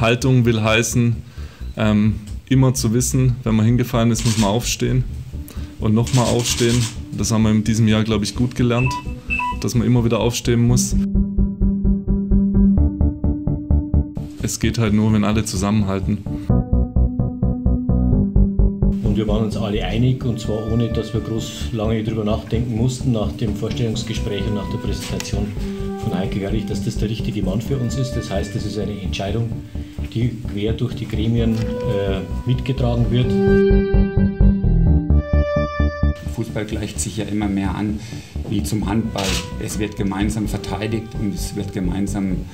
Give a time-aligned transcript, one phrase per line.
[0.00, 1.16] Haltung will heißen,
[1.76, 2.16] ähm,
[2.48, 5.04] immer zu wissen, wenn man hingefallen ist, muss man aufstehen
[5.78, 6.76] und nochmal aufstehen.
[7.16, 8.92] Das haben wir in diesem Jahr, glaube ich, gut gelernt,
[9.60, 10.96] dass man immer wieder aufstehen muss.
[14.42, 16.18] Es geht halt nur, wenn alle zusammenhalten.
[19.04, 22.76] Und wir waren uns alle einig, und zwar ohne, dass wir groß lange darüber nachdenken
[22.76, 25.46] mussten, nach dem Vorstellungsgespräch und nach der Präsentation
[26.02, 28.12] von Heike Gerlich, dass das der richtige Mann für uns ist.
[28.12, 29.50] Das heißt, das ist eine Entscheidung,
[30.10, 33.30] die quer durch die Gremien äh, mitgetragen wird.
[36.34, 38.00] Fußball gleicht sich ja immer mehr an
[38.48, 39.26] wie zum Handball.
[39.62, 42.46] Es wird gemeinsam verteidigt und es wird gemeinsam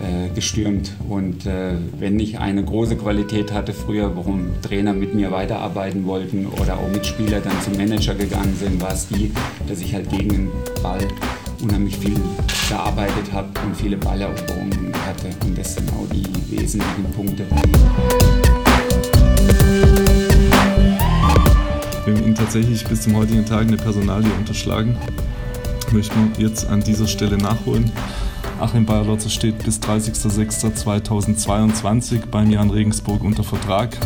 [0.00, 0.92] äh, gestürmt.
[1.08, 6.46] Und äh, wenn ich eine große Qualität hatte früher, warum Trainer mit mir weiterarbeiten wollten
[6.46, 9.32] oder auch Mitspieler dann zum Manager gegangen sind, war es die,
[9.68, 10.48] dass ich halt gegen den
[10.82, 11.06] Ball
[11.60, 12.18] unheimlich viel
[12.68, 15.30] gearbeitet habe und viele Balleroberungen hatte.
[15.44, 17.44] Und das sind auch die wesentlichen Punkte.
[22.04, 24.96] Wir haben Ihnen tatsächlich bis zum heutigen Tag eine Personalie unterschlagen.
[25.92, 27.92] Möchten wir jetzt an dieser Stelle nachholen.
[28.60, 33.96] Achim Bayerlotzer steht bis 30.06.2022 beim Jan Regensburg unter Vertrag.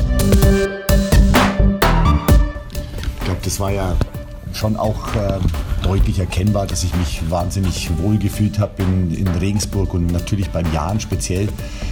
[3.18, 3.96] Ich glaube, das war ja
[4.54, 5.38] schon auch äh,
[5.82, 10.64] deutlich erkennbar, dass ich mich wahnsinnig wohl gefühlt habe in, in, Regensburg und natürlich beim
[10.72, 11.48] Jan speziell,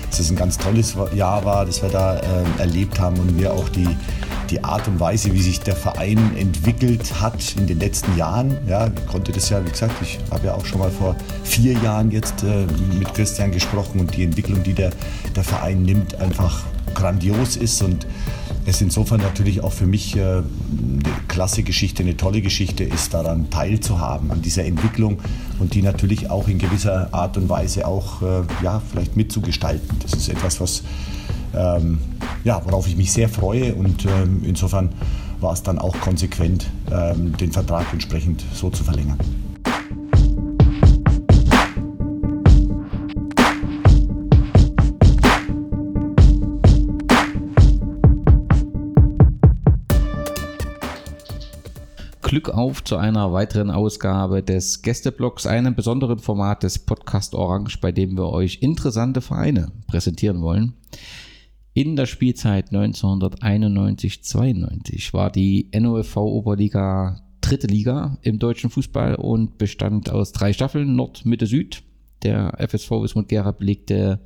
[0.08, 2.20] dass es ein ganz tolles Jahr war, das wir da äh,
[2.58, 3.88] erlebt haben und mir auch die,
[4.48, 8.56] die Art und Weise, wie sich der Verein entwickelt hat in den letzten Jahren.
[8.68, 11.72] Ja, ich konnte das ja, wie gesagt, ich habe ja auch schon mal vor vier
[11.74, 12.66] Jahren jetzt äh,
[12.98, 14.90] mit Christian gesprochen und die Entwicklung, die der,
[15.34, 18.06] der Verein nimmt, einfach grandios ist und
[18.64, 20.44] es insofern natürlich auch für mich äh, eine
[21.28, 25.18] klasse Geschichte, eine tolle Geschichte ist, daran teilzuhaben, an dieser Entwicklung
[25.58, 29.98] und die natürlich auch in gewisser Art und Weise auch äh, ja, vielleicht mitzugestalten.
[30.02, 30.83] Das ist etwas, was
[31.55, 31.98] ähm,
[32.45, 34.90] ja, worauf ich mich sehr freue und ähm, insofern
[35.40, 39.18] war es dann auch konsequent, ähm, den Vertrag entsprechend so zu verlängern.
[52.33, 57.93] Glück auf zu einer weiteren Ausgabe des Gästeblogs, einem besonderen Format des Podcast Orange, bei
[57.93, 60.73] dem wir euch interessante Vereine präsentieren wollen.
[61.75, 70.09] In der Spielzeit 1991-92 war die NOFV Oberliga dritte Liga im deutschen Fußball und bestand
[70.09, 71.83] aus drei Staffeln, Nord, Mitte, Süd.
[72.23, 74.20] Der FSV Wismut Gera belegte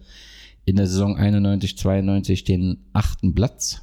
[0.65, 3.83] in der Saison 91-92 den achten Platz.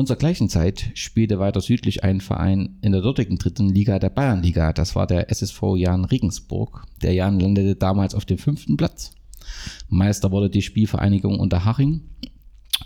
[0.00, 4.08] Und zur gleichen Zeit spielte weiter südlich ein Verein in der dortigen dritten Liga, der
[4.08, 4.72] Bayernliga.
[4.72, 6.86] Das war der SSV Jan Regensburg.
[7.02, 9.10] Der Jan landete damals auf dem fünften Platz.
[9.90, 12.00] Meister wurde die Spielvereinigung Unterhaching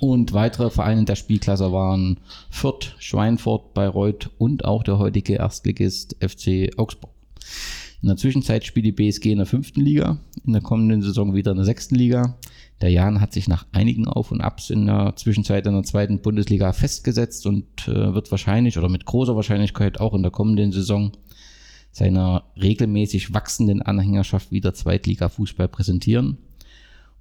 [0.01, 2.19] und weitere Vereine der Spielklasse waren
[2.51, 7.13] Fürth, Schweinfurt, Bayreuth und auch der heutige Erstligist FC Augsburg.
[8.03, 11.53] In der Zwischenzeit spielt die BSG in der fünften Liga, in der kommenden Saison wieder
[11.53, 12.37] in der sechsten Liga.
[12.85, 16.21] Der Jan hat sich nach einigen Auf- und Abs in der Zwischenzeit in der zweiten
[16.21, 21.13] Bundesliga festgesetzt und äh, wird wahrscheinlich oder mit großer Wahrscheinlichkeit auch in der kommenden Saison
[21.93, 26.37] seiner regelmäßig wachsenden Anhängerschaft wieder Zweitliga-Fußball präsentieren.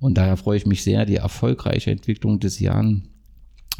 [0.01, 3.07] Und daher freue ich mich sehr, die erfolgreiche Entwicklung des Jan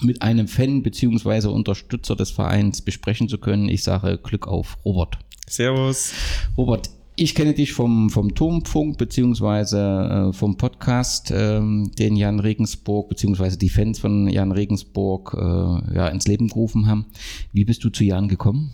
[0.02, 1.50] mit einem Fan bzw.
[1.50, 3.68] Unterstützer des Vereins besprechen zu können.
[3.68, 5.18] Ich sage Glück auf, Robert.
[5.50, 6.14] Servus.
[6.56, 13.10] Robert, ich kenne dich vom, vom Turmfunk beziehungsweise äh, vom Podcast, ähm, den Jan Regensburg
[13.10, 17.06] beziehungsweise die Fans von Jan Regensburg äh, ja, ins Leben gerufen haben.
[17.52, 18.74] Wie bist du zu Jan gekommen?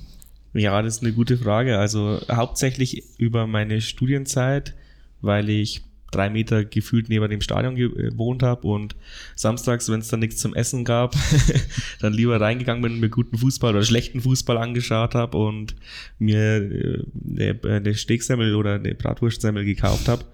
[0.54, 1.78] Ja, das ist eine gute Frage.
[1.78, 4.76] Also hauptsächlich über meine Studienzeit,
[5.22, 8.96] weil ich drei Meter gefühlt neben dem Stadion gewohnt habe und
[9.36, 11.16] samstags, wenn es dann nichts zum Essen gab,
[12.02, 15.76] dann lieber reingegangen bin mir guten Fußball oder schlechten Fußball angeschaut habe und
[16.18, 17.04] mir äh,
[17.38, 20.26] eine, eine Steaksemmel oder eine Bratwurstsemmel gekauft habe.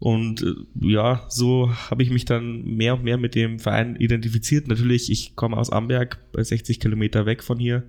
[0.00, 0.54] Und äh,
[0.92, 4.66] ja, so habe ich mich dann mehr und mehr mit dem Verein identifiziert.
[4.66, 7.84] Natürlich, ich komme aus Amberg, 60 Kilometer weg von hier.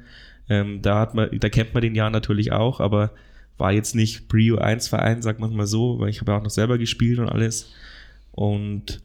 [0.49, 3.13] Ähm, da hat man, da kennt man den Jahr natürlich auch, aber
[3.61, 6.43] war jetzt nicht Prio 1 Verein, sagt man mal so, weil ich habe ja auch
[6.43, 7.71] noch selber gespielt und alles.
[8.31, 9.01] Und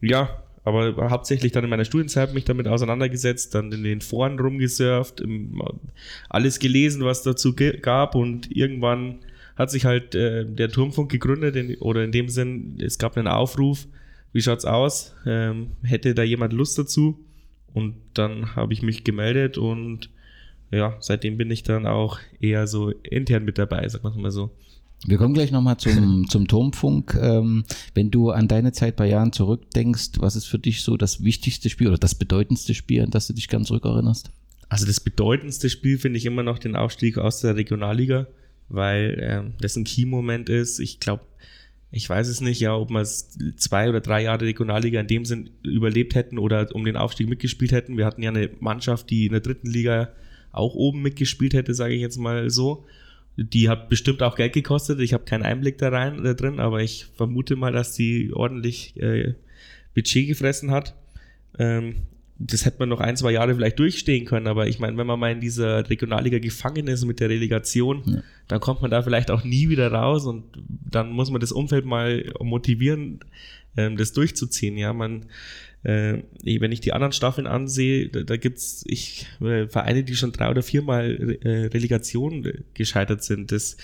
[0.00, 5.22] ja, aber hauptsächlich dann in meiner Studienzeit mich damit auseinandergesetzt, dann in den Foren rumgesurft,
[6.28, 9.20] alles gelesen, was dazu gab und irgendwann
[9.56, 13.28] hat sich halt äh, der Turmfunk gegründet in, oder in dem Sinn, es gab einen
[13.28, 13.86] Aufruf,
[14.32, 15.14] wie schaut's aus?
[15.24, 17.24] Ähm, hätte da jemand Lust dazu?
[17.72, 20.10] Und dann habe ich mich gemeldet und
[20.70, 24.50] ja, seitdem bin ich dann auch eher so intern mit dabei, sag mal so.
[25.06, 27.16] Wir kommen gleich nochmal zum, zum Turmfunk.
[27.20, 27.64] Ähm,
[27.94, 31.68] wenn du an deine Zeit bei Jahren zurückdenkst, was ist für dich so das wichtigste
[31.68, 34.30] Spiel oder das bedeutendste Spiel, an das du dich ganz zurückerinnerst?
[34.68, 38.26] Also das bedeutendste Spiel finde ich immer noch den Aufstieg aus der Regionalliga,
[38.68, 40.78] weil ähm, das ein Key-Moment ist.
[40.78, 41.24] Ich glaube,
[41.90, 45.50] ich weiß es nicht, ja, ob wir zwei oder drei Jahre Regionalliga in dem Sinn
[45.62, 47.96] überlebt hätten oder um den Aufstieg mitgespielt hätten.
[47.96, 50.08] Wir hatten ja eine Mannschaft, die in der dritten Liga
[50.54, 52.84] auch oben mitgespielt hätte, sage ich jetzt mal so.
[53.36, 55.00] Die hat bestimmt auch Geld gekostet.
[55.00, 58.96] Ich habe keinen Einblick da rein da drin, aber ich vermute mal, dass die ordentlich
[58.96, 59.34] äh,
[59.94, 60.94] Budget gefressen hat.
[61.58, 61.96] Ähm,
[62.38, 65.20] das hätte man noch ein, zwei Jahre vielleicht durchstehen können, aber ich meine, wenn man
[65.20, 68.22] mal in dieser Regionalliga gefangen ist mit der Relegation, ja.
[68.48, 71.84] dann kommt man da vielleicht auch nie wieder raus und dann muss man das Umfeld
[71.84, 73.20] mal motivieren,
[73.76, 74.76] ähm, das durchzuziehen.
[74.76, 75.26] Ja, man,
[75.84, 80.32] äh, wenn ich die anderen Staffeln ansehe, da, da gibt's ich, äh, Vereine, die schon
[80.32, 83.52] drei oder viermal äh, Relegation gescheitert sind.
[83.52, 83.76] Das,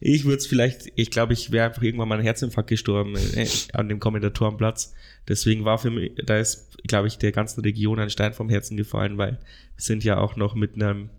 [0.00, 3.46] ich würde es vielleicht, ich glaube, ich wäre einfach irgendwann mal ein Herzinfarkt gestorben äh,
[3.72, 4.94] an dem Kommentatorenplatz.
[5.28, 8.76] Deswegen war für mich, da ist, glaube ich, der ganzen Region ein Stein vom Herzen
[8.76, 9.38] gefallen, weil wir
[9.76, 11.10] sind ja auch noch mit einem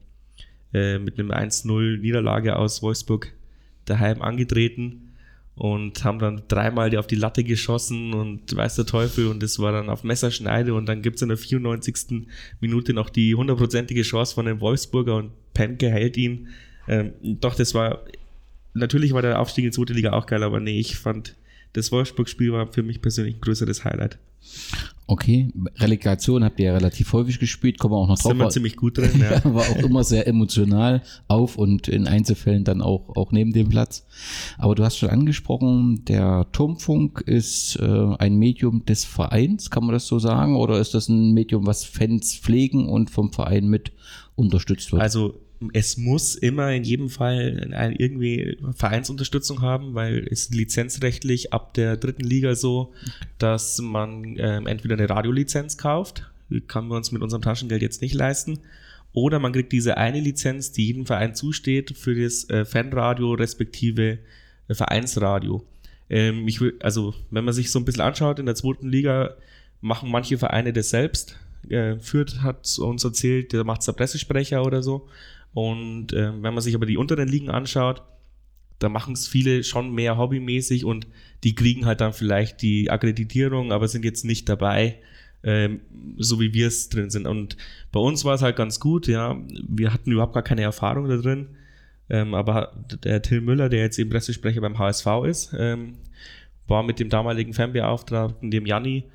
[0.73, 3.31] äh, mit einem 1-0 Niederlage aus Wolfsburg
[3.85, 5.04] daheim angetreten
[5.55, 9.57] und haben dann dreimal die auf die Latte geschossen und weiß der Teufel und das
[9.59, 12.27] war dann auf Messerschneide und dann gibt es in der 94.
[12.59, 16.49] Minute noch die hundertprozentige Chance von dem Wolfsburger und Penke hält ihn.
[16.87, 18.03] Ähm, doch, das war,
[18.73, 21.35] natürlich war der Aufstieg in die zweite Liga auch geil, aber nee, ich fand
[21.75, 24.17] das Wolfsburg-Spiel war für mich persönlich ein größeres Highlight.
[25.07, 28.31] Okay, Relegation habt ihr ja relativ häufig gespielt, kommen wir auch noch drauf.
[28.31, 29.43] Sind wir ziemlich gut drin, ja.
[29.53, 34.07] war auch immer sehr emotional auf und in Einzelfällen dann auch, auch neben dem Platz.
[34.57, 39.93] Aber du hast schon angesprochen, der Turmfunk ist äh, ein Medium des Vereins, kann man
[39.93, 40.55] das so sagen?
[40.55, 43.91] Oder ist das ein Medium, was Fans pflegen und vom Verein mit
[44.35, 45.03] unterstützt wird?
[45.03, 45.35] Also
[45.73, 52.23] es muss immer in jedem Fall irgendwie Vereinsunterstützung haben, weil es lizenzrechtlich ab der dritten
[52.23, 52.93] Liga so,
[53.37, 56.29] dass man ähm, entweder eine Radiolizenz kauft,
[56.67, 58.59] können wir uns mit unserem Taschengeld jetzt nicht leisten,
[59.15, 64.19] oder man kriegt diese eine Lizenz, die jedem Verein zusteht, für das äh, Fanradio respektive
[64.67, 65.65] äh, Vereinsradio.
[66.09, 69.35] Ähm, ich will, also, wenn man sich so ein bisschen anschaut, in der zweiten Liga
[69.79, 71.37] machen manche Vereine das selbst.
[71.69, 75.07] Äh, Fürth hat uns erzählt, der macht es der Pressesprecher oder so.
[75.55, 78.03] Und äh, wenn man sich aber die unteren Ligen anschaut,
[78.79, 81.07] da machen es viele schon mehr hobbymäßig und
[81.45, 84.97] die kriegen halt dann vielleicht die Akkreditierung, aber sind jetzt nicht dabei,
[85.43, 85.79] ähm,
[86.17, 87.25] so wie wir es drin sind.
[87.25, 87.55] Und
[87.93, 89.37] bei uns war es halt ganz gut, ja.
[89.65, 91.47] Wir hatten überhaupt gar keine Erfahrung da drin.
[92.09, 92.73] Ähm, aber
[93.05, 95.93] der Till Müller, der jetzt eben Pressesprecher beim HSV ist, ähm,
[96.67, 99.05] war mit dem damaligen Fanbeauftragten, dem Janni,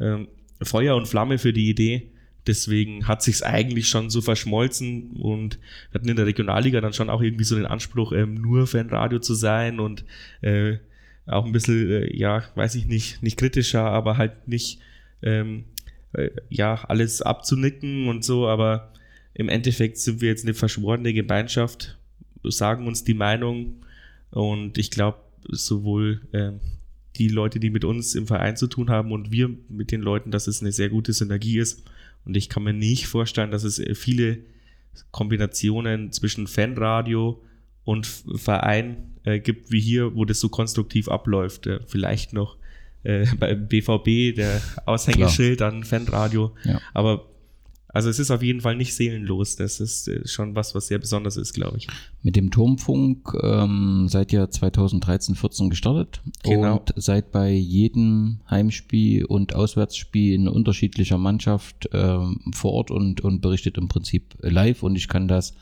[0.00, 0.26] ähm,
[0.60, 2.10] Feuer und Flamme für die Idee,
[2.46, 5.58] Deswegen hat sich's eigentlich schon so verschmolzen und
[5.90, 9.18] wir hatten in der Regionalliga dann schon auch irgendwie so den Anspruch, ähm, nur Fanradio
[9.18, 10.04] zu sein und
[10.42, 10.76] äh,
[11.26, 14.80] auch ein bisschen, äh, ja, weiß ich nicht, nicht kritischer, aber halt nicht,
[15.22, 15.64] ähm,
[16.12, 18.92] äh, ja, alles abzunicken und so, aber
[19.32, 21.98] im Endeffekt sind wir jetzt eine verschworene Gemeinschaft,
[22.42, 23.76] sagen uns die Meinung
[24.30, 25.18] und ich glaube,
[25.48, 26.52] sowohl äh,
[27.16, 30.30] die Leute, die mit uns im Verein zu tun haben und wir mit den Leuten,
[30.30, 31.84] dass es eine sehr gute Synergie ist
[32.24, 34.38] und ich kann mir nicht vorstellen, dass es äh, viele
[35.10, 37.42] Kombinationen zwischen Fanradio
[37.84, 41.66] und Verein äh, gibt wie hier, wo das so konstruktiv abläuft.
[41.66, 42.56] Äh, vielleicht noch
[43.02, 45.72] äh, beim BVB, der Aushängeschild Klar.
[45.72, 46.54] an Fanradio.
[46.64, 46.80] Ja.
[46.92, 47.26] Aber
[47.94, 49.54] also es ist auf jeden Fall nicht seelenlos.
[49.54, 51.86] Das ist äh, schon was, was sehr besonders ist, glaube ich.
[52.22, 56.78] Mit dem Turmfunk ähm, seid ihr 2013, 14 gestartet genau.
[56.78, 63.40] und seid bei jedem Heimspiel und Auswärtsspiel in unterschiedlicher Mannschaft ähm, vor Ort und, und
[63.40, 65.54] berichtet im Prinzip live und ich kann das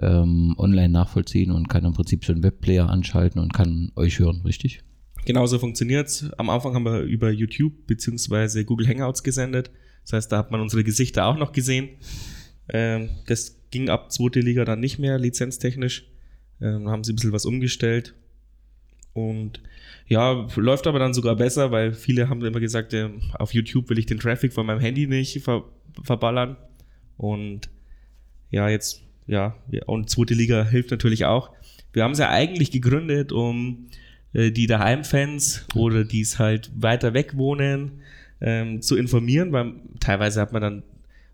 [0.00, 4.42] ähm, online nachvollziehen und kann im Prinzip so einen Webplayer anschalten und kann euch hören,
[4.44, 4.84] richtig?
[5.24, 6.30] Genauso funktioniert es.
[6.38, 8.62] Am Anfang haben wir über YouTube bzw.
[8.62, 9.72] Google Hangouts gesendet.
[10.08, 11.90] Das heißt, da hat man unsere Gesichter auch noch gesehen.
[12.70, 16.06] Ähm, das ging ab zweite Liga dann nicht mehr, lizenztechnisch.
[16.62, 18.14] Ähm, haben sie ein bisschen was umgestellt.
[19.12, 19.60] Und
[20.06, 23.98] ja, läuft aber dann sogar besser, weil viele haben immer gesagt, äh, auf YouTube will
[23.98, 25.64] ich den Traffic von meinem Handy nicht ver
[26.02, 26.56] verballern.
[27.18, 27.68] Und
[28.50, 31.50] ja, jetzt, ja, und zweite Liga hilft natürlich auch.
[31.92, 33.88] Wir haben es ja eigentlich gegründet, um
[34.32, 38.00] äh, die Daheimfans oder die es halt weiter weg wohnen,
[38.40, 40.82] ähm, zu informieren, weil teilweise hat man dann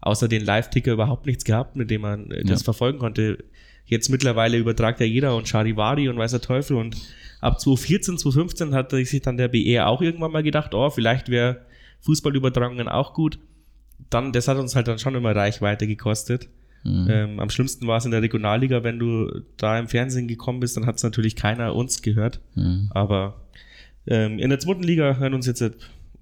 [0.00, 2.64] außer den Live-Ticker überhaupt nichts gehabt, mit dem man äh, das ja.
[2.64, 3.44] verfolgen konnte.
[3.86, 6.96] Jetzt mittlerweile übertragt ja jeder und Charivari und weiß der Teufel und
[7.40, 11.60] ab 2014, 2015 hat sich dann der BR auch irgendwann mal gedacht, oh, vielleicht wäre
[12.00, 13.38] Fußballübertragungen auch gut.
[14.10, 16.48] Dann, das hat uns halt dann schon immer Reichweite gekostet.
[16.84, 17.06] Mhm.
[17.10, 20.76] Ähm, am schlimmsten war es in der Regionalliga, wenn du da im Fernsehen gekommen bist,
[20.76, 22.40] dann hat es natürlich keiner uns gehört.
[22.54, 22.90] Mhm.
[22.90, 23.42] Aber
[24.06, 25.62] ähm, in der zweiten Liga hören uns jetzt,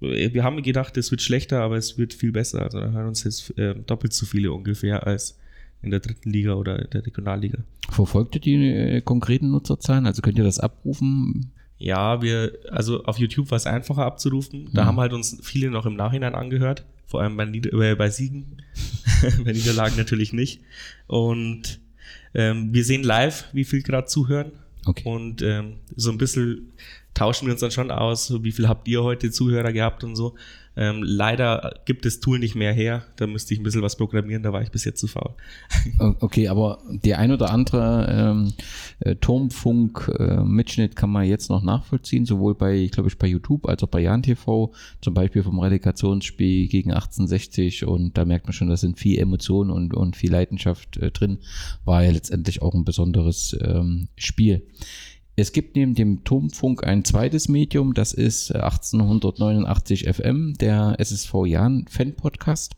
[0.03, 2.61] wir haben gedacht, es wird schlechter, aber es wird viel besser.
[2.61, 5.37] Also da hören uns jetzt äh, doppelt so viele ungefähr als
[5.81, 7.59] in der dritten Liga oder in der Regionalliga.
[7.89, 10.05] Verfolgt ihr die äh, konkreten Nutzerzahlen?
[10.05, 11.51] Also könnt ihr das abrufen?
[11.77, 14.69] Ja, wir, also auf YouTube war es einfacher abzurufen.
[14.73, 14.87] Da mhm.
[14.87, 18.57] haben halt uns viele noch im Nachhinein angehört vor allem bei, Nieder äh, bei Siegen,
[19.45, 20.61] bei Niederlagen natürlich nicht.
[21.05, 21.79] Und
[22.33, 24.51] ähm, wir sehen live, wie viel gerade zuhören.
[24.85, 25.03] Okay.
[25.05, 26.71] Und ähm, so ein bisschen
[27.13, 30.35] tauschen wir uns dann schon aus, wie viel habt ihr heute Zuhörer gehabt und so.
[30.75, 33.03] Ähm, leider gibt das Tool nicht mehr her.
[33.17, 35.33] Da müsste ich ein bisschen was programmieren, da war ich bis jetzt zu faul.
[36.19, 38.53] Okay, aber die ein oder andere ähm,
[38.99, 43.67] äh, Turmfunk-Mitschnitt äh, kann man jetzt noch nachvollziehen, sowohl bei, ich glaube ich, bei YouTube
[43.67, 48.53] als auch bei Jan TV, zum Beispiel vom Relegationsspiel gegen 1860 und da merkt man
[48.53, 51.39] schon, da sind viel Emotionen und, und viel Leidenschaft äh, drin.
[51.85, 54.63] War ja letztendlich auch ein besonderes ähm, Spiel.
[55.35, 61.33] Es gibt neben dem Turmfunk ein zweites Medium, das ist 1889 äh, FM, der SSV
[61.47, 62.73] Jan Fan Podcast.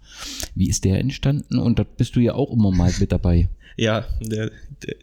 [0.55, 1.59] Wie ist der entstanden?
[1.59, 3.49] Und da bist du ja auch immer mal mit dabei.
[3.77, 4.51] Ja, der,
[4.85, 4.95] der,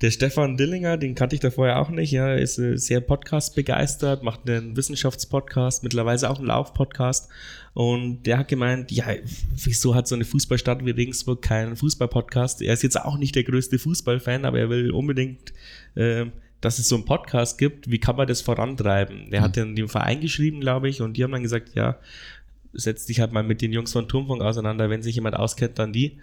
[0.00, 2.10] der Stefan Dillinger, den kannte ich da vorher auch nicht.
[2.10, 7.28] Ja, ist äh, sehr Podcast begeistert, macht einen Wissenschaftspodcast, mittlerweile auch einen Laufpodcast.
[7.72, 9.04] Und der hat gemeint, ja,
[9.54, 12.62] wieso hat so eine Fußballstadt wie Regensburg keinen Fußballpodcast?
[12.62, 15.52] Er ist jetzt auch nicht der größte Fußballfan, aber er will unbedingt
[15.94, 16.26] äh,
[16.60, 19.30] dass es so einen Podcast gibt, wie kann man das vorantreiben?
[19.30, 19.44] Der mhm.
[19.44, 21.98] hat dann dem Verein geschrieben, glaube ich, und die haben dann gesagt, ja,
[22.72, 25.92] setz dich halt mal mit den Jungs von Turmfunk auseinander, wenn sich jemand auskennt, dann
[25.92, 26.18] die.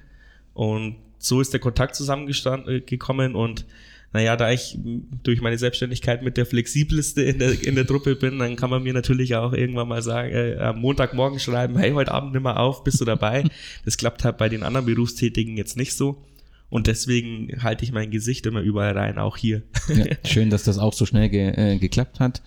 [0.53, 3.65] Und so ist der Kontakt zusammengekommen äh, und
[4.13, 4.77] naja, da ich
[5.23, 8.81] durch meine Selbstständigkeit mit der flexibelste in der, in der Truppe bin, dann kann man
[8.81, 12.55] mir natürlich auch irgendwann mal sagen, äh, am Montagmorgen schreiben, hey, heute Abend nimm mal
[12.55, 13.43] auf, bist du dabei?
[13.85, 16.23] Das klappt halt bei den anderen Berufstätigen jetzt nicht so.
[16.69, 19.63] Und deswegen halte ich mein Gesicht immer überall rein, auch hier.
[19.87, 22.41] Ja, schön, dass das auch so schnell ge äh, geklappt hat.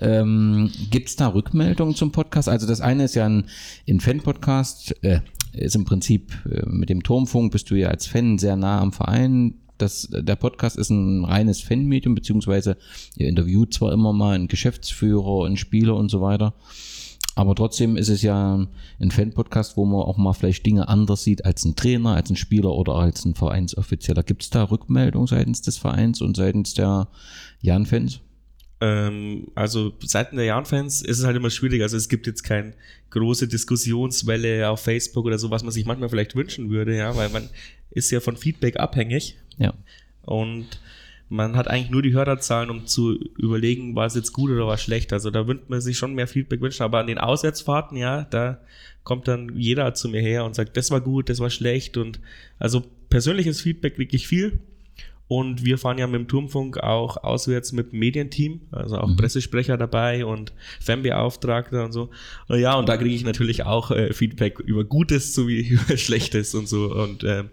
[0.00, 2.48] Ähm, Gibt es da Rückmeldungen zum Podcast?
[2.48, 3.46] Also das eine ist ja ein,
[3.88, 5.20] ein Fan-Podcast, äh,
[5.52, 8.92] ist im Prinzip äh, mit dem Turmfunk bist du ja als Fan sehr nah am
[8.92, 9.54] Verein.
[9.78, 12.76] Das, der Podcast ist ein reines Fan-Medium, beziehungsweise
[13.16, 16.54] ihr interviewt zwar immer mal einen Geschäftsführer, einen Spieler und so weiter.
[17.36, 18.66] Aber trotzdem ist es ja
[19.00, 22.36] ein Fan-Podcast, wo man auch mal vielleicht Dinge anders sieht als ein Trainer, als ein
[22.36, 24.22] Spieler oder als ein Vereinsoffizieller.
[24.22, 27.08] Gibt es da Rückmeldungen seitens des Vereins und seitens der
[27.60, 28.20] Jan-Fans?
[28.80, 31.82] Ähm, also seitens der Jan-Fans ist es halt immer schwierig.
[31.82, 32.74] Also es gibt jetzt keine
[33.10, 37.28] große Diskussionswelle auf Facebook oder so, was man sich manchmal vielleicht wünschen würde, ja, weil
[37.28, 37.48] man
[37.90, 39.36] ist ja von Feedback abhängig.
[39.58, 39.74] Ja.
[40.22, 40.66] Und
[41.30, 44.74] man hat eigentlich nur die Hörerzahlen, um zu überlegen, war es jetzt gut oder war
[44.74, 45.12] es schlecht.
[45.12, 46.82] Also da würde man sich schon mehr Feedback wünschen.
[46.82, 48.60] Aber an den Auswärtsfahrten, ja, da
[49.04, 51.96] kommt dann jeder zu mir her und sagt, das war gut, das war schlecht.
[51.96, 52.18] Und
[52.58, 54.58] also persönliches Feedback kriege ich viel.
[55.28, 59.16] Und wir fahren ja mit dem Turmfunk auch auswärts mit dem Medienteam, also auch mhm.
[59.16, 62.10] Pressesprecher dabei und Fanbeauftragter und so.
[62.48, 66.66] Ja, und da kriege ich natürlich auch äh, Feedback über Gutes sowie über Schlechtes und
[66.66, 66.92] so.
[66.92, 67.44] Und äh,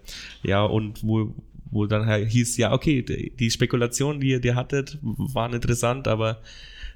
[0.42, 1.32] ja, und wo,
[1.70, 6.40] wo dann halt hieß, ja, okay, die Spekulationen, die ihr die hattet, waren interessant, aber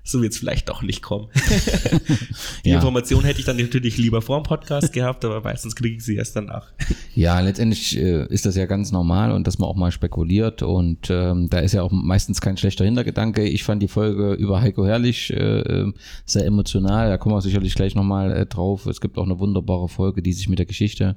[0.05, 1.29] so wird es vielleicht doch nicht kommen.
[2.65, 2.77] die ja.
[2.77, 6.17] Information hätte ich dann natürlich lieber vor dem Podcast gehabt, aber meistens kriege ich sie
[6.17, 6.73] erst danach.
[7.15, 11.09] Ja, letztendlich äh, ist das ja ganz normal und dass man auch mal spekuliert und
[11.11, 13.45] ähm, da ist ja auch meistens kein schlechter Hintergedanke.
[13.45, 15.93] Ich fand die Folge über Heiko Herrlich äh, äh
[16.25, 18.87] sehr emotional, da kommen wir sicherlich gleich nochmal äh, drauf.
[18.87, 21.17] Es gibt auch eine wunderbare Folge, die sich mit der Geschichte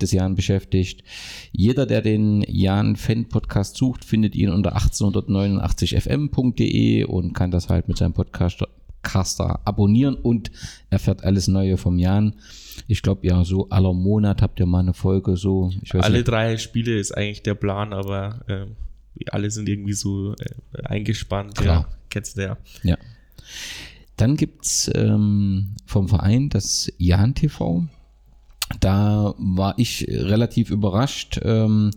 [0.00, 1.02] des Jan beschäftigt.
[1.52, 7.88] Jeder, der den Jan Fan Podcast sucht, findet ihn unter 1889fm.de und kann das halt
[7.88, 10.50] mit seinem Podcaster abonnieren und
[10.90, 12.34] erfährt alles Neue vom Jan.
[12.86, 15.70] Ich glaube, ja, so aller Monat habt ihr mal eine Folge so.
[15.92, 16.28] alle nicht.
[16.28, 18.66] drei Spiele ist eigentlich der Plan, aber äh,
[19.30, 21.56] alle sind irgendwie so äh, eingespannt.
[21.56, 21.88] Klar.
[21.88, 22.56] Ja, kennst du ja.
[22.82, 22.96] Ja.
[24.16, 27.86] Dann gibt es ähm, vom Verein das Jan TV.
[28.80, 31.90] Da war ich relativ überrascht, ähm,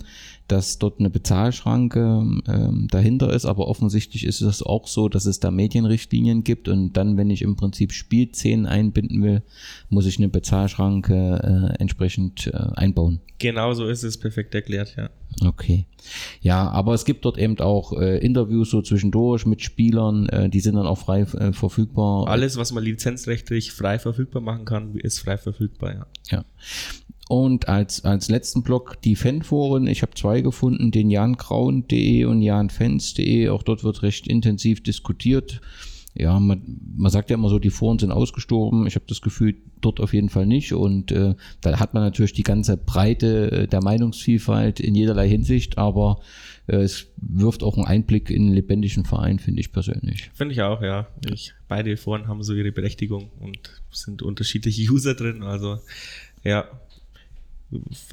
[0.47, 2.01] dass dort eine Bezahlschranke
[2.47, 6.93] ähm, dahinter ist, aber offensichtlich ist es auch so, dass es da Medienrichtlinien gibt und
[6.93, 9.41] dann, wenn ich im Prinzip Spielszenen einbinden will,
[9.89, 13.21] muss ich eine Bezahlschranke äh, entsprechend äh, einbauen.
[13.39, 15.09] Genau so ist es perfekt erklärt, ja.
[15.43, 15.85] Okay.
[16.41, 20.59] Ja, aber es gibt dort eben auch äh, Interviews so zwischendurch mit Spielern, äh, die
[20.59, 22.27] sind dann auch frei äh, verfügbar.
[22.27, 26.05] Alles, was man lizenzrechtlich frei verfügbar machen kann, ist frei verfügbar, ja.
[26.29, 26.45] Ja.
[27.27, 29.87] Und als, als letzten Block die Fanforen.
[29.87, 33.49] Ich habe zwei gefunden, den jangraun.de und janfans.de.
[33.49, 35.59] Auch dort wird recht intensiv diskutiert.
[36.17, 38.87] Ja, man, man sagt ja immer so, die Foren sind ausgestorben.
[38.87, 40.71] Ich habe das Gefühl, dort auf jeden Fall nicht.
[40.71, 45.77] Und äh, da hat man natürlich die ganze Breite äh, der Meinungsvielfalt in jederlei Hinsicht,
[45.77, 46.21] aber
[46.67, 50.31] äh, es wirft auch einen Einblick in einen lebendigen Verein, finde ich persönlich.
[50.33, 51.07] Finde ich auch, ja.
[51.29, 55.43] Ich, beide Foren haben so ihre Berechtigung und sind unterschiedliche User drin.
[55.43, 55.79] Also
[56.45, 56.65] ja,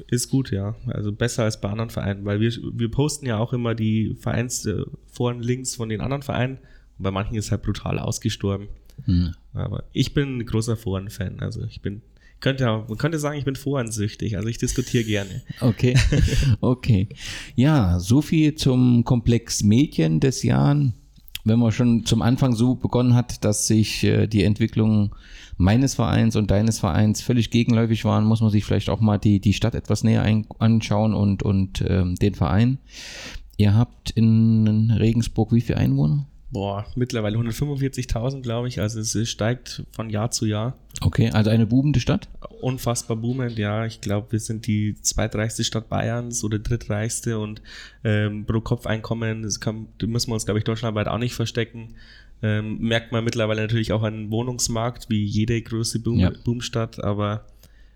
[0.07, 0.75] ist gut, ja.
[0.87, 5.75] Also besser als bei anderen Vereinen, weil wir, wir posten ja auch immer die Vereinsforen-Links
[5.75, 6.57] von den anderen Vereinen
[6.97, 8.67] bei manchen ist halt brutal ausgestorben.
[9.05, 9.33] Hm.
[9.53, 11.39] Aber ich bin ein großer Foren-Fan.
[11.39, 12.01] Also ich bin,
[12.39, 14.37] könnte man könnte sagen, ich bin fohensüchtig.
[14.37, 15.41] Also ich diskutiere gerne.
[15.61, 15.95] Okay.
[16.61, 17.09] okay.
[17.55, 20.93] Ja, so viel zum Komplex Medien des Jahren.
[21.45, 25.13] Wenn man schon zum Anfang so begonnen hat, dass sich äh, die Entwicklung
[25.57, 29.41] meines Vereins und deines Vereins völlig gegenläufig waren, muss man sich vielleicht auch mal die,
[29.41, 32.79] die Stadt etwas näher ein, anschauen und, und ähm, den Verein.
[33.57, 36.27] Ihr habt in Regensburg wie viele Einwohner?
[36.53, 38.79] Boah, mittlerweile 145.000, glaube ich.
[38.79, 40.77] Also es steigt von Jahr zu Jahr.
[41.01, 42.29] Okay, also eine boomende Stadt?
[42.61, 43.85] Unfassbar boomend, ja.
[43.85, 47.61] Ich glaube, wir sind die zweitreichste Stadt Bayerns oder drittreichste und
[48.03, 51.95] ähm, pro Kopf-Einkommen, das kann, müssen wir uns, glaube ich, deutschlandweit auch nicht verstecken.
[52.41, 56.31] Ähm, merkt man mittlerweile natürlich auch an Wohnungsmarkt, wie jede größere Boom, ja.
[56.43, 57.47] Boomstadt, aber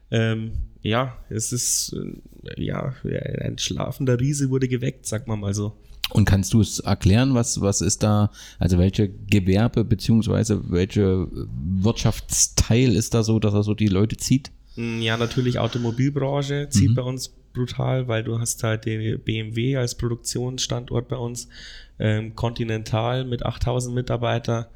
[0.10, 2.94] ähm, ja, es ist äh, ja
[3.42, 5.76] ein schlafender Riese wurde geweckt, sagt man mal so.
[6.12, 12.96] Und kannst du es erklären, was, was ist da, also welche Gewerbe beziehungsweise welche Wirtschaftsteil
[12.96, 14.52] ist da so, dass er so die Leute zieht?
[14.76, 16.96] Mm, ja, natürlich Automobilbranche zieht mhm.
[16.96, 21.50] bei uns brutal, weil du hast halt den BMW als Produktionsstandort bei uns,
[22.00, 24.70] ähm, Continental mit 8000 Mitarbeiter.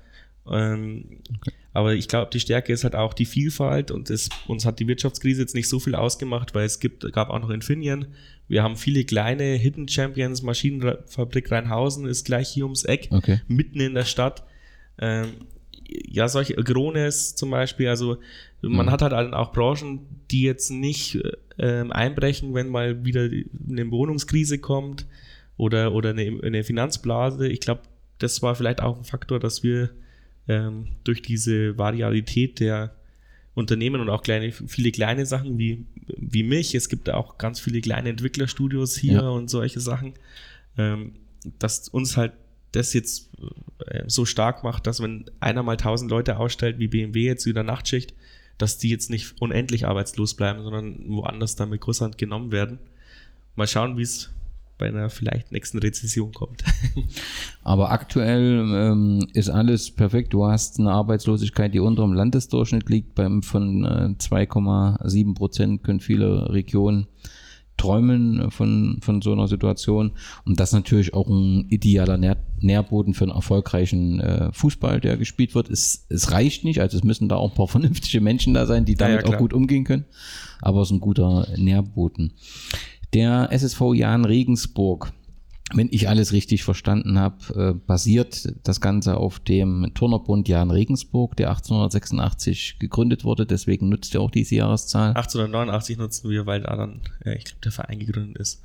[0.50, 1.51] Ähm, okay.
[1.73, 4.88] Aber ich glaube, die Stärke ist halt auch die Vielfalt und es, uns hat die
[4.88, 8.07] Wirtschaftskrise jetzt nicht so viel ausgemacht, weil es gibt, gab auch noch Infineon.
[8.51, 13.39] Wir haben viele kleine Hidden Champions, Maschinenfabrik Rheinhausen ist gleich hier ums Eck, okay.
[13.48, 14.43] mitten in der Stadt.
[15.00, 15.29] Ähm,
[15.88, 18.17] ja, solche Grones zum Beispiel, also
[18.62, 18.91] man mhm.
[18.91, 21.17] hat halt auch Branchen, die jetzt nicht
[21.60, 25.05] ähm, einbrechen, wenn mal wieder eine Wohnungskrise kommt
[25.55, 27.48] oder, oder eine, eine Finanzblase.
[27.48, 27.84] Ich glaube,
[28.17, 29.92] das war vielleicht auch ein Faktor, dass wir
[30.50, 32.98] ähm, durch diese Varialität der
[33.53, 35.85] Unternehmen und auch kleine, viele kleine Sachen wie,
[36.18, 36.74] wie mich.
[36.74, 39.29] Es gibt auch ganz viele kleine Entwicklerstudios hier ja.
[39.29, 40.14] und solche Sachen,
[40.77, 41.14] ähm,
[41.59, 42.33] dass uns halt
[42.72, 43.29] das jetzt
[43.85, 47.64] äh, so stark macht, dass wenn einer mal tausend Leute ausstellt, wie BMW jetzt wieder
[47.64, 48.14] Nachtschicht,
[48.57, 52.79] dass die jetzt nicht unendlich arbeitslos bleiben, sondern woanders dann mit Kusshand genommen werden.
[53.55, 54.29] Mal schauen, wie es
[54.81, 56.63] bei einer vielleicht nächsten Rezession kommt.
[57.63, 60.33] Aber aktuell ähm, ist alles perfekt.
[60.33, 66.00] Du hast eine Arbeitslosigkeit, die unter dem Landesdurchschnitt liegt, beim von äh, 2,7 Prozent können
[66.00, 67.05] viele Regionen
[67.77, 70.13] träumen von, von so einer Situation.
[70.46, 75.17] Und das ist natürlich auch ein idealer Nähr Nährboden für einen erfolgreichen äh, Fußball, der
[75.17, 75.70] gespielt wird.
[75.70, 78.85] Es, es reicht nicht, also es müssen da auch ein paar vernünftige Menschen da sein,
[78.85, 80.05] die damit ja, ja, auch gut umgehen können.
[80.61, 82.33] Aber es ist ein guter Nährboden.
[83.13, 85.11] Der SSV Jan Regensburg,
[85.74, 91.35] wenn ich alles richtig verstanden habe, äh, basiert das Ganze auf dem Turnerbund Jan Regensburg,
[91.35, 93.45] der 1886 gegründet wurde.
[93.45, 95.09] Deswegen nutzt er auch diese Jahreszahl.
[95.09, 98.61] 1889 nutzen wir, weil da dann, ja, ich glaube, der Verein gegründet ist.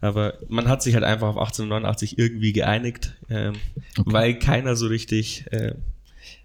[0.00, 3.54] Aber man hat sich halt einfach auf 1889 irgendwie geeinigt, ähm,
[3.98, 4.12] okay.
[4.12, 5.74] weil keiner so richtig äh,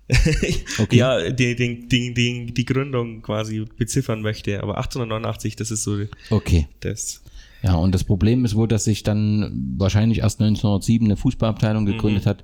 [0.79, 0.95] okay.
[0.95, 4.63] ja, die, die, die, die, die Gründung quasi beziffern möchte.
[4.63, 5.97] Aber 1889, das ist so
[6.29, 6.67] okay.
[6.79, 7.21] das.
[7.63, 11.88] Ja, und das Problem ist wohl, dass sich dann wahrscheinlich erst 1907 eine Fußballabteilung mhm.
[11.88, 12.30] gegründet mhm.
[12.30, 12.43] hat.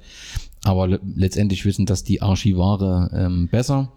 [0.63, 3.91] Aber le letztendlich wissen das die Archivare ähm, besser.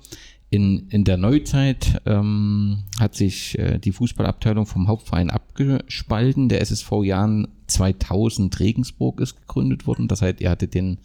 [0.48, 6.48] In, in der Neuzeit ähm, hat sich äh, die Fußballabteilung vom Hauptverein abgespalten.
[6.48, 10.06] Der SSV Jahren 2000 Regensburg ist gegründet worden.
[10.06, 10.98] Das heißt, er hatte den,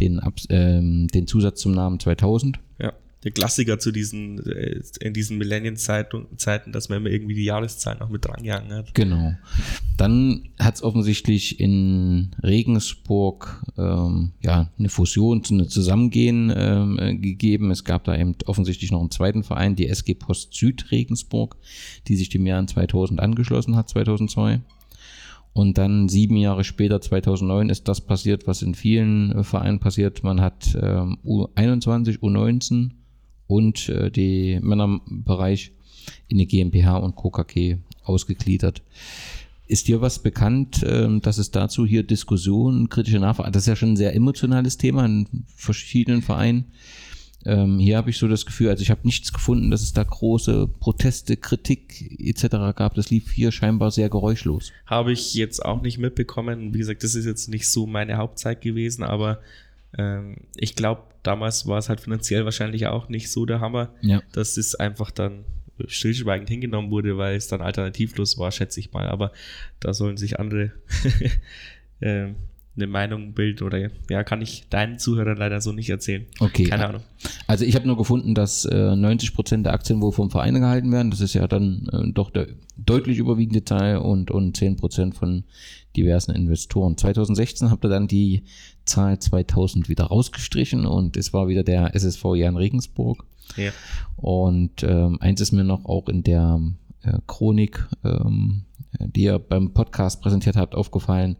[0.00, 2.58] den, ähm, den Zusatz zum Namen 2000.
[2.80, 2.92] Ja
[3.24, 8.10] der Klassiker zu diesen, äh, in diesen Millennium-Zeiten, dass man immer irgendwie die Jahreszahlen auch
[8.10, 8.94] mit drangehangen hat.
[8.94, 9.34] Genau.
[9.96, 17.70] Dann hat es offensichtlich in Regensburg ähm, ja, eine Fusion, eine Zusammengehen ähm, äh, gegeben.
[17.70, 21.56] Es gab da eben offensichtlich noch einen zweiten Verein, die SG Post Süd Regensburg,
[22.06, 24.60] die sich dem Jahr 2000 angeschlossen hat, 2002.
[25.54, 30.22] Und dann sieben Jahre später, 2009, ist das passiert, was in vielen äh, Vereinen passiert.
[30.24, 32.90] Man hat ähm, U21, U19
[33.46, 35.72] und äh, die Männerbereich
[36.28, 38.82] in die GmbH und KKG ausgegliedert.
[39.66, 43.76] Ist dir was bekannt, äh, dass es dazu hier Diskussionen, kritische Nachfrage, das ist ja
[43.76, 46.66] schon ein sehr emotionales Thema in verschiedenen Vereinen.
[47.46, 50.02] Ähm, hier habe ich so das Gefühl, also ich habe nichts gefunden, dass es da
[50.02, 52.74] große Proteste, Kritik etc.
[52.74, 52.94] gab.
[52.94, 54.72] Das lief hier scheinbar sehr geräuschlos.
[54.86, 56.72] Habe ich jetzt auch nicht mitbekommen.
[56.72, 59.40] Wie gesagt, das ist jetzt nicht so meine Hauptzeit gewesen, aber
[59.98, 64.22] Ähm, ich glaube, damals war es halt finanziell wahrscheinlich auch nicht so der Hammer, Ja.
[64.32, 65.44] dass es einfach dann
[65.88, 69.08] stillschweigend hingenommen wurde, weil es dann alternativlos war, schätze ich mal.
[69.08, 69.32] Aber
[69.80, 70.70] da sollen sich andere
[72.00, 72.36] ähm,
[72.76, 76.26] eine Meinung bilden oder ja, kann ich deinen Zuhörern leider so nicht erzählen.
[76.40, 76.64] Okay.
[76.64, 77.02] Keine Ahnung.
[77.46, 81.10] Also ich habe nur gefunden, dass äh, 90% der Aktien wohl vom Verein gehalten werden.
[81.12, 85.44] Das ist ja dann äh, doch der deutlich überwiegende Teil und, und 10% von
[85.96, 86.96] diversen Investoren.
[86.96, 88.42] 2016 habt ihr dann die
[88.84, 93.24] Zahl 2000 wieder rausgestrichen und es war wieder der SSV Jan Regensburg.
[93.56, 93.72] Ja.
[94.16, 96.60] Und ähm, eins ist mir noch auch in der
[97.02, 98.64] äh, Chronik, ähm,
[99.00, 101.36] die ihr beim Podcast präsentiert habt, aufgefallen.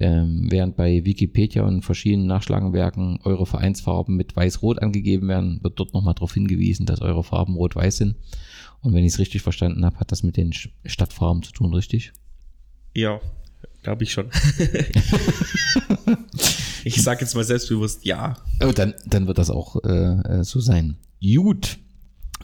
[0.00, 5.94] Ähm, während bei Wikipedia und verschiedenen Nachschlagenwerken eure Vereinsfarben mit weiß-rot angegeben werden, wird dort
[5.94, 8.16] nochmal darauf hingewiesen, dass eure Farben rot-weiß sind.
[8.80, 12.12] Und wenn ich es richtig verstanden habe, hat das mit den Stadtfarben zu tun, richtig?
[12.94, 13.20] Ja,
[13.82, 14.26] glaube ich schon.
[16.84, 18.36] ich sage jetzt mal selbstbewusst ja.
[18.64, 20.96] Oh, dann, dann wird das auch äh, äh, so sein.
[21.22, 21.78] Gut.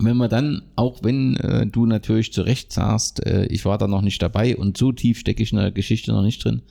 [0.01, 3.89] Wenn wir dann, auch wenn äh, du natürlich zu Recht sagst, äh, ich war da
[3.89, 6.63] noch nicht dabei und so tief stecke ich in der Geschichte noch nicht drin,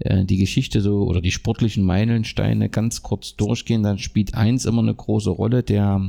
[0.00, 4.82] äh, die Geschichte so oder die sportlichen Meilensteine ganz kurz durchgehen, dann spielt eins immer
[4.82, 6.04] eine große Rolle, der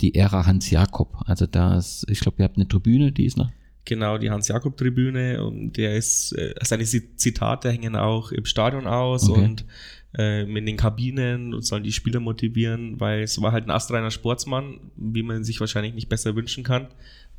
[0.00, 1.16] die Ära Hans Jakob.
[1.26, 3.50] Also da ist, ich glaube, ihr habt eine Tribüne, die ist noch.
[3.86, 9.28] Genau, die Hans-Jakob-Tribüne und der ist, äh, seine Zi- Zitate hängen auch im Stadion aus
[9.28, 9.44] Okay.
[9.44, 9.66] und
[10.16, 14.78] in den Kabinen und sollen die Spieler motivieren, weil es war halt ein astreiner Sportsmann,
[14.96, 16.86] wie man sich wahrscheinlich nicht besser wünschen kann.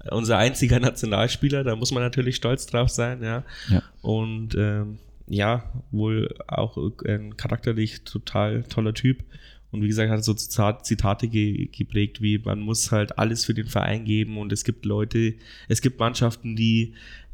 [0.04, 3.44] Äh, Unser einziger Nationalspieler, da muss man natürlich stolz drauf sein, ja.
[3.70, 3.82] Ja.
[4.02, 9.24] Und ähm, ja, wohl auch ein charakterlich total toller Typ.
[9.72, 13.54] Und wie gesagt, hat so Zitat- Zitate ge geprägt, wie man muss halt alles für
[13.54, 15.34] den Verein geben und es gibt Leute,
[15.68, 16.94] es gibt Mannschaften, die, äh,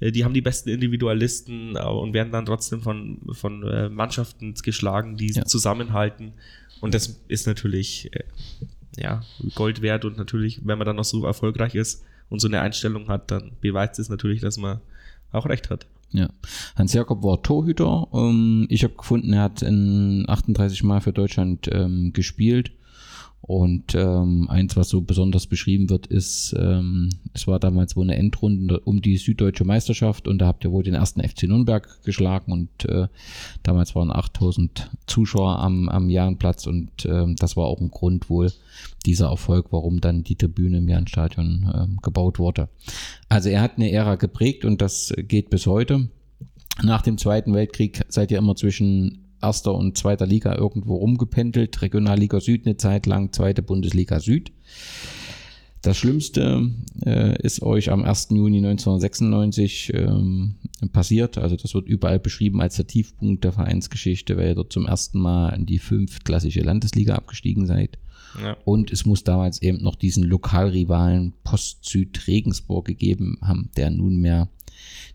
[0.09, 5.17] die haben die besten Individualisten äh, und werden dann trotzdem von, von äh, Mannschaften geschlagen,
[5.17, 5.45] die Ja.
[5.45, 6.33] zusammenhalten.
[6.79, 8.23] Und das ist natürlich äh,
[8.97, 9.21] ja,
[9.53, 13.07] Gold wert und natürlich, wenn man dann noch so erfolgreich ist und so eine Einstellung
[13.09, 14.79] hat, dann beweist es natürlich, dass man
[15.31, 15.85] auch recht hat.
[16.13, 16.29] Ja.
[16.75, 18.07] Hans Jakob war Torhüter.
[18.13, 22.71] Ähm, ich habe gefunden, er hat in 38 Mal für Deutschland ähm, gespielt.
[23.41, 28.15] Und ähm, eins, was so besonders beschrieben wird, ist, ähm, es war damals wohl eine
[28.15, 32.51] Endrunde um die süddeutsche Meisterschaft und da habt ihr wohl den ersten FC Nürnberg geschlagen
[32.51, 33.07] und äh,
[33.63, 38.51] damals waren 8000 Zuschauer am, am Jahrenplatz und ähm, das war auch ein Grund wohl
[39.07, 42.69] dieser Erfolg, warum dann die Tribüne im Jahnstadion ähm, gebaut wurde.
[43.27, 46.09] Also er hat eine Ära geprägt und das geht bis heute.
[46.83, 51.81] Nach dem Zweiten Weltkrieg seid ihr immer zwischen erster und zweiter Liga irgendwo rumgependelt.
[51.81, 54.51] Regionalliga Süd eine Zeit lang, zweite Bundesliga Süd.
[55.81, 56.69] Das Schlimmste
[57.03, 58.27] äh, ist euch am 1.
[58.29, 60.55] Juni 1996 ähm,
[60.91, 61.39] passiert.
[61.39, 65.19] Also das wird überall beschrieben als der Tiefpunkt der Vereinsgeschichte, weil ihr dort zum ersten
[65.19, 67.97] Mal in die fünftklassige Landesliga abgestiegen seid.
[68.41, 68.57] Ja.
[68.63, 74.49] Und es muss damals eben noch diesen Lokalrivalen Post-Süd Regensburg gegeben haben, der nunmehr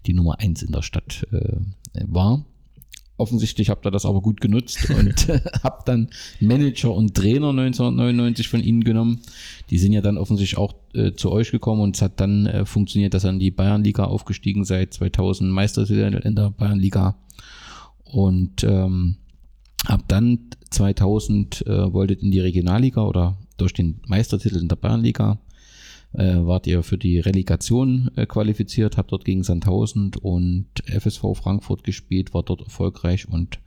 [0.07, 1.59] die Nummer eins in der Stadt äh,
[2.07, 2.45] war.
[3.19, 5.29] Offensichtlich habt ihr das aber gut genutzt und
[5.63, 6.09] habt dann
[6.41, 9.21] Manager und Trainer 1999 von ihnen genommen.
[9.71, 12.67] Die sind ja dann offensichtlich auch äh, zu euch gekommen und es hat dann äh,
[12.67, 17.17] funktioniert, dass ihr in die Bayernliga aufgestiegen seid, 2000 Meistertitel in der Bayernliga
[18.05, 19.17] und ähm,
[19.87, 20.39] ab dann
[20.71, 25.39] 2000 äh, wolltet in die Regionalliga oder durch den Meistertitel in der Bayernliga
[26.17, 31.85] äh, wart ihr für die Relegation äh, qualifiziert, habt dort gegen Sandhausen und FSV Frankfurt
[31.85, 33.61] gespielt, war dort erfolgreich und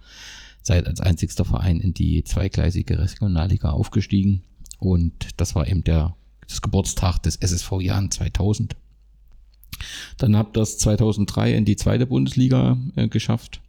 [0.61, 4.43] seid als einzigster Verein in die zweigleisige Regionalliga aufgestiegen.
[4.79, 6.15] Und das war eben der,
[6.47, 8.75] das Geburtstag des SSV Jahren 2000.
[10.17, 13.61] Dann habt ihr es 2003 in die zweite Bundesliga äh, geschafft.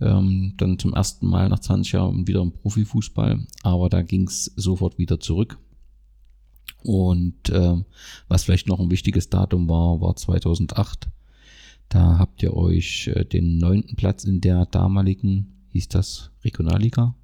[0.00, 4.52] Ähm, dann zum ersten Mal nach 20 Jahren wieder im Profifußball, aber da ging es
[4.56, 5.58] sofort wieder zurück.
[6.84, 7.86] Und ähm,
[8.28, 11.08] was vielleicht noch ein wichtiges Datum war, war 2008.
[11.88, 17.14] Da habt ihr euch äh, den neunten Platz in der damaligen, hieß das Regionalliga?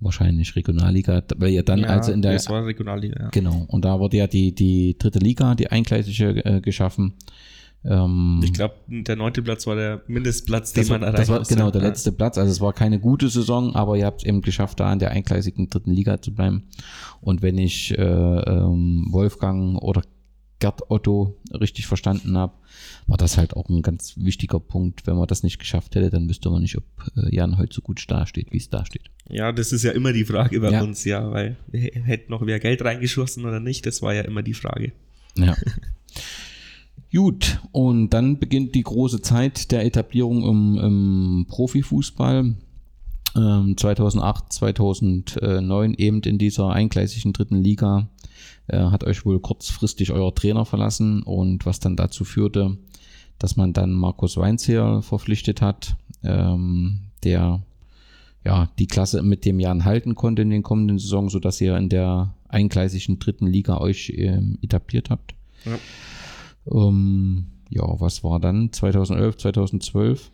[0.00, 3.28] Wahrscheinlich Regionalliga, weil ihr dann ja, also in der das war Regionalliga, ja.
[3.28, 7.14] Genau, und da wurde ja die, die dritte Liga, die eingleisige, äh, geschaffen.
[7.84, 11.54] Ähm, Ich glaube, der neunte Platz war der Mindestplatz, den man war, das war musste.
[11.56, 11.88] genau der Ja.
[11.88, 12.38] letzte Platz.
[12.38, 15.10] Also es war keine gute Saison, aber ihr habt es eben geschafft, da in der
[15.10, 16.64] eingleisigen dritten Liga zu bleiben.
[17.20, 20.02] Und wenn ich äh, ähm, Wolfgang oder
[20.60, 22.52] Gerd Otto richtig verstanden habe,
[23.08, 25.04] war das halt auch ein ganz wichtiger Punkt.
[25.08, 26.84] Wenn man das nicht geschafft hätte, dann wüsste man nicht, ob
[27.16, 29.10] äh, Jan heute so gut dasteht, wie es da steht.
[29.28, 30.82] Ja, das ist ja immer die Frage bei Ja.
[30.82, 34.54] uns, ja, weil hätte noch wer Geld reingeschossen oder nicht, das war ja immer die
[34.54, 34.92] Frage.
[35.36, 35.56] Ja.
[37.12, 42.54] Gut, und dann beginnt die große Zeit der Etablierung im, im Profifußball.
[43.36, 48.08] ähm, 2008, 2009 eben in dieser eingleisigen dritten Liga
[48.68, 52.78] äh, hat euch wohl kurzfristig euer Trainer verlassen und was dann dazu führte,
[53.38, 57.62] dass man dann Markus Weinzierl verpflichtet hat, ähm, der
[58.44, 61.88] ja die Klasse mit dem Jan halten konnte in den kommenden Saison, sodass ihr in
[61.88, 65.34] der eingleisigen dritten Liga euch äh, etabliert habt.
[65.64, 65.78] Ja.
[66.70, 70.30] Ähm, ja, was war dann 2011, 2012?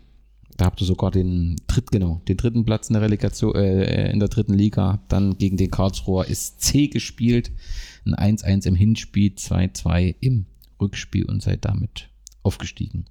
[0.56, 4.18] Da habt ihr sogar den dritt, genau, den dritten Platz in der Relegation, äh, in
[4.18, 7.52] der dritten Liga, habt dann gegen den Karlsruher SC gespielt,
[8.04, 10.46] ein 1-1 im Hinspiel, 2-2 im
[10.80, 12.10] Rückspiel und seid damit
[12.42, 13.04] aufgestiegen.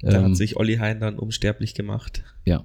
[0.00, 2.24] Da ähm, hat sich Olli Hein dann unsterblich gemacht.
[2.44, 2.64] Ja.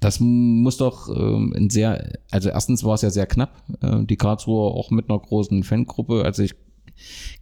[0.00, 4.16] Das muss doch ähm, ein sehr, also erstens war es ja sehr knapp, äh, die
[4.16, 6.54] Karlsruher auch mit einer großen Fangruppe, also ich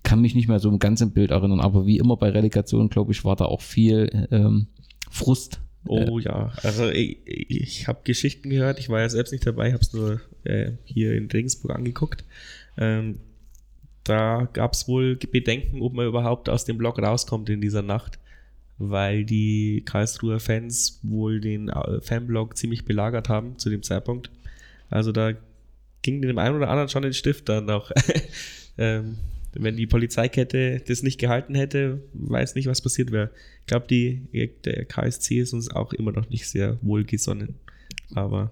[0.03, 0.79] kann mich nicht mehr so im
[1.12, 4.69] Bild erinnern, aber wie immer bei Relegation, glaube ich, war da auch viel ähm,
[5.11, 5.61] Frust.
[5.88, 9.73] Oh äh, ja, also ich, ich habe Geschichten gehört, ich war ja selbst nicht dabei,
[9.73, 12.25] habe es nur äh, hier in Regensburg angeguckt.
[12.77, 13.21] Ähm,
[14.05, 18.19] da gab es wohl Bedenken, ob man überhaupt aus dem Block rauskommt in dieser Nacht,
[18.79, 24.31] weil die Karlsruher Fans wohl den äh, Fanblock ziemlich belagert haben zu dem Zeitpunkt.
[24.90, 25.33] Also da
[26.03, 27.90] ging dem einen oder anderen schon den Stift dann noch.
[28.79, 29.19] ähm,
[29.59, 33.31] wenn die Polizeikette das nicht gehalten hätte, weiß nicht, was passiert wäre.
[33.61, 37.57] Ich glaube, der KSC ist uns auch immer noch nicht sehr wohlgesonnen.
[38.14, 38.51] Aber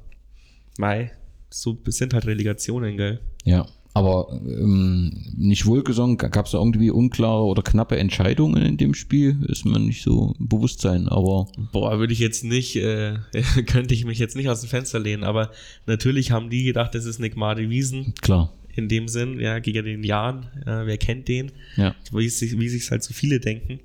[0.79, 1.13] Mai,
[1.51, 3.21] so sind halt Relegationen, gell?
[3.45, 8.93] Ja, aber ähm, nicht wohlgesonnen, gab es da irgendwie unklare oder knappe Entscheidungen in dem
[8.93, 9.37] Spiel?
[9.47, 11.47] Ist mir nicht so bewusst sein, aber.
[11.73, 13.19] Boah, würde ich jetzt nicht, äh,
[13.67, 15.53] könnte ich mich jetzt nicht aus dem Fenster lehnen, aber
[15.87, 18.15] natürlich haben die gedacht, das ist Nick Marty Wiesen.
[18.21, 21.95] Klar in dem Sinn, ja, gegen den Jan, äh, wer kennt den, ja.
[22.13, 23.81] wie, sich, wie sich halt so viele denken.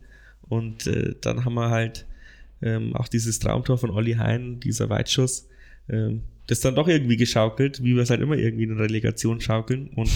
[0.48, 2.06] Und äh, dann haben wir halt
[2.62, 5.48] ähm, auch dieses Traumtor von Olli Hein, dieser Weitschuss,
[5.90, 9.40] ähm, das dann doch irgendwie geschaukelt, wie wir es halt immer irgendwie in der Relegation
[9.40, 9.90] schaukeln.
[9.90, 10.10] Und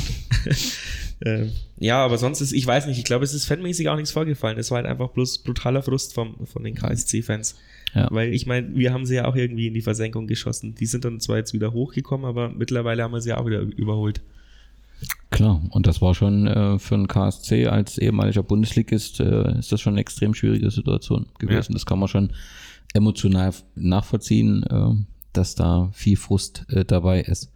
[1.19, 4.11] äh, ja, aber sonst ist, ich weiß nicht, ich glaube, es ist fanmäßig auch nichts
[4.11, 4.57] vorgefallen.
[4.57, 7.55] Es war halt einfach bloß brutaler Frust vom, von den KSC-Fans.
[7.93, 8.07] Ja.
[8.11, 10.73] Weil ich meine, wir haben sie ja auch irgendwie in die Versenkung geschossen.
[10.73, 13.59] Die sind dann zwar jetzt wieder hochgekommen, aber mittlerweile haben wir sie ja auch wieder
[13.59, 14.21] überholt.
[15.33, 19.81] Klar, und das war schon äh, für einen KSC als ehemaliger Bundesligist, äh, ist das
[19.81, 21.71] schon eine extrem schwierige Situation gewesen.
[21.71, 21.73] Ja.
[21.73, 22.29] Das kann man schon
[22.93, 24.91] emotional nachvollziehen, äh,
[25.33, 27.51] dass da viel Frust äh, dabei ist.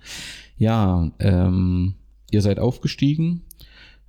[0.58, 1.94] Ja, ähm,
[2.32, 3.44] ihr seid aufgestiegen.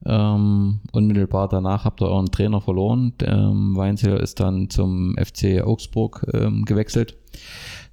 [0.06, 3.12] Ähm, unmittelbar danach habt ihr euren Trainer verloren.
[3.20, 7.18] Ähm, Weinzel ist dann zum FC Augsburg ähm, gewechselt.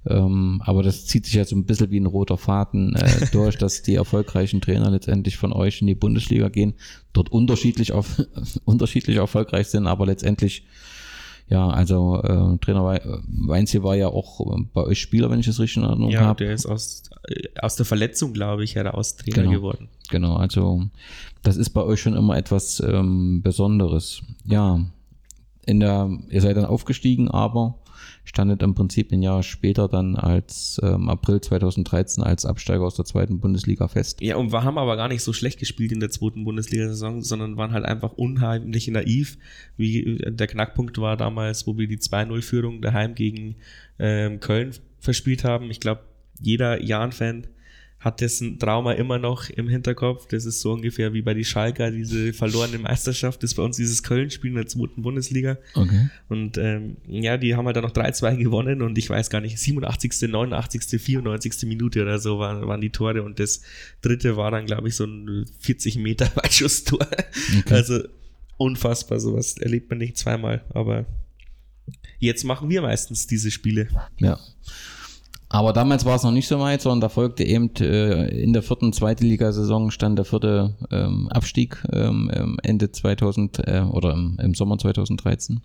[0.08, 3.58] Ähm, aber das zieht sich ja so ein bisschen wie ein roter Faden äh, durch,
[3.58, 6.74] dass die erfolgreichen Trainer letztendlich von euch in die Bundesliga gehen,
[7.12, 8.22] dort unterschiedlich auf
[8.64, 10.64] unterschiedlich erfolgreich sind, aber letztendlich
[11.48, 15.60] ja, also äh, Trainer Weinziel war ja auch äh, bei euch Spieler, wenn ich es
[15.60, 16.22] richtig in Erinnerung habe.
[16.22, 16.38] Ja, hab.
[16.38, 19.88] der ist aus, äh, aus der Verletzung, glaube ich, heraus Trainer genau, geworden.
[20.10, 20.86] Genau, also
[21.44, 24.22] das ist bei euch schon immer etwas ähm, Besonderes.
[24.44, 24.80] Ja,
[25.66, 27.78] in der, ihr seid dann aufgestiegen, aber
[28.26, 33.04] standet im Prinzip ein Jahr später dann als ähm, April 2013 als Absteiger aus der
[33.04, 34.20] zweiten Bundesliga fest.
[34.20, 37.56] Ja, und wir haben aber gar nicht so schlecht gespielt in der zweiten Bundesliga-Saison, sondern
[37.56, 39.38] waren halt einfach unheimlich naiv.
[39.76, 43.56] Wie der Knackpunkt war damals, wo wir die 2-0-Führung daheim gegen
[43.98, 45.70] ähm, Köln verspielt haben.
[45.70, 46.02] Ich glaube,
[46.40, 47.46] jeder Jan-Fan
[48.06, 50.28] hat dessen Trauma immer noch im Hinterkopf.
[50.28, 53.42] Das ist so ungefähr wie bei die Schalker, diese verlorene Meisterschaft.
[53.42, 55.58] Das ist bei uns dieses Köln-Spiel in der zweiten Bundesliga.
[55.74, 56.08] Okay.
[56.28, 59.58] Und ähm, ja, die haben halt dann noch 3-2 gewonnen und ich weiß gar nicht,
[59.58, 61.64] 87., 89., 94.
[61.64, 63.62] Minute oder so waren, waren die Tore und das
[64.02, 67.08] dritte war dann, glaube ich, so ein 40 Meter Weitschusstor.
[67.58, 67.74] Okay.
[67.74, 68.04] Also
[68.56, 71.06] unfassbar, sowas erlebt man nicht zweimal, aber
[72.20, 73.88] jetzt machen wir meistens diese Spiele.
[74.20, 74.38] Ja.
[75.48, 78.62] Aber damals war es noch nicht so weit, sondern da folgte eben äh, in der
[78.62, 84.54] vierten zweite Ligasaison stand der vierte ähm, Abstieg ähm, Ende 2000 äh, oder im, im,
[84.54, 85.60] Sommer 2013.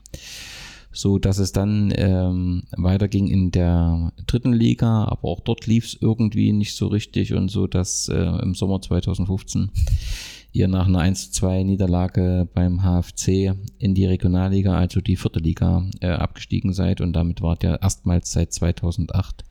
[0.92, 5.98] So dass es dann ähm, weiterging in der dritten Liga, aber auch dort lief es
[6.00, 9.72] irgendwie nicht so richtig und so, dass äh, im Sommer 2015
[10.52, 16.10] ihr nach einer 1-2 Niederlage beim HFC in die Regionalliga, also die vierte Liga, äh,
[16.10, 19.46] abgestiegen seid und damit wart ihr erstmals seit 2008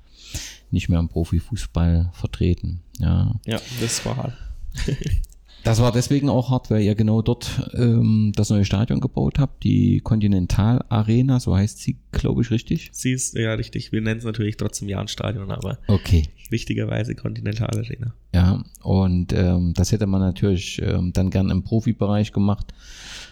[0.72, 2.82] nicht mehr im Profifußball vertreten.
[2.98, 4.32] Ja, ja das war hart.
[5.64, 9.64] das war deswegen auch hart, weil ihr genau dort ähm, das neue Stadion gebaut habt,
[9.64, 12.90] die Continental Arena, so heißt sie, glaube ich, richtig?
[12.92, 13.92] Sie ist ja richtig.
[13.92, 16.24] Wir nennen es natürlich trotzdem Jahn-Stadion, aber okay.
[16.50, 18.14] richtigerweise Continental Arena.
[18.34, 22.72] Ja, und ähm, das hätte man natürlich ähm, dann gern im Profibereich gemacht.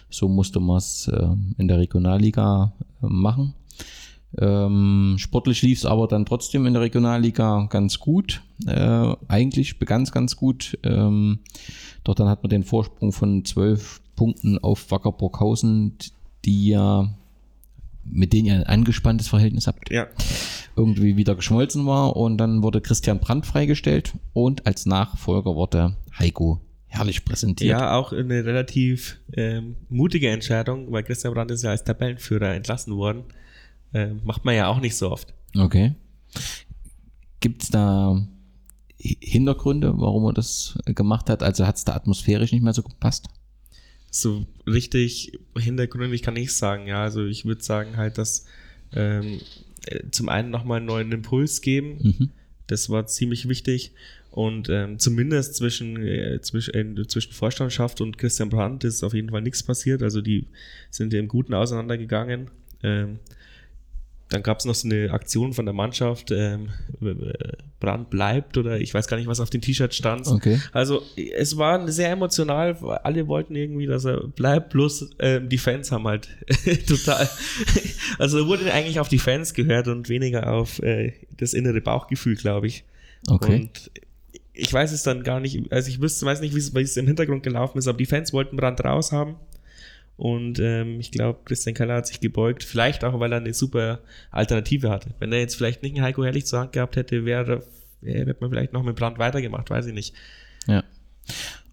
[0.09, 3.53] So musste man es äh, in der Regionalliga äh, machen.
[4.37, 8.41] Ähm, sportlich lief es aber dann trotzdem in der Regionalliga ganz gut.
[8.67, 10.77] Äh, eigentlich ganz, ganz gut.
[10.83, 11.39] Ähm,
[12.03, 15.97] doch dann hat man den Vorsprung von zwölf Punkten auf Wacker Burghausen,
[16.45, 17.09] die ja
[18.11, 20.07] mit denen ihr ein angespanntes Verhältnis habt, Ja.
[20.75, 22.15] irgendwie wieder geschmolzen war.
[22.15, 27.69] Und dann wurde Christian Brandt freigestellt und als Nachfolger wurde Heiko herrlich präsentiert.
[27.69, 32.95] Ja, auch eine relativ ähm, mutige Entscheidung, weil Christian Brandt ist ja als Tabellenführer entlassen
[32.95, 33.25] worden.
[33.93, 35.33] Ähm, macht man ja auch nicht so oft.
[35.57, 35.95] Okay.
[37.39, 38.27] Gibt es da
[39.01, 41.41] Hi- Hintergründe, warum er das gemacht hat?
[41.41, 43.27] Also hat es da atmosphärisch nicht mehr so gepasst?
[44.11, 47.01] So richtig hintergründig kann ich sagen, ja.
[47.01, 48.45] Also ich würde sagen halt, dass
[48.93, 49.39] ähm,
[49.85, 51.97] äh, zum einen nochmal einen neuen Impuls geben.
[52.01, 52.29] Mhm.
[52.67, 53.93] Das war ziemlich wichtig.
[54.31, 59.29] Und ähm, zumindest zwischen, äh, zwischen, äh, zwischen Vorstandschaft und Christian Brandt ist auf jeden
[59.29, 60.03] Fall nichts passiert.
[60.03, 60.45] Also die
[60.91, 62.51] sind ja im Guten auseinandergegangen.
[62.83, 63.19] Ähm,
[64.29, 66.69] dann gab es noch so eine Aktion von der Mannschaft, ähm,
[67.01, 67.33] äh,
[67.79, 70.27] Brandt bleibt oder ich weiß gar nicht, was auf den T-Shirt stand.
[70.27, 70.59] Okay.
[70.71, 75.91] Also es war sehr emotional, alle wollten irgendwie, dass er bleibt, plus ähm, die Fans
[75.91, 76.29] haben halt
[76.87, 77.27] total,
[78.19, 82.67] also wurde eigentlich auf die Fans gehört und weniger auf äh, das innere Bauchgefühl, glaube
[82.67, 82.83] ich.
[83.27, 83.61] Okay.
[83.61, 83.91] Und
[84.53, 86.97] ich weiß es dann gar nicht, also ich wüsste, weiß nicht, wie es, wie es
[86.97, 89.37] im Hintergrund gelaufen ist, aber die Fans wollten Brand raus haben.
[90.19, 94.01] Und ähm, ich glaube, Christian Keller hat sich gebeugt, vielleicht auch, weil er eine super
[94.31, 95.11] Alternative hatte.
[95.19, 97.63] Wenn er jetzt vielleicht nicht einen Heiko Herrlich zur Hand gehabt hätte, wäre,
[98.01, 100.13] wäre hätte man vielleicht noch mit Brand weitergemacht, weiß ich nicht.
[100.67, 100.83] Ja.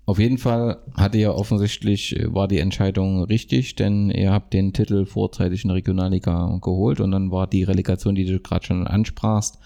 [0.05, 4.73] Auf jeden Fall hatte ja offensichtlich, äh, war die Entscheidung richtig, denn ihr habt den
[4.73, 8.87] Titel vorzeitig in der Regionalliga geholt und dann war die Relegation, die du gerade schon
[8.87, 9.59] ansprachst.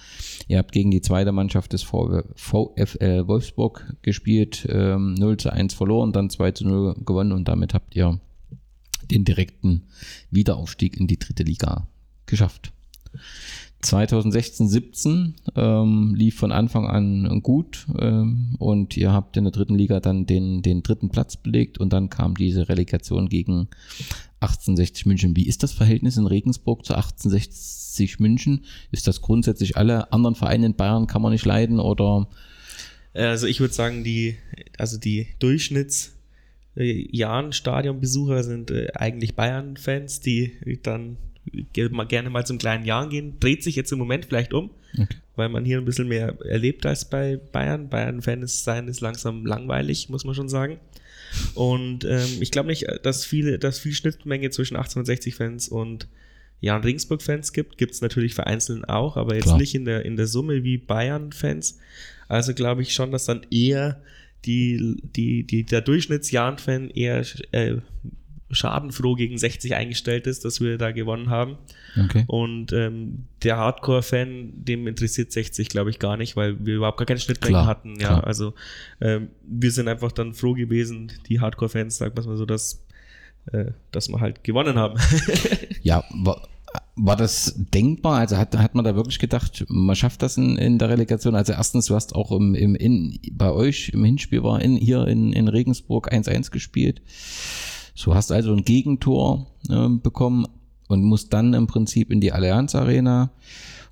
[0.48, 6.12] Ihr habt gegen die zweite Mannschaft des VfL Wolfsburg gespielt, ähm, 0 zu 1 verloren,
[6.14, 8.18] dann 2 zu 0 gewonnen und damit habt ihr
[9.10, 9.82] den direkten
[10.30, 11.88] Wiederaufstieg in die dritte Liga
[12.26, 12.72] geschafft.
[13.82, 19.74] 2016, 17 ähm, lief von Anfang an gut ähm, und ihr habt in der dritten
[19.74, 23.68] Liga dann den, den dritten Platz belegt und dann kam diese Relegation gegen
[24.40, 25.36] 1860 München.
[25.36, 28.64] Wie ist das Verhältnis in Regensburg zu 1860 München?
[28.90, 32.28] Ist das grundsätzlich alle anderen Vereine in Bayern kann man nicht leiden oder
[33.14, 34.36] Also ich würde sagen, die,
[34.76, 36.19] also die Durchschnitts äh,
[36.74, 41.16] Jahren Stadionbesucher sind äh, eigentlich Bayern-Fans, die dann
[41.72, 43.38] gerne mal zum kleinen Jahren gehen.
[43.40, 45.16] Dreht sich jetzt im Moment vielleicht um, Okay.
[45.36, 47.88] weil man hier ein bisschen mehr erlebt als bei Bayern.
[47.88, 50.78] Bayern-Fan ist sein ist langsam langweilig, muss man schon sagen.
[51.54, 56.08] Und ähm, ich glaube nicht, dass viele, dass viel Schnittmenge zwischen 1860-Fans und
[56.60, 57.78] Jan Regensburg-Fans gibt.
[57.78, 59.58] Gibt es natürlich vereinzelt auch, aber jetzt Klar.
[59.58, 61.78] nicht in der, in der Summe wie Bayern-Fans.
[62.28, 64.02] Also glaube ich schon, dass dann eher
[64.44, 67.76] die, die, die, der Durchschnitts-Jan-Fan eher äh,
[68.50, 71.58] schadenfroh gegen 60 eingestellt ist, dass wir da gewonnen haben.
[71.96, 72.24] okay.
[72.26, 77.06] Und ähm, der Hardcore-Fan, dem interessiert 60, glaube ich, gar nicht, weil wir überhaupt gar
[77.06, 78.00] keine Schnittmengen hatten.
[78.00, 78.26] Ja, klar.
[78.26, 78.54] also
[79.00, 82.84] ähm, wir sind einfach dann froh gewesen, die Hardcore-Fans, sagt man mal so, dass,
[83.52, 84.98] äh, dass wir halt gewonnen haben.
[85.82, 86.04] Ja,
[86.96, 88.18] war, das denkbar?
[88.18, 91.34] Also hat, hat man da wirklich gedacht, man schafft das in, in der Relegation?
[91.34, 95.06] Also erstens, du hast auch im, im in, bei euch im Hinspiel war in, hier
[95.06, 97.02] in, in Regensburg 1-1 gespielt.
[97.94, 100.46] So hast also ein Gegentor ähm, bekommen
[100.88, 103.30] und musst dann im Prinzip in die Allianz Arena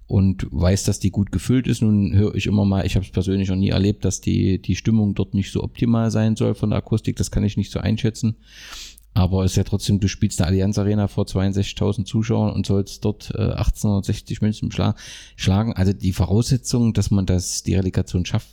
[0.08, 1.82] und weiß, dass die gut gefüllt ist.
[1.82, 4.74] Nun höre ich immer mal, ich habe es persönlich noch nie erlebt, dass die, die
[4.74, 7.16] Stimmung dort nicht so optimal sein soll von der Akustik.
[7.16, 8.36] Das kann ich nicht so einschätzen.
[9.18, 13.04] Aber es ist ja trotzdem, du spielst eine Allianz Arena vor 62.000 Zuschauern und sollst
[13.04, 14.94] dort äh, 1860 Münzen schla
[15.34, 15.72] schlagen.
[15.72, 18.46] Also die Voraussetzungen, dass man das, die Relegation schafft,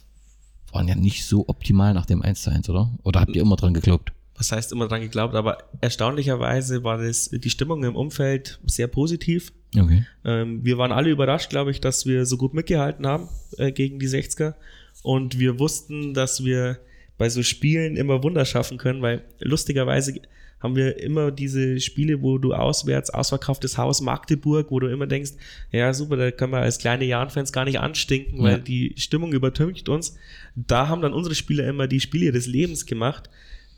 [0.71, 2.89] waren ja nicht so optimal nach dem 1 zu 1, oder?
[3.03, 4.11] Oder habt ihr immer dran geglaubt?
[4.37, 9.53] Was heißt immer dran geglaubt, aber erstaunlicherweise war das, die Stimmung im Umfeld sehr positiv.
[9.77, 10.03] Okay.
[10.23, 13.99] Ähm, wir waren alle überrascht, glaube ich, dass wir so gut mitgehalten haben äh, gegen
[13.99, 14.55] die 60er.
[15.03, 16.79] Und wir wussten, dass wir
[17.19, 20.19] bei so Spielen immer Wunder schaffen können, weil lustigerweise
[20.59, 25.31] haben wir immer diese Spiele, wo du auswärts, ausverkauftes Haus Magdeburg, wo du immer denkst,
[25.71, 28.57] ja super, da können wir als kleine Jahn-Fans gar nicht anstinken, weil Ja.
[28.57, 30.15] die Stimmung übertönt uns.
[30.55, 33.29] Da haben dann unsere Spieler immer die Spiele des Lebens gemacht.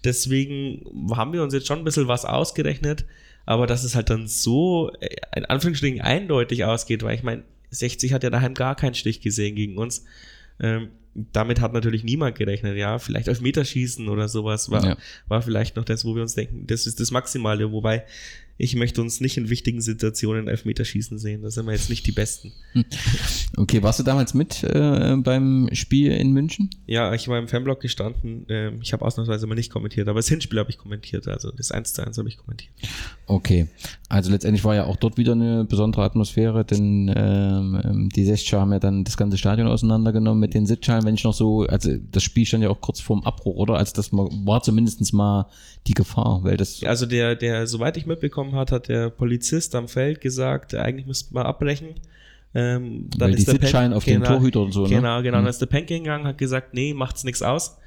[0.03, 0.85] Deswegen
[1.15, 3.05] haben wir uns jetzt schon ein bisschen was ausgerechnet,
[3.45, 8.13] aber dass es halt dann so äh, in Anführungsstrichen eindeutig ausgeht, weil ich meine, 60
[8.13, 10.05] hat ja daheim gar keinen Stich gesehen gegen uns.
[10.59, 10.89] Ähm,
[11.33, 12.99] damit hat natürlich niemand gerechnet, ja.
[12.99, 14.97] Vielleicht auf Meterschießen oder sowas war, Ja.
[15.27, 17.71] war vielleicht noch das, wo wir uns denken, das ist das Maximale.
[17.71, 18.03] Wobei
[18.57, 21.43] ich möchte uns nicht in wichtigen Situationen Elfmeterschießen sehen.
[21.43, 22.53] Da sind wir jetzt nicht die Besten.
[23.55, 26.69] Okay, warst du damals mit äh, beim Spiel in München?
[26.85, 28.45] Ja, ich war im Fanblock gestanden.
[28.49, 31.27] Ähm, ich habe ausnahmsweise mal nicht kommentiert, aber das Hinspiel habe ich kommentiert.
[31.27, 32.71] Also das 1 zu 1 habe ich kommentiert.
[33.25, 33.67] Okay,
[34.09, 38.71] also letztendlich war ja auch dort wieder eine besondere Atmosphäre, denn ähm, die Sechscher haben
[38.71, 42.21] ja dann das ganze Stadion auseinandergenommen mit den Sitzschalen, wenn ich noch so, also das
[42.23, 43.75] Spiel stand ja auch kurz vorm Abbruch, oder?
[43.75, 45.47] Also das war zumindest mal
[45.87, 46.83] die Gefahr, weil das...
[46.83, 51.33] Also der, der, soweit ich mitbekommen hat, hat der Polizist am Feld gesagt, eigentlich müsste
[51.33, 51.95] man abbrechen.
[52.53, 54.89] Ähm, dann Weil ist die der Sitzschein auf genau, den Torhüter und so, ne?
[54.89, 55.37] Genau, genau.
[55.37, 55.43] Hm.
[55.43, 57.77] Dann ist der Penke hingegangen, hat gesagt, nee, macht's nichts aus.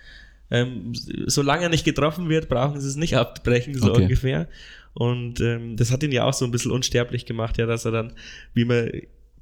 [0.50, 0.92] Ähm,
[1.26, 4.02] solange er nicht getroffen wird, brauchen sie es nicht abbrechen, so okay.
[4.02, 4.48] ungefähr.
[4.94, 7.92] Und ähm, das hat ihn ja auch so ein bisschen unsterblich gemacht, ja, dass er
[7.92, 8.12] dann,
[8.54, 8.90] wie man,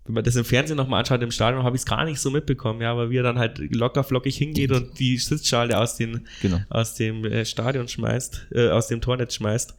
[0.04, 2.30] wenn man das im Fernsehen nochmal anschaut, im Stadion, habe ich es gar nicht so
[2.30, 6.26] mitbekommen, ja, aber wie er dann halt locker flockig hingeht und die Sitzschale aus, den,
[6.42, 6.60] genau.
[6.68, 9.74] aus dem äh, Stadion schmeißt, äh, aus dem Tornetz schmeißt.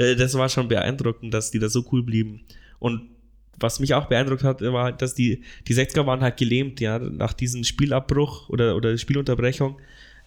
[0.00, 2.40] Äh, das war schon beeindruckend, dass die da so cool blieben.
[2.78, 3.02] Und
[3.58, 7.34] was mich auch beeindruckt hat, war, dass die, die 60er waren halt gelähmt, ja, nach
[7.34, 9.78] diesem Spielabbruch oder, oder Spielunterbrechung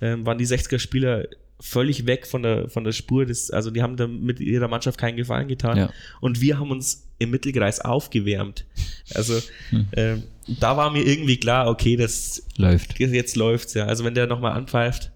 [0.02, 1.26] ähm, waren die 60er Spieler
[1.60, 3.26] völlig weg von der, von der Spur.
[3.26, 5.78] Des, also die haben da mit ihrer Mannschaft keinen Gefallen getan.
[5.78, 5.90] Ja.
[6.22, 8.66] Und wir haben uns im Mittelkreis aufgewärmt.
[9.16, 9.88] Also hm.
[9.96, 10.24] ähm,
[10.60, 13.00] da war mir irgendwie klar, okay, das läuft.
[13.00, 13.86] Jetzt läuft's, ja.
[13.86, 15.13] Also wenn der nochmal anpfeift,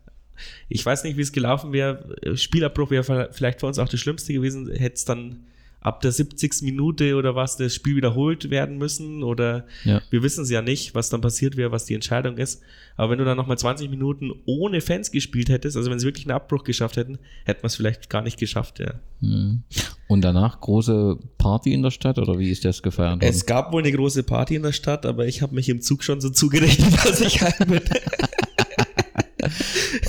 [0.69, 2.15] ich weiß nicht, wie es gelaufen wäre.
[2.35, 4.71] Spielabbruch wäre vielleicht für uns auch das Schlimmste gewesen.
[4.71, 5.45] Hätte es dann
[5.87, 6.63] ab der 70.
[6.63, 10.01] Minute oder was das Spiel wiederholt werden müssen oder ja.
[10.09, 12.61] wir wissen es ja nicht, was dann passiert wäre, was die Entscheidung ist.
[12.97, 16.25] Aber wenn du dann nochmal 20 Minuten ohne Fans gespielt hättest, also wenn sie wirklich
[16.25, 18.95] einen Abbruch geschafft hätten, hätten wir es vielleicht gar nicht geschafft, ja.
[19.21, 19.63] Mhm.
[20.07, 23.29] Und danach große Party in der Stadt oder wie ist das gefeiert worden?
[23.29, 26.03] Es gab wohl eine große Party in der Stadt, aber ich habe mich im Zug
[26.03, 27.81] schon so zugerichtet, dass ich heim bin.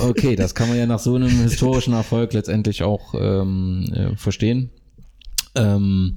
[0.01, 4.69] Okay, das kann man ja nach so einem historischen Erfolg letztendlich auch ähm, äh, verstehen.
[5.55, 6.15] Ähm,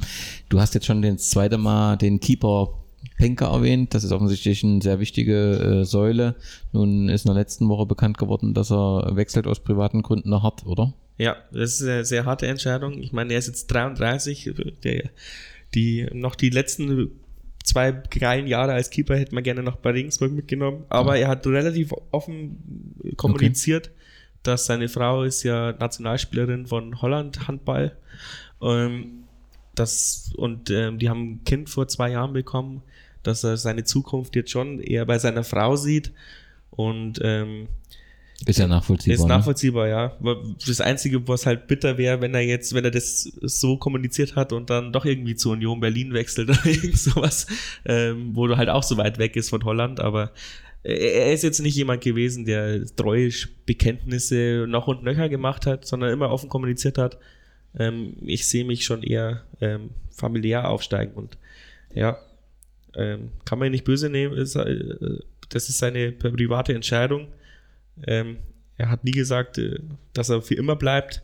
[0.49, 2.83] du hast jetzt schon das zweite Mal den Keeper
[3.17, 3.95] Penker erwähnt.
[3.95, 6.37] Das ist offensichtlich eine sehr wichtige äh, Säule.
[6.73, 10.43] Nun ist in der letzten Woche bekannt geworden, dass er wechselt aus privaten Gründen nach
[10.43, 10.93] Hart, oder?
[11.19, 13.01] Ja, das ist eine sehr harte Entscheidung.
[13.01, 14.55] Ich meine, er ist jetzt 33.
[14.83, 15.11] Der,
[15.75, 17.11] die, noch die letzten
[17.65, 20.85] zwei geilen Jahre als Keeper hätte man gerne noch bei Regensburg mitgenommen.
[20.89, 21.23] Aber ja.
[21.23, 23.97] er hat relativ offen kommuniziert, okay.
[24.43, 27.97] dass seine Frau ist ja Nationalspielerin von Holland Handball.
[28.61, 29.25] Ähm,
[29.75, 32.83] das, und ähm, die haben ein Kind vor zwei Jahren bekommen,
[33.23, 36.13] dass er seine Zukunft jetzt schon eher bei seiner Frau sieht.
[36.71, 37.69] Und ähm,
[38.47, 39.15] ist ja nachvollziehbar.
[39.15, 39.29] Ist ne?
[39.29, 39.91] nachvollziehbar, ne?
[39.91, 40.17] ja.
[40.67, 44.53] Das Einzige, was halt bitter wäre, wenn er jetzt, wenn er das so kommuniziert hat
[44.53, 47.47] und dann doch irgendwie zur Union Berlin wechselt oder irgend sowas,
[47.85, 50.33] ähm, wo du halt auch so weit weg ist von Holland, aber
[50.85, 53.31] er ist jetzt nicht jemand gewesen, der treue
[53.67, 57.19] Bekenntnisse noch und nöcher gemacht hat, sondern immer offen kommuniziert hat.
[57.79, 61.39] Ähm, ich sehe mich schon eher ähm, familiär aufsteigen und
[61.95, 62.19] ja,
[62.97, 64.97] ähm, kann man nicht böse nehmen, ist, äh,
[65.49, 67.29] das ist seine private Entscheidung
[68.07, 68.39] ähm,
[68.77, 69.79] er hat nie gesagt, äh,
[70.13, 71.23] dass er für immer bleibt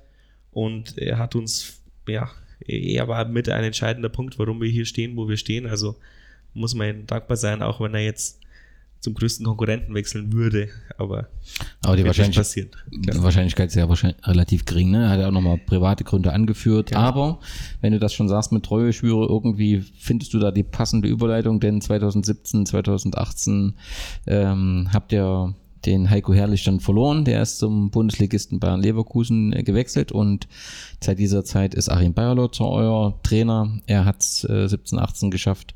[0.51, 5.17] und er hat uns, ja, er war mit ein entscheidender Punkt, warum wir hier stehen,
[5.17, 5.67] wo wir stehen.
[5.67, 5.97] Also
[6.55, 8.41] muss man ihm dankbar sein, auch wenn er jetzt
[9.01, 10.69] zum größten Konkurrenten wechseln würde.
[10.97, 11.29] Aber,
[11.83, 14.91] aber die Wahrscheinlichkeit, die Wahrscheinlichkeit ist ja wahrscheinlich relativ gering.
[14.91, 15.05] Ne?
[15.05, 16.91] Er hat ja auch nochmal private Gründe angeführt.
[16.91, 16.99] Ja.
[16.99, 17.39] Aber
[17.81, 21.61] wenn du das schon sagst mit Treue schwüre, irgendwie findest du da die passende Überleitung,
[21.61, 23.75] denn 2017, 2018
[24.27, 25.55] ähm, habt ihr
[25.87, 27.25] den Heiko Herrlich dann verloren.
[27.25, 30.49] Der ist zum Bundesligisten Bayern Leverkusen äh, gewechselt und
[31.01, 33.79] seit dieser Zeit ist Achim Bayerlotzer euer Trainer.
[33.87, 35.75] Er hat es äh, 17, 18 geschafft,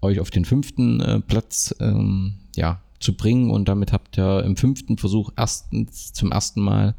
[0.00, 4.56] euch auf den fünften äh, Platz ähm, ja, zu bringen und damit habt ihr im
[4.56, 6.94] fünften Versuch erstens zum ersten Mal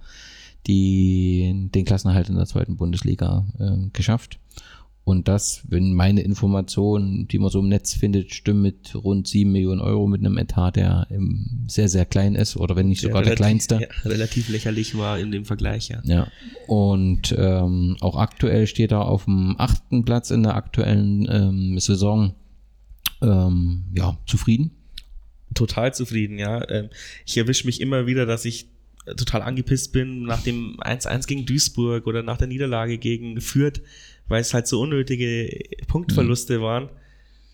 [0.67, 4.39] die, den Klassenerhalt in der zweiten Bundesliga äh, geschafft.
[5.07, 9.49] Und das, wenn meine Informationen, die man so im Netz findet, stimmen mit rund 7
[9.49, 11.07] Millionen Euro mit einem Etat, der
[11.65, 14.03] sehr, sehr klein ist oder wenn nicht sogar der, relativ, der kleinste.
[14.03, 16.01] Ja, relativ lächerlich war in dem Vergleich, ja.
[16.03, 16.27] Ja.
[16.67, 22.35] Und ähm, auch aktuell steht er auf dem achten Platz in der aktuellen ähm, Saison.
[23.21, 24.71] Ähm, ja, zufrieden?
[25.53, 26.69] Total zufrieden, ja.
[26.69, 26.89] Ähm,
[27.25, 28.67] ich erwische mich immer wieder, dass ich
[29.15, 33.81] total angepisst bin nach dem 1-1 gegen Duisburg oder nach der Niederlage gegen Fürth
[34.27, 36.63] weil es halt so unnötige Punktverluste mhm.
[36.63, 36.89] waren.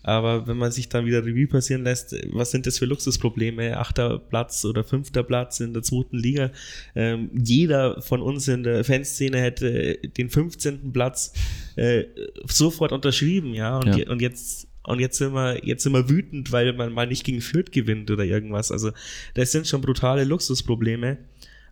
[0.06, 3.78] Aber wenn man sich dann wieder Revue passieren lässt, was sind das für Luxusprobleme?
[3.78, 6.50] Achter Platz oder fünfter Platz in der zweiten Liga.
[6.94, 10.92] Ähm, jeder von uns in der Fanszene hätte den 15.
[10.92, 11.32] Platz
[11.76, 12.04] äh,
[12.46, 13.78] sofort unterschrieben, ja.
[13.78, 14.10] Und, ja.
[14.10, 17.40] und jetzt und jetzt sind wir, jetzt sind wir wütend, weil man mal nicht gegen
[17.40, 18.70] Fürth gewinnt oder irgendwas.
[18.70, 18.92] Also,
[19.34, 21.18] das sind schon brutale Luxusprobleme.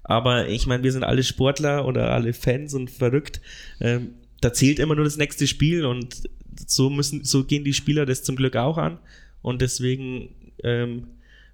[0.04, 3.40] Aber ich meine, wir sind alle Sportler oder alle Fans und verrückt.
[3.80, 6.22] Ähm, da zählt immer nur das nächste Spiel und
[6.66, 8.98] so müssen, so gehen die Spieler das zum Glück auch an
[9.40, 11.06] und deswegen ähm,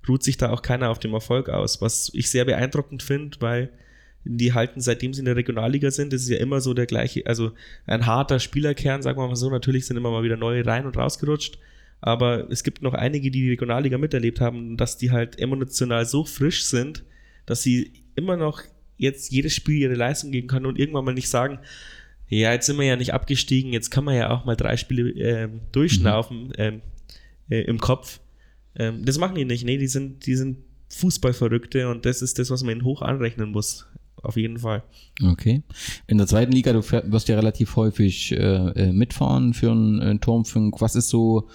[0.09, 3.71] ruht sich da auch keiner auf dem Erfolg aus, was ich sehr beeindruckend finde, weil
[4.37, 7.27] die halten, seitdem sie in der Regionalliga sind, das ist ja immer so der gleiche,
[7.27, 7.53] also
[7.87, 9.51] ein harter Spielerkern, sagen wir mal so.
[9.51, 11.59] Natürlich sind immer mal wieder neue rein und rausgerutscht,
[12.01, 16.25] aber es gibt noch einige, die die Regionalliga miterlebt haben, dass die halt emotional so
[16.25, 17.05] frisch sind,
[17.47, 18.63] dass sie immer noch
[18.99, 21.59] jetzt jedes Spiel ihre Leistung geben kann und irgendwann mal nicht sagen,
[22.29, 25.11] ja, jetzt sind wir ja nicht abgestiegen, jetzt kann man ja auch mal drei Spiele
[25.13, 26.83] äh, durchschnaufen ähm,
[27.49, 28.21] äh, im Kopf.
[28.77, 29.65] Ähm, das machen die nicht.
[29.65, 30.59] Nee, die sind, die sind
[30.91, 33.88] Fußballverrückte und das ist das, was man ihnen hoch anrechnen muss.
[34.23, 34.83] Auf jeden Fall.
[35.23, 35.63] Okay.
[36.07, 40.01] In der zweiten Liga, du fähr- wirst ja relativ häufig äh, äh, mitfahren für einen
[40.01, 40.81] äh, Turmfunk.
[40.81, 41.49] Was ist so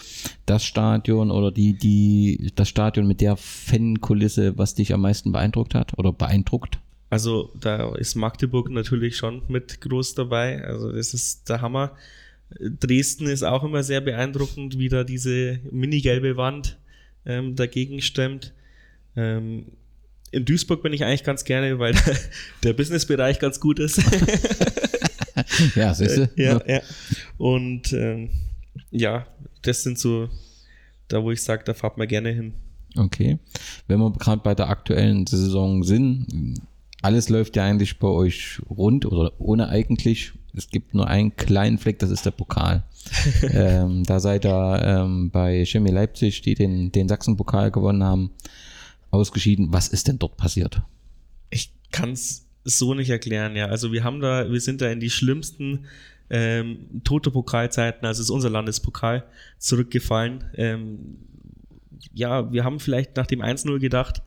[0.45, 5.75] das Stadion oder die, die, das Stadion mit der Fankulisse, was dich am meisten beeindruckt
[5.75, 6.79] hat oder beeindruckt?
[7.09, 10.63] Also da ist Magdeburg natürlich schon mit groß dabei.
[10.63, 11.91] Also das ist der Hammer.
[12.59, 16.77] Dresden ist auch immer sehr beeindruckend, wie da diese mini-gelbe Wand
[17.25, 18.53] ähm, dagegen stemmt.
[19.15, 19.65] Ähm,
[20.33, 21.93] in Duisburg bin ich eigentlich ganz gerne, weil
[22.63, 24.01] der, Businessbereich ganz gut ist.
[25.75, 26.29] Ja, siehst du?
[26.35, 26.81] ja, ja.
[27.37, 28.29] Und ähm,
[28.91, 29.25] ja,
[29.63, 30.29] das sind so
[31.07, 32.53] da, wo ich sage, da fahrt man gerne hin.
[32.95, 33.39] Okay.
[33.87, 36.61] Wenn wir gerade bei der aktuellen Saison sind,
[37.01, 40.33] alles läuft ja eigentlich bei euch rund oder ohne eigentlich.
[40.55, 42.83] Es gibt nur einen kleinen Fleck, das ist der Pokal.
[43.51, 48.31] ähm, da seid ihr ähm, bei Chemie Leipzig, die den, den Sachsen-Pokal gewonnen haben,
[49.13, 49.71] ausgeschieden.
[49.71, 50.81] Was ist denn dort passiert?
[51.49, 53.67] Ich kann es so nicht erklären, ja.
[53.67, 55.85] Also wir haben da, wir sind da in die schlimmsten
[56.29, 59.23] ähm, Toto-Pokalzeiten, also es ist unser Landespokal,
[59.59, 60.45] zurückgefallen.
[60.55, 61.17] Ähm,
[62.13, 64.21] ja, wir haben vielleicht nach dem 1-0 gedacht,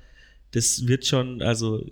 [0.53, 1.85] das wird schon, also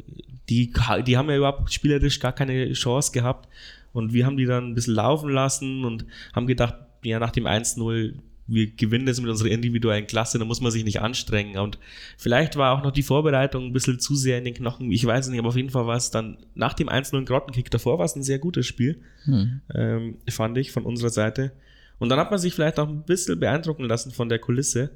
[0.48, 0.72] die,
[1.06, 3.48] die haben ja überhaupt spielerisch gar keine Chance gehabt
[3.92, 7.46] und wir haben die dann ein bisschen laufen lassen und haben gedacht, ja, nach dem
[7.46, 8.14] 1-0,
[8.46, 11.58] wir gewinnen das mit unserer individuellen Klasse, da muss man sich nicht anstrengen.
[11.58, 11.78] Und
[12.18, 14.90] vielleicht war auch noch die Vorbereitung ein bisschen zu sehr in den Knochen.
[14.90, 17.70] Ich weiß es nicht, aber auf jeden Fall war es dann nach dem 1-0 Grottenkick
[17.70, 19.60] davor war es ein sehr gutes Spiel, Hm.
[19.74, 21.52] ähm, fand ich von unserer Seite.
[21.98, 24.90] Und dann hat man sich vielleicht auch ein bisschen beeindrucken lassen von der Kulisse.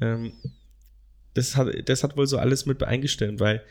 [0.00, 0.32] Ähm,
[1.34, 3.62] das, hat, das hat wohl so alles mit eingestellt, weil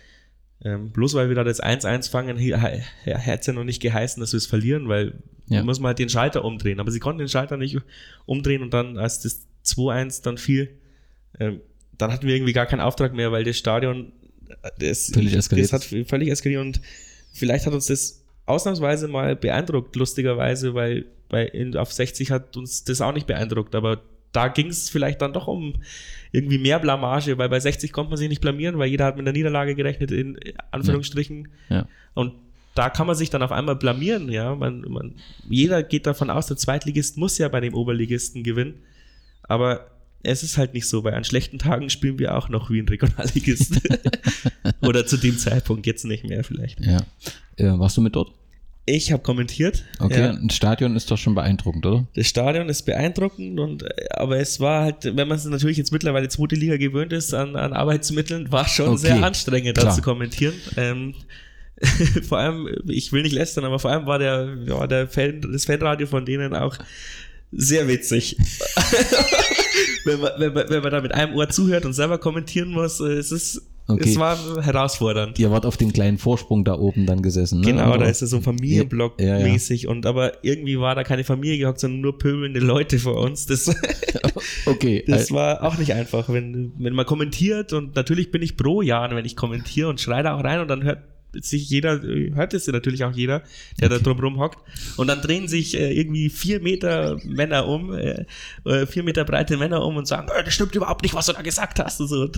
[0.63, 4.33] ähm, bloß weil wir da das 1-1 fangen, hätte es ja noch nicht geheißen, dass
[4.33, 5.13] wir es verlieren, weil
[5.47, 5.63] Ja.
[5.63, 6.79] muss man halt den Schalter umdrehen.
[6.79, 7.77] Aber sie konnten den Schalter nicht
[8.25, 10.69] umdrehen und dann, als das 2-1 dann fiel,
[11.39, 11.61] ähm,
[11.97, 14.11] dann hatten wir irgendwie gar keinen Auftrag mehr, weil das Stadion
[14.63, 16.81] äh, das, Völlig eskaliert das hat völlig eskaliert und
[17.33, 23.01] vielleicht hat uns das ausnahmsweise mal beeindruckt, lustigerweise, weil bei auf 60 hat uns das
[23.01, 24.01] auch nicht beeindruckt, aber
[24.31, 25.75] da ging es vielleicht dann doch um
[26.31, 29.27] irgendwie mehr Blamage, weil bei 60 konnte man sich nicht blamieren, weil jeder hat mit
[29.27, 30.39] einer Niederlage gerechnet, in
[30.71, 31.49] Anführungsstrichen.
[31.69, 31.87] Ja.
[32.13, 32.33] Und
[32.73, 34.55] da kann man sich dann auf einmal blamieren, ja.
[34.55, 35.15] Man, man,
[35.49, 38.75] jeder geht davon aus, der Zweitligist muss ja bei dem Oberligisten gewinnen.
[39.43, 39.91] Aber
[40.23, 42.87] es ist halt nicht so, weil an schlechten Tagen spielen wir auch noch wie ein
[42.87, 43.81] Regionalligist.
[44.81, 46.79] Oder zu dem Zeitpunkt jetzt nicht mehr vielleicht.
[46.79, 46.99] Ja.
[47.57, 48.31] Äh, warst du mit dort?
[48.85, 49.83] Ich habe kommentiert.
[49.99, 50.29] Okay, Ja.
[50.31, 52.07] ein Stadion ist doch schon beeindruckend, oder?
[52.15, 55.91] Das Stadion ist beeindruckend und äh, aber es war halt, wenn man es natürlich jetzt
[55.91, 60.01] mittlerweile zweite Liga gewöhnt ist an, an Arbeitsmitteln, war schon Okay, sehr anstrengend, da zu
[60.01, 60.55] kommentieren.
[60.77, 61.13] Ähm,
[62.27, 65.65] vor allem, ich will nicht lästern, aber vor allem war der, ja, der Fan, das
[65.65, 66.77] Fanradio von denen auch
[67.51, 68.37] sehr witzig.
[70.05, 72.99] wenn, man, wenn, man, wenn man da mit einem Ohr zuhört und selber kommentieren muss,
[72.99, 74.09] äh, es ist, Okay.
[74.09, 75.37] es war herausfordernd.
[75.39, 77.67] Ihr wart auf dem kleinen Vorsprung da oben dann gesessen, ne?
[77.67, 79.45] Genau, da ist ja so ein Familienblock Ja, ja.
[79.45, 83.45] mäßig und aber irgendwie war da keine Familie gehockt, sondern nur pöbelnde Leute vor uns.
[83.47, 83.73] Das,
[84.65, 88.57] Okay, das äh, war auch nicht einfach, wenn, wenn man kommentiert und natürlich bin ich
[88.57, 90.99] pro Jan, wenn ich kommentiere und schreie da auch rein und dann hört
[91.33, 93.43] sich jeder, äh, hört es natürlich auch jeder,
[93.79, 94.59] der da drumrum hockt.
[94.97, 98.25] Und dann drehen sich äh, irgendwie vier Meter Männer um, äh,
[98.65, 101.33] äh, vier Meter breite Männer um und sagen, äh, das stimmt überhaupt nicht, was du
[101.33, 102.01] da gesagt hast.
[102.01, 102.29] Und, so.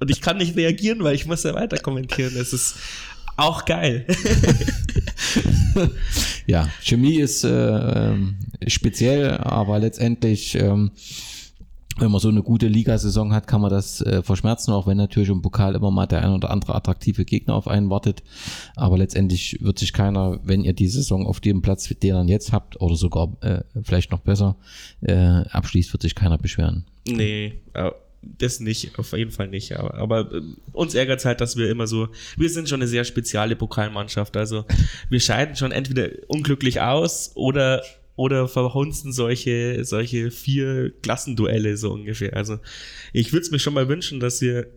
[0.00, 2.32] und ich kann nicht reagieren, weil ich muss ja weiter kommentieren.
[2.36, 2.76] Das ist
[3.36, 4.06] auch geil.
[6.46, 10.92] ja, Chemie ist äh, ähm, speziell, aber letztendlich, ähm,
[11.98, 15.28] wenn man so eine gute Ligasaison hat, kann man das äh, verschmerzen, auch wenn natürlich
[15.28, 18.22] im Pokal immer mal der ein oder andere attraktive Gegner auf einen wartet.
[18.74, 22.52] Aber letztendlich wird sich keiner, wenn ihr die Saison auf dem Platz, den ihr jetzt
[22.52, 24.56] habt, oder sogar äh, vielleicht noch besser
[25.02, 26.84] äh, abschließt, wird sich keiner beschweren.
[27.06, 27.90] Nee, äh,
[28.38, 29.76] das nicht, auf jeden Fall nicht.
[29.76, 30.40] Aber, aber äh,
[30.72, 34.36] uns ärgert es halt, dass wir immer so, wir sind schon eine sehr spezielle Pokalmannschaft.
[34.36, 34.64] Also
[35.08, 37.82] wir scheiden schon entweder unglücklich aus oder
[38.16, 42.36] oder verhunzen solche, solche vier Klassenduelle so ungefähr.
[42.36, 42.58] Also
[43.12, 44.68] ich würde es mir schon mal wünschen, dass wir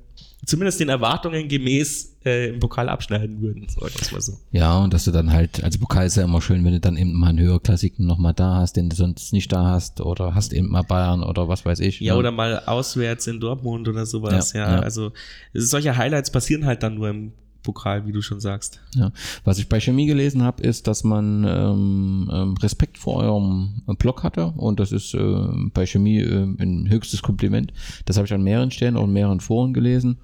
[0.46, 4.34] zumindest den Erwartungen gemäß äh, im Pokal abschneiden würden, sagen wir mal so.
[4.52, 6.98] Ja, und dass du dann halt, also Pokal ist ja immer schön, wenn du dann
[6.98, 10.54] eben mal einen höherklassigen nochmal da hast, den du sonst nicht da hast, oder hast
[10.54, 12.00] eben mal Bayern oder was weiß ich.
[12.00, 12.20] Ja, ne?
[12.20, 14.76] oder mal auswärts in Dortmund oder sowas, Ja, ja.
[14.76, 14.80] ja.
[14.82, 15.12] Also
[15.54, 17.34] solche Highlights passieren halt dann nur im
[17.68, 18.80] Pokal, wie du schon sagst.
[18.96, 19.12] Ja.
[19.44, 24.24] Was ich bei Chemie gelesen habe, ist, dass man ähm, ähm, Respekt vor eurem Blog
[24.24, 27.74] hatte und das ist äh, bei Chemie äh, ein höchstes Kompliment.
[28.06, 30.20] Das habe ich an mehreren Stellen, auch in mehreren Foren gelesen.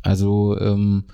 [0.00, 1.04] Also ähm,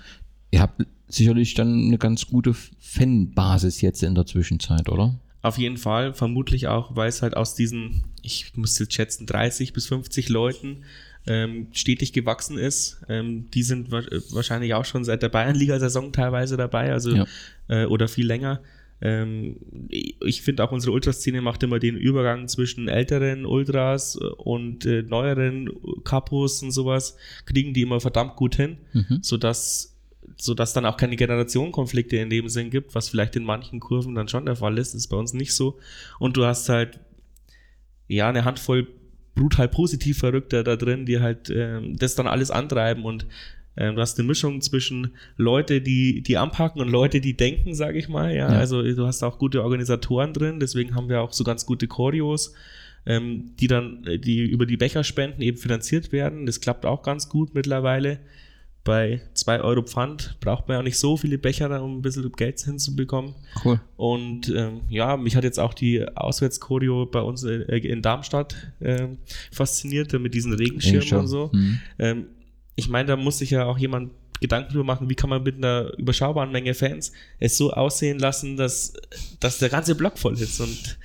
[0.53, 5.19] ihr habt sicherlich dann eine ganz gute Fanbasis jetzt in der Zwischenzeit, oder?
[5.43, 9.73] Auf jeden Fall, vermutlich auch, weil es halt aus diesen, ich muss jetzt schätzen, 30
[9.73, 10.85] bis 50 Leuten
[11.27, 13.01] ähm, stetig gewachsen ist.
[13.09, 17.27] Ähm, die sind wa wahrscheinlich auch schon seit der Bayernliga-Saison teilweise dabei, also Ja.
[17.69, 18.61] äh, oder viel länger.
[19.05, 19.57] Ähm,
[19.89, 25.71] ich finde auch unsere Ultraszene macht immer den Übergang zwischen älteren Ultras und äh, neueren
[26.05, 27.17] Kapos und sowas,
[27.47, 29.19] kriegen die immer verdammt gut hin, Mhm.
[29.23, 29.97] sodass,
[30.37, 34.29] sodass dann auch keine Generationenkonflikte in dem Sinn gibt, was vielleicht in manchen Kurven dann
[34.29, 35.79] schon der Fall ist, das ist bei uns nicht so.
[36.21, 37.01] Und du hast halt
[38.07, 38.87] ja eine Handvoll
[39.35, 43.27] brutal positiv Verrückter da drin, die halt ähm, das dann alles antreiben und
[43.77, 47.99] ähm, du hast eine Mischung zwischen Leute, die, die anpacken und Leute, die denken, sage
[47.99, 48.35] ich mal.
[48.35, 48.53] Ja?
[48.53, 48.59] Ja.
[48.59, 52.55] Also du hast auch gute Organisatoren drin, deswegen haben wir auch so ganz gute Choreos,
[53.07, 56.45] ähm, die dann, äh, die über die Becherspenden eben finanziert werden.
[56.47, 58.21] Das klappt auch ganz gut mittlerweile.
[58.85, 62.61] Bei 2 Euro Pfand braucht man ja nicht so viele Becher, um ein bisschen Geld
[62.61, 63.35] hinzubekommen.
[63.65, 63.81] Cool.
[63.97, 69.19] Und ähm, ja, mich hat jetzt auch die Auswärtschoreo bei uns äh, in Darmstadt ähm,
[69.53, 71.21] fasziniert, äh, mit diesen Regenschirmen Regenschirm.
[71.21, 71.51] und so.
[71.53, 71.81] Mhm.
[71.99, 72.27] Ähm,
[72.75, 74.11] ich meine, da muss sich ja auch jemand
[74.41, 78.57] Gedanken drüber machen, wie kann man mit einer überschaubaren Menge Fans es so aussehen lassen,
[78.57, 78.95] dass,
[79.39, 80.61] dass der ganze Block voll ist.
[80.61, 80.99] Und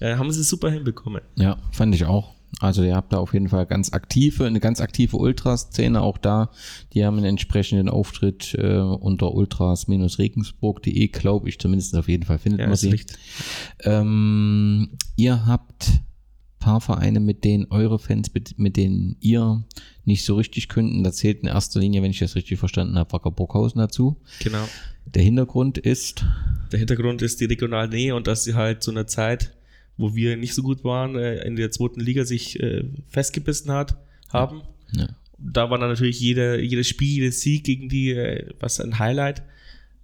[0.00, 1.22] äh, haben sie super hinbekommen.
[1.36, 2.34] Ja, fand ich auch.
[2.62, 6.50] Also ihr habt da auf jeden Fall ganz aktive, eine ganz aktive Ultraszene auch da.
[6.92, 12.60] Die haben einen entsprechenden Auftritt äh, unter ultras-regensburg.de, glaube ich zumindest auf jeden Fall findet
[12.60, 13.00] Ja, man sie.
[13.82, 16.02] Ähm, ihr habt
[16.60, 19.64] paar Vereine, mit denen eure Fans, mit, mit denen ihr
[20.04, 21.02] nicht so richtig könnten.
[21.02, 24.20] Da zählt in erster Linie, wenn ich das richtig verstanden habe, Wacker Burghausen dazu.
[24.38, 24.68] Genau.
[25.04, 26.24] Der Hintergrund ist,
[26.70, 29.56] Der Hintergrund ist die regionale Nähe und dass sie halt zu einer Zeit,
[30.02, 33.96] wo wir nicht so gut waren, äh, in der zweiten Liga sich äh, festgebissen hat,
[34.28, 34.62] haben.
[34.92, 38.98] ja, Da war dann natürlich jeder, jedes Spiel, jedes Sieg gegen die, äh, was ein
[38.98, 39.42] Highlight.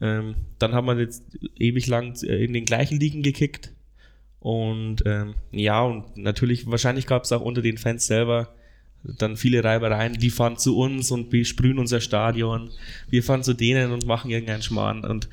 [0.01, 1.25] Ähm, dann haben wir jetzt
[1.59, 3.73] ewig lang in den gleichen Ligen gekickt.
[4.41, 8.55] Und ähm, ja, und natürlich, wahrscheinlich gab es auch unter den Fans selber
[9.05, 10.15] dann viele Reibereien.
[10.15, 12.71] Die fahren zu uns und besprühen unser Stadion.
[13.09, 15.05] Wir fahren zu denen und machen irgendeinen Schmarrn.
[15.05, 15.29] Und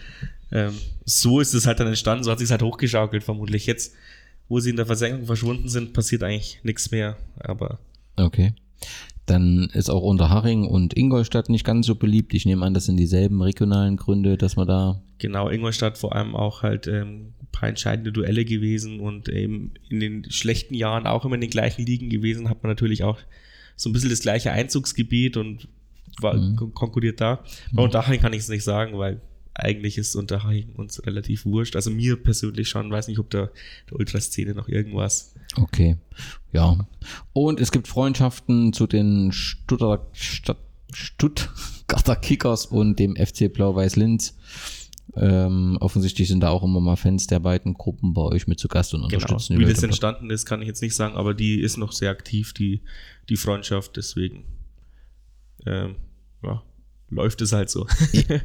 [0.51, 0.73] ähm,
[1.05, 2.23] so ist es halt dann entstanden.
[2.23, 3.65] So hat sich halt hochgeschaukelt, vermutlich.
[3.65, 3.95] Jetzt,
[4.47, 7.17] wo sie in der Versenkung verschwunden sind, passiert eigentlich nichts mehr.
[7.39, 7.79] Aber
[8.15, 8.53] okay.
[9.25, 12.35] Dann ist auch Unterhaching und Ingolstadt nicht ganz so beliebt.
[12.35, 16.35] Ich nehme an, das sind dieselben regionalen Gründe, dass man da genau, Ingolstadt vor allem
[16.35, 21.25] auch halt ähm, ein paar entscheidende Duelle gewesen und eben in den schlechten Jahren auch
[21.25, 23.17] immer in den gleichen Ligen gewesen, hat man natürlich auch
[23.75, 25.67] so ein bisschen das gleiche Einzugsgebiet und
[26.21, 27.43] war kon- konkurriert da.
[27.73, 29.21] Bei Unterhaching kann ich es nicht sagen, weil
[29.55, 31.75] eigentlich ist Unterhaching uns relativ wurscht.
[31.75, 33.51] Also mir persönlich schon, weiß nicht, ob der,
[33.89, 35.33] der Ultraszene noch irgendwas.
[35.55, 35.97] Okay,
[36.51, 36.85] ja.
[37.33, 40.05] Und es gibt Freundschaften zu den Stuttgarter,
[40.91, 44.35] Stuttgarter Kickers und dem FC Blau-Weiß-Linz.
[45.15, 48.67] Ähm, offensichtlich sind da auch immer mal Fans der beiden Gruppen bei euch mit zu
[48.67, 49.13] Gast und Genau.
[49.15, 51.93] unterstützen die Wie das entstanden ist, kann ich jetzt nicht sagen, aber die ist noch
[51.93, 52.81] sehr aktiv, die,
[53.29, 54.43] die Freundschaft, deswegen
[55.65, 55.95] ähm,
[56.43, 56.61] ja,
[57.15, 57.87] läuft es halt so.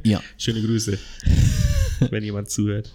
[0.04, 0.20] Ja.
[0.38, 0.98] Schöne Grüße,
[2.10, 2.94] wenn jemand zuhört.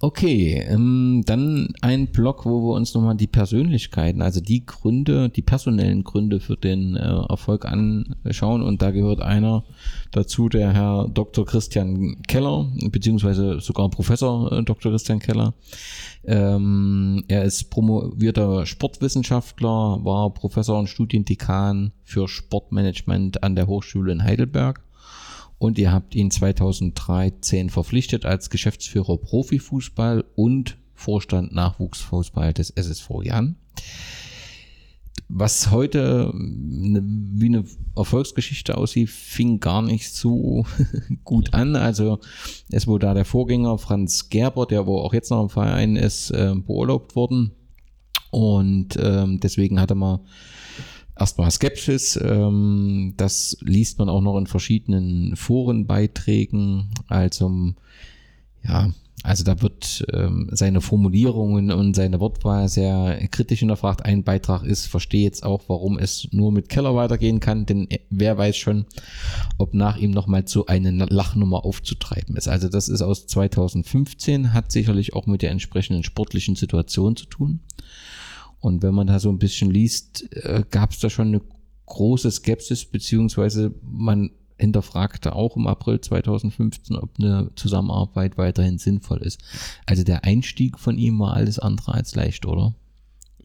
[0.00, 5.42] Okay, ähm, dann ein Block, wo wir uns nochmal die Persönlichkeiten, also die Gründe, die
[5.42, 8.62] personellen Gründe für den äh, Erfolg anschauen.
[8.62, 9.64] Und da gehört einer
[10.12, 11.44] dazu, der Herr Dr.
[11.44, 14.92] Christian Keller, beziehungsweise sogar Professor äh, Dr.
[14.92, 15.54] Christian Keller.
[16.24, 19.68] Ähm, er ist promovierter Sportwissenschaftler,
[20.04, 24.85] war Professor und Studiendekan für Sportmanagement an der Hochschule in Heidelberg
[25.58, 33.56] und ihr habt ihn 2013 verpflichtet als Geschäftsführer Profifußball und Vorstand Nachwuchsfußball des SSV Jan.
[35.28, 37.64] Was heute ne, wie eine
[37.96, 40.66] Erfolgsgeschichte aussieht, fing gar nicht so
[41.24, 41.74] gut an.
[41.74, 42.20] Also
[42.70, 46.30] es wurde da der Vorgänger Franz Gerber, der wo auch jetzt noch im Verein ist,
[46.30, 47.52] äh, beurlaubt worden.
[48.30, 50.20] Und ähm, deswegen hatte man
[51.18, 52.18] erstmal Skepsis.
[52.22, 56.90] Ähm, das liest man auch noch in verschiedenen Forenbeiträgen.
[57.08, 57.72] Also
[58.62, 58.90] Ja,
[59.22, 64.04] also da wird ähm, seine Formulierungen und seine Wortwahl sehr kritisch hinterfragt.
[64.04, 68.38] Ein Beitrag ist, verstehe jetzt auch, warum es nur mit Keller weitergehen kann, denn wer
[68.38, 68.86] weiß schon,
[69.58, 72.46] ob nach ihm nochmal so eine Lachnummer aufzutreiben ist.
[72.46, 77.60] Also das ist aus 2015, hat sicherlich auch mit der entsprechenden sportlichen Situation zu tun.
[78.60, 81.40] Und wenn man da so ein bisschen liest, äh, gab es da schon eine
[81.86, 89.40] große Skepsis, beziehungsweise man hinterfragte auch im April 2015, ob eine Zusammenarbeit weiterhin sinnvoll ist.
[89.84, 92.74] Also der Einstieg von ihm war alles andere als leicht, oder?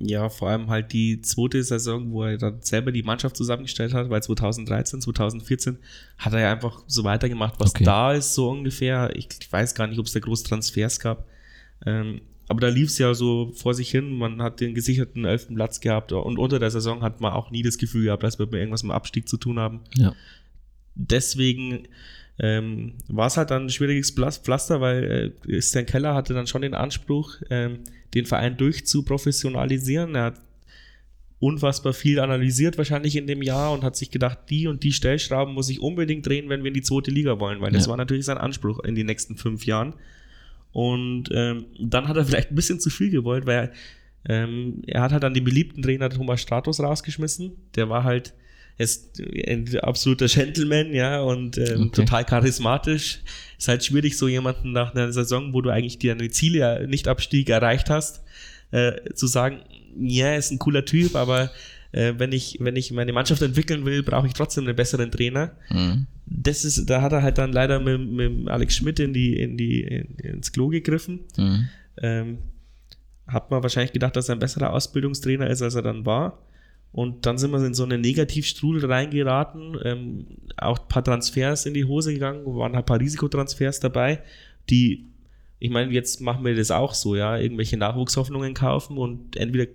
[0.03, 4.09] Ja, vor allem halt die zweite Saison, wo er dann selber die Mannschaft zusammengestellt hat,
[4.09, 5.77] weil 2013, 2014
[6.17, 7.83] hat er ja einfach so weitergemacht, was okay.
[7.83, 9.15] da ist, so ungefähr.
[9.15, 11.27] Ich, ich weiß gar nicht, ob es da große Transfers gab.
[11.85, 12.21] Ähm,
[12.51, 14.17] aber da lief es ja so vor sich hin.
[14.17, 17.63] Man hat den gesicherten elften Platz gehabt und unter der Saison hat man auch nie
[17.63, 19.81] das Gefühl gehabt, dass wir irgendwas mit Abstieg zu tun haben.
[19.95, 20.13] Ja
[20.95, 21.87] deswegen
[22.39, 26.61] ähm, war es halt dann ein schwieriges Pflaster, weil äh, Stan Keller hatte dann schon
[26.61, 27.79] den Anspruch, ähm,
[28.13, 30.15] den Verein durchzuprofessionalisieren.
[30.15, 30.41] Er hat
[31.39, 35.53] unfassbar viel analysiert wahrscheinlich in dem Jahr und hat sich gedacht, die und die Stellschrauben
[35.53, 37.77] muss ich unbedingt drehen, wenn wir in die zweite Liga wollen, weil ja.
[37.79, 39.95] das war natürlich sein Anspruch in den nächsten fünf Jahren.
[40.71, 43.71] Und ähm, dann hat er vielleicht ein bisschen zu viel gewollt, weil
[44.27, 47.53] ähm, er hat halt dann den beliebten Trainer Thomas Stratos rausgeschmissen.
[47.75, 48.33] Der war halt
[48.77, 51.91] ist ein absoluter Gentleman, ja, und ähm, okay.
[51.91, 53.19] total charismatisch.
[53.57, 57.49] Ist halt schwierig, so jemanden nach einer Saison, wo du eigentlich deine Ziele nicht Abstieg
[57.49, 58.23] erreicht hast,
[58.71, 59.59] äh, zu sagen,
[59.99, 61.51] ja, yeah, ist ein cooler Typ, aber
[61.91, 65.51] äh, wenn ich, wenn ich meine Mannschaft entwickeln will, brauche ich trotzdem einen besseren Trainer.
[65.69, 66.07] Mhm.
[66.25, 69.57] Das ist, da hat er halt dann leider mit, mit Alex Schmidt in die, in
[69.57, 71.21] die, in, ins Klo gegriffen.
[71.37, 71.69] Mhm.
[72.01, 72.37] Ähm,
[73.27, 76.39] hat man wahrscheinlich gedacht, dass er ein besserer Ausbildungstrainer ist, als er dann war.
[76.91, 79.77] Und dann sind wir in so einen Negativstrudel reingeraten.
[79.83, 80.27] Ähm,
[80.57, 84.21] auch ein paar Transfers in die Hose gegangen, waren ein paar Risikotransfers dabei,
[84.69, 85.07] die,
[85.59, 89.67] ich meine, jetzt machen wir das auch so, ja, irgendwelche Nachwuchshoffnungen kaufen und entweder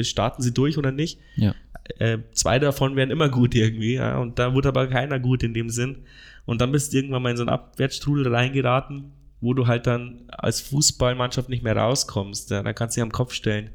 [0.00, 1.18] starten sie durch oder nicht.
[1.36, 1.54] Ja.
[1.98, 5.54] Äh, zwei davon wären immer gut irgendwie, ja, und da wurde aber keiner gut in
[5.54, 6.04] dem Sinn.
[6.44, 10.22] Und dann bist du irgendwann mal in so einen Abwärtsstrudel reingeraten, wo du halt dann
[10.28, 12.50] als Fußballmannschaft nicht mehr rauskommst.
[12.50, 13.70] Ja, dann kannst du dich am Kopf stellen.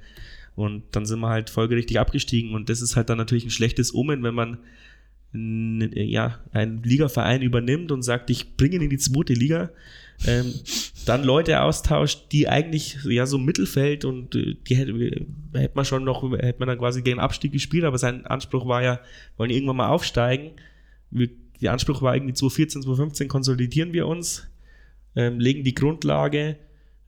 [0.55, 2.55] Und dann sind wir halt folgerichtig abgestiegen.
[2.55, 4.57] Und das ist halt dann natürlich ein schlechtes Omen, wenn man
[5.33, 9.69] ja, einen Ligaverein übernimmt und sagt, ich bringe ihn in die zweite Liga,
[10.25, 10.53] ähm,
[11.05, 14.93] dann Leute austauscht, die eigentlich ja so Mittelfeld und äh, die hätte,
[15.53, 18.81] hätte man schon noch, hätte man dann quasi gegen Abstieg gespielt, aber sein Anspruch war
[18.81, 18.99] ja,
[19.37, 20.51] wollen irgendwann mal aufsteigen.
[21.11, 21.29] Wir,
[21.61, 24.47] der Anspruch war irgendwie 2014, 2015 konsolidieren wir uns,
[25.15, 26.57] ähm, legen die Grundlage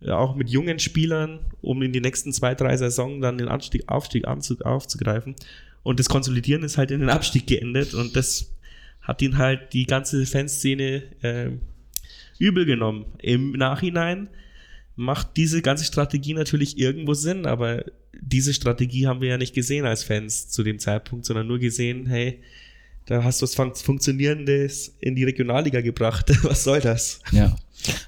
[0.07, 4.25] auch mit jungen Spielern, um in die nächsten zwei, drei Saisonen dann den Anstieg, Aufstieg
[4.25, 5.35] aufzugreifen.
[5.83, 8.53] Und das Konsolidieren ist halt in den Abstieg geendet und das
[9.01, 11.51] hat ihn halt die ganze Fanszene äh,
[12.39, 13.05] übel genommen.
[13.21, 14.29] Im Nachhinein
[14.95, 17.85] macht diese ganze Strategie natürlich irgendwo Sinn, aber
[18.19, 22.07] diese Strategie haben wir ja nicht gesehen als Fans zu dem Zeitpunkt, sondern nur gesehen,
[22.07, 22.41] hey,
[23.05, 26.31] da hast du was Funktionierendes in die Regionalliga gebracht.
[26.43, 27.19] Was soll das?
[27.31, 27.55] Ja.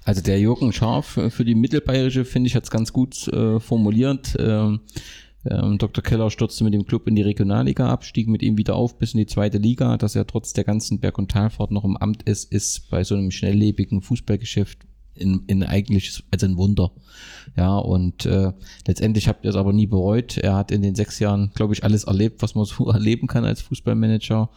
[0.03, 4.35] Also der Jürgen Scharf für die Mittelbayerische, finde ich, hat es ganz gut äh, formuliert.
[4.37, 4.81] Ähm,
[5.49, 6.03] ähm, Dr.
[6.03, 9.13] Keller stürzte mit dem Club in die Regionalliga ab, stieg mit ihm wieder auf bis
[9.13, 9.97] in die zweite Liga.
[9.97, 13.15] Dass er trotz der ganzen Berg- und Talfahrt noch im Amt ist, ist bei so
[13.15, 14.79] einem schnelllebigen Fußballgeschäft
[15.15, 16.91] in, in eigentlich also ein Wunder.
[17.57, 18.53] Ja, und äh,
[18.87, 20.37] letztendlich habt ihr es aber nie bereut.
[20.37, 23.45] Er hat in den sechs Jahren, glaube ich, alles erlebt, was man so erleben kann
[23.45, 24.49] als Fußballmanager.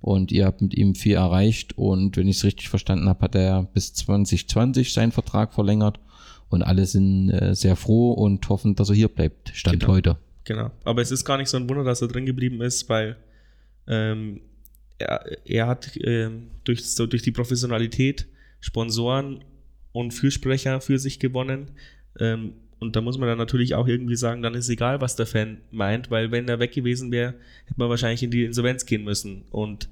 [0.00, 1.78] Und ihr habt mit ihm viel erreicht.
[1.78, 6.00] Und wenn ich es richtig verstanden habe, hat er bis 2020 seinen Vertrag verlängert.
[6.48, 9.52] Und alle sind äh, sehr froh und hoffen, dass er hier bleibt.
[9.54, 9.92] Stand genau.
[9.92, 10.18] heute.
[10.44, 10.70] Genau.
[10.84, 13.16] Aber es ist gar nicht so ein Wunder, dass er drin geblieben ist, weil
[13.86, 14.40] ähm,
[14.98, 18.26] er, er hat ähm, durch, so durch die Professionalität
[18.60, 19.44] Sponsoren
[19.92, 21.72] und Fürsprecher für sich gewonnen.
[22.18, 25.26] Ähm, und da muss man dann natürlich auch irgendwie sagen, dann ist egal, was der
[25.26, 27.34] Fan meint, weil wenn er weg gewesen wäre,
[27.66, 29.44] hätte man wahrscheinlich in die Insolvenz gehen müssen.
[29.50, 29.88] Und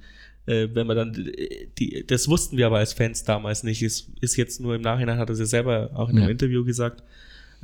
[0.46, 1.32] äh, wenn man dann,
[1.78, 5.18] die, das wussten wir aber als Fans damals nicht, ist, ist jetzt nur im Nachhinein,
[5.18, 6.30] hat er es ja selber auch in einem ja.
[6.30, 7.04] Interview gesagt.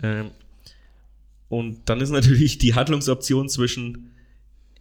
[0.00, 0.30] Ähm,
[1.48, 4.12] und dann ist natürlich die Handlungsoption zwischen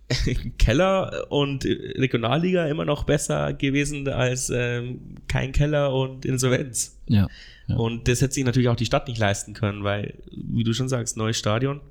[0.57, 6.99] Keller und Regionalliga immer noch besser gewesen als ähm, kein Keller und Insolvenz.
[7.07, 7.27] Ja,
[7.67, 10.73] ja, Und das hätte sich natürlich auch die Stadt nicht leisten können, weil, wie du
[10.73, 11.81] schon sagst, neues Stadion.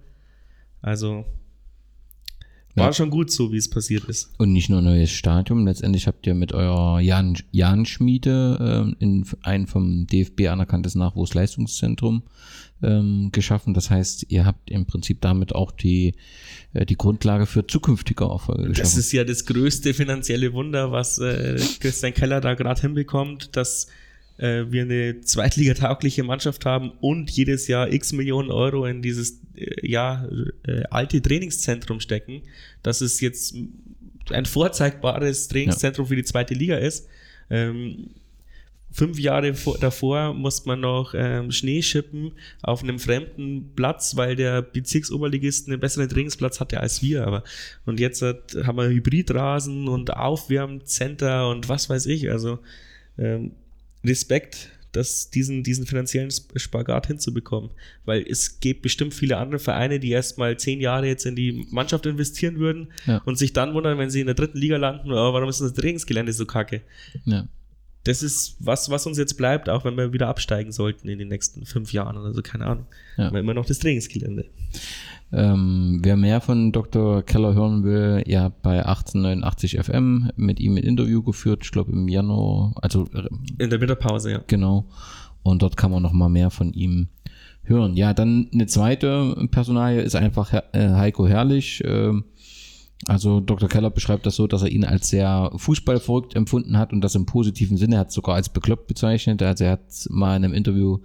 [0.80, 1.24] Also
[2.74, 2.92] war ja.
[2.92, 4.32] schon gut so, wie es passiert ist.
[4.38, 9.24] Und nicht nur neues Stadion, letztendlich habt ihr mit eurer Jan, Jan Schmiede äh, in
[9.42, 12.24] ein vom DFB anerkanntes Nachwuchsleistungszentrum
[12.82, 13.74] ähm, geschaffen.
[13.74, 16.14] Das heißt, ihr habt im Prinzip damit auch die,
[16.72, 18.82] äh, die Grundlage für zukünftige Erfolge geschaffen.
[18.82, 23.86] Das ist ja das größte finanzielle Wunder, was äh, Christian Keller da gerade hinbekommt, dass
[24.38, 29.86] äh, wir eine zweitligataugliche Mannschaft haben und jedes Jahr x Millionen Euro in dieses äh,
[29.86, 30.28] ja,
[30.66, 32.42] äh, alte Trainingszentrum stecken,
[32.82, 33.54] dass es jetzt
[34.30, 36.08] ein vorzeigbares Trainingszentrum ja.
[36.08, 37.06] für die zweite Liga ist.
[37.50, 38.10] Ähm,
[38.90, 42.32] fünf Jahre vor, davor musste man noch ähm, Schnee schippen
[42.62, 47.26] auf einem fremden Platz, weil der Bezirksoberligist einen besseren Trainingsplatz hatte als wir.
[47.26, 47.42] Aber
[47.86, 52.30] und jetzt hat, haben wir Hybridrasen und Aufwärmcenter und was weiß ich.
[52.30, 52.60] Also
[53.18, 53.52] ähm,
[54.04, 57.70] Respekt, das, diesen, diesen finanziellen Spagat hinzubekommen.
[58.04, 62.06] Weil es gibt bestimmt viele andere Vereine, die erstmal zehn Jahre jetzt in die Mannschaft
[62.06, 63.20] investieren würden ja.
[63.24, 65.74] und sich dann wundern, wenn sie in der dritten Liga landen, oh, warum ist das
[65.74, 66.82] Trainingsgelände so kacke?
[67.24, 67.48] Ja
[68.04, 71.28] das ist was, was uns jetzt bleibt, auch wenn wir wieder absteigen sollten in den
[71.28, 72.86] nächsten fünf Jahren oder so, keine Ahnung.
[73.16, 73.28] Ja.
[73.28, 74.44] Immer noch das Trainingsgelände.
[75.36, 77.22] Ähm, wer mehr von Dr.
[77.22, 81.92] Keller hören will, ihr habt bei 1889 FM mit ihm ein Interview geführt, ich glaube
[81.92, 83.28] im Januar, also äh,
[83.58, 84.40] in der Winterpause, ja.
[84.46, 84.84] Genau.
[85.42, 87.08] Und dort kann man noch mal mehr von ihm
[87.64, 87.96] hören.
[87.96, 91.82] Ja, dann eine zweite Personalie ist einfach äh, Heiko Herrlich.
[91.84, 92.24] Ähm,
[93.06, 93.68] also Dr.
[93.68, 97.26] Keller beschreibt das so, dass er ihn als sehr fußballverrückt empfunden hat und das im
[97.26, 99.42] positiven Sinne, er hat sogar als bekloppt bezeichnet.
[99.42, 100.98] Also er hat mal in einem Interview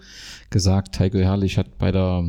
[0.50, 2.24] gesagt, Heiko Herrlich hat bei der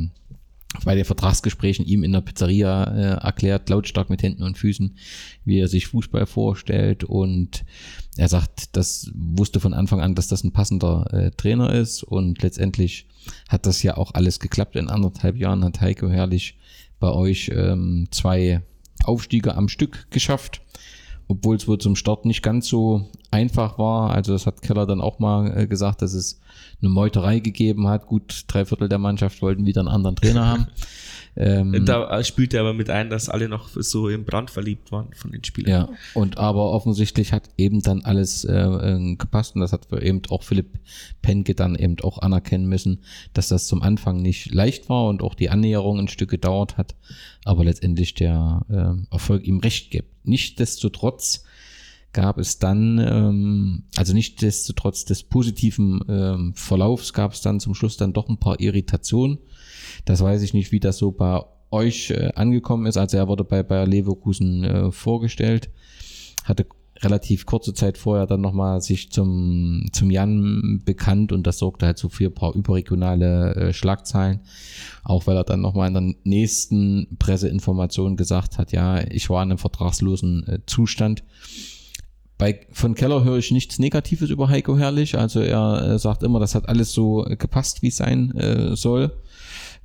[0.85, 4.97] bei den Vertragsgesprächen ihm in der Pizzeria äh, erklärt, lautstark mit Händen und Füßen,
[5.45, 7.05] wie er sich Fußball vorstellt.
[7.05, 7.65] Und
[8.17, 12.03] er sagt, das wusste von Anfang an, dass das ein passender äh, Trainer ist.
[12.03, 13.07] Und letztendlich
[13.49, 14.77] hat das ja auch alles geklappt.
[14.77, 16.57] In anderthalb Jahren hat Heiko Herrlich
[17.01, 18.63] bei euch ähm, zwei
[19.05, 20.61] Aufstiege am Stück geschafft,
[21.27, 24.11] obwohl es wohl zum Start nicht ganz so einfach war.
[24.11, 26.41] Also das hat Keller dann auch mal äh, gesagt, dass es
[26.83, 28.07] eine Meuterei gegeben hat.
[28.07, 30.67] Gut, drei Viertel der Mannschaft wollten wieder einen anderen Trainer haben.
[31.37, 35.13] Ähm, da spielt er aber mit ein, dass alle noch so im Brand verliebt waren
[35.15, 35.71] von den Spielern.
[35.71, 40.23] Ja, und aber offensichtlich hat eben dann alles äh, äh gepasst und das hat eben
[40.29, 40.81] auch Philipp
[41.23, 43.03] Penke dann eben auch anerkennen müssen,
[43.33, 46.97] dass das zum Anfang nicht leicht war und auch die Annäherung ein Stück gedauert hat,
[47.45, 50.27] aber letztendlich der äh, Erfolg ihm recht gibt.
[50.27, 51.45] Nichtsdestotrotz
[52.13, 57.97] gab es dann, ähm, also nichtsdestotrotz des positiven ähm, Verlaufs, gab es dann zum Schluss
[57.97, 59.39] dann doch ein paar Irritationen
[60.05, 61.41] das weiß ich nicht, wie das so bei
[61.71, 62.97] euch äh, angekommen ist.
[62.97, 65.71] Also er wurde bei Bayer Leverkusen äh, vorgestellt,
[66.45, 66.67] hatte
[67.03, 71.97] relativ kurze Zeit vorher dann nochmal sich zum, zum Jan bekannt und das sorgte halt
[71.97, 74.41] so für ein paar überregionale äh, Schlagzeilen.
[75.03, 79.51] Auch weil er dann nochmal in der nächsten Presseinformation gesagt hat, ja, ich war in
[79.51, 81.25] einem vertragslosen äh, Zustand.
[82.41, 85.19] Bei, von Keller höre ich nichts Negatives über Heiko Herrlich.
[85.19, 89.13] Also er sagt immer, das hat alles so gepasst, wie es sein äh, soll.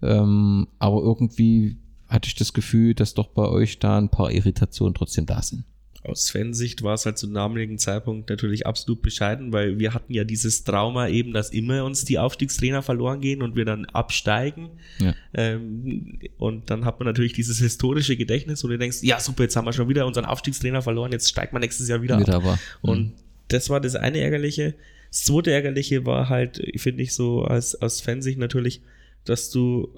[0.01, 1.77] Ähm, aber irgendwie
[2.07, 5.65] hatte ich das Gefühl, dass doch bei euch da ein paar Irritationen trotzdem da sind.
[6.05, 10.23] Aus Fansicht war es halt zum damaligen Zeitpunkt natürlich absolut bescheiden, weil wir hatten ja
[10.23, 14.69] dieses Trauma eben, dass immer uns die Aufstiegstrainer verloren gehen und wir dann absteigen.
[14.99, 15.15] Ja.
[15.33, 19.55] Ähm, und dann hat man natürlich dieses historische Gedächtnis, wo du denkst, ja super, jetzt
[19.55, 22.43] haben wir schon wieder unseren Aufstiegstrainer verloren, jetzt steigt man nächstes Jahr wieder, wieder ab.
[22.43, 22.59] Aber.
[22.81, 23.13] Und mhm.
[23.47, 24.75] das war das eine Ärgerliche.
[25.09, 28.81] Das zweite Ärgerliche war halt, finde ich so aus, aus Fansicht natürlich,
[29.23, 29.89] dass du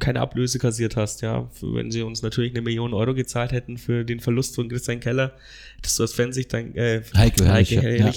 [0.00, 1.48] keine Ablöse kassiert hast, ja.
[1.60, 5.36] Wenn sie uns natürlich eine Million Euro gezahlt hätten für den Verlust von Christian Keller,
[5.76, 8.12] hättest du als Fansicht dann, äh, Heike, Heike, Heike ja.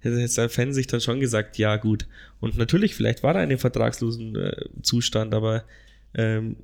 [0.00, 2.06] hättest du als Fansicht dann schon gesagt, ja, gut.
[2.40, 5.64] Und natürlich, vielleicht war er in einem vertragslosen äh, Zustand, aber
[6.14, 6.56] ähm,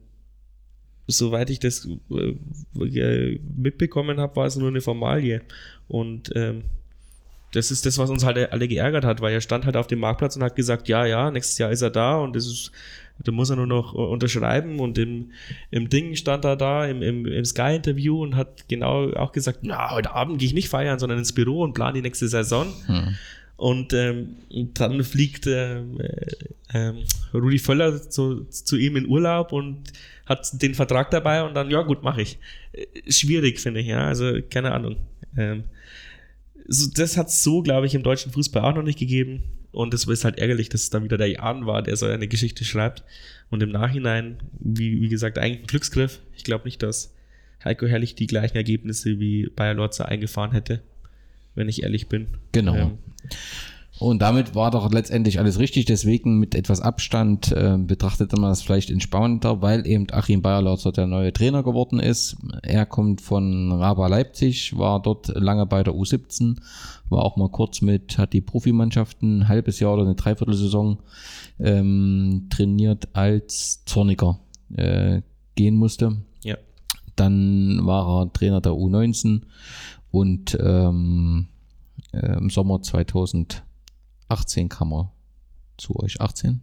[1.09, 5.43] soweit ich das äh, mitbekommen habe, war es nur eine Formalie.
[5.89, 6.63] Und ähm,
[7.53, 10.01] das ist das, was uns halt alle geärgert hat, weil er stand halt auf dem
[10.01, 12.73] Marktplatz und hat gesagt, ja, ja, nächstes Jahr ist er da und das ist
[13.23, 15.33] da muss er nur noch unterschreiben und im,
[15.71, 19.91] im Ding stand er da im, im, im Sky-Interview und hat genau auch gesagt, na,
[19.91, 22.69] heute Abend gehe ich nicht feiern, sondern ins Büro und plane die nächste Saison.
[22.87, 23.17] Hm.
[23.57, 24.37] Und ähm,
[24.73, 25.81] dann fliegt äh,
[26.73, 26.93] äh,
[27.35, 29.93] Rudi Völler zu, zu ihm in Urlaub und
[30.25, 32.39] hat den Vertrag dabei und dann, ja gut, mache ich.
[32.73, 34.07] Äh, schwierig, finde ich, ja.
[34.07, 34.97] Also, keine Ahnung.
[35.37, 35.65] Ähm,
[36.71, 39.43] so, das hat es so, glaube ich, im deutschen Fußball auch noch nicht gegeben.
[39.73, 42.29] Und es ist halt ärgerlich, dass es dann wieder der Jan war, der so eine
[42.29, 43.05] Geschichte schreibt.
[43.51, 46.21] Und im Nachhinein, wie, wie gesagt, eigentlich ein Glücksgriff.
[46.37, 47.13] Ich glaube nicht, dass
[47.65, 50.81] Heiko Herrlich die gleichen Ergebnisse wie Bayer Lorzer eingefahren hätte,
[51.57, 52.29] wenn ich ehrlich bin.
[52.53, 52.77] Genau.
[52.77, 52.99] Ähm,
[54.01, 55.85] und damit war doch letztendlich alles richtig.
[55.85, 61.07] Deswegen mit etwas Abstand äh, betrachtete man das vielleicht entspannter, weil eben Achim Bayerlautzer der
[61.07, 62.39] neue Trainer geworden ist.
[62.63, 66.57] Er kommt von Raba Leipzig, war dort lange bei der U17,
[67.11, 70.99] war auch mal kurz mit, hat die Profimannschaften ein halbes Jahr oder eine Dreiviertelsaison
[71.59, 74.41] ähm, trainiert, als Zorniger
[74.75, 75.21] äh,
[75.57, 76.17] gehen musste.
[76.43, 76.57] Ja.
[77.17, 79.43] Dann war er Trainer der U19
[80.11, 81.49] und ähm,
[82.13, 83.63] äh, im Sommer 2000
[84.31, 85.13] 18 kam er
[85.77, 86.21] zu euch.
[86.21, 86.61] 18?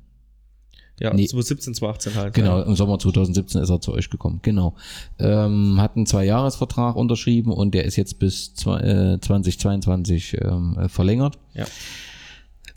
[1.00, 1.28] Ja, Nee.
[1.28, 2.34] 2017, 2018 halt.
[2.34, 2.64] Genau, Ja.
[2.66, 4.40] im Sommer 2017 ist er zu euch gekommen.
[4.42, 4.74] Genau.
[5.20, 10.90] Ähm, hat einen Zwei-Jahres-Vertrag unterschrieben und der ist jetzt bis zwei, äh, 2022 ähm, äh,
[10.90, 11.38] verlängert.
[11.54, 11.66] Ja.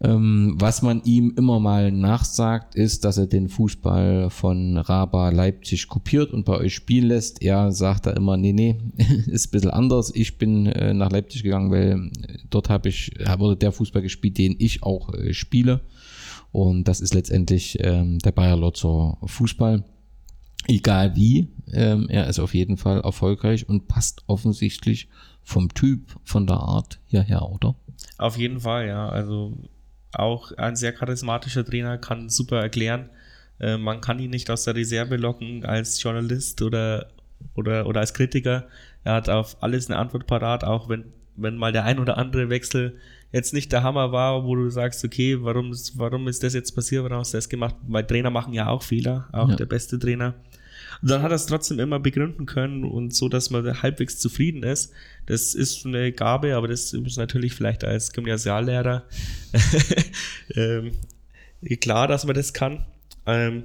[0.03, 5.88] Ähm, was man ihm immer mal nachsagt, ist, dass er den Fußball von Raba Leipzig
[5.88, 7.42] kopiert und bei euch spielen lässt.
[7.42, 8.78] Er sagt da immer, nee, nee,
[9.26, 10.11] ist ein bisschen anders.
[10.14, 14.38] Ich bin äh, nach Leipzig gegangen, weil äh, dort habe ich, wurde der Fußball gespielt,
[14.38, 15.82] den ich auch äh, spiele.
[16.51, 19.84] Und das ist letztendlich ähm, der Bayer Lotzer Fußball.
[20.66, 25.09] Egal wie, ähm, er ist auf jeden Fall erfolgreich und passt offensichtlich
[25.42, 27.74] vom Typ, von der Art hierher, oder?
[28.18, 29.09] Auf jeden Fall, ja.
[29.09, 29.57] Also
[30.12, 33.11] auch ein sehr charismatischer Trainer kann super erklären.
[33.61, 37.08] Äh, man kann ihn nicht aus der Reserve locken als Journalist oder,
[37.54, 38.66] oder, oder als Kritiker.
[39.04, 41.04] Er hat auf alles eine Antwort parat, auch wenn,
[41.36, 42.96] wenn mal der ein oder andere Wechsel
[43.32, 46.72] jetzt nicht der Hammer war, wo du sagst, okay, warum ist, warum ist das jetzt
[46.74, 47.76] passiert, warum hast du das gemacht?
[47.86, 49.56] Weil Trainer machen ja auch Fehler, auch Ja.
[49.56, 50.34] der beste Trainer.
[51.03, 54.62] Und dann hat er es trotzdem immer begründen können und so, dass man halbwegs zufrieden
[54.62, 54.92] ist.
[55.26, 59.05] Das ist eine Gabe, aber das ist natürlich vielleicht als Gymnasiallehrer
[60.55, 60.92] ähm,
[61.80, 62.84] klar, dass man das kann.
[63.26, 63.64] Ähm,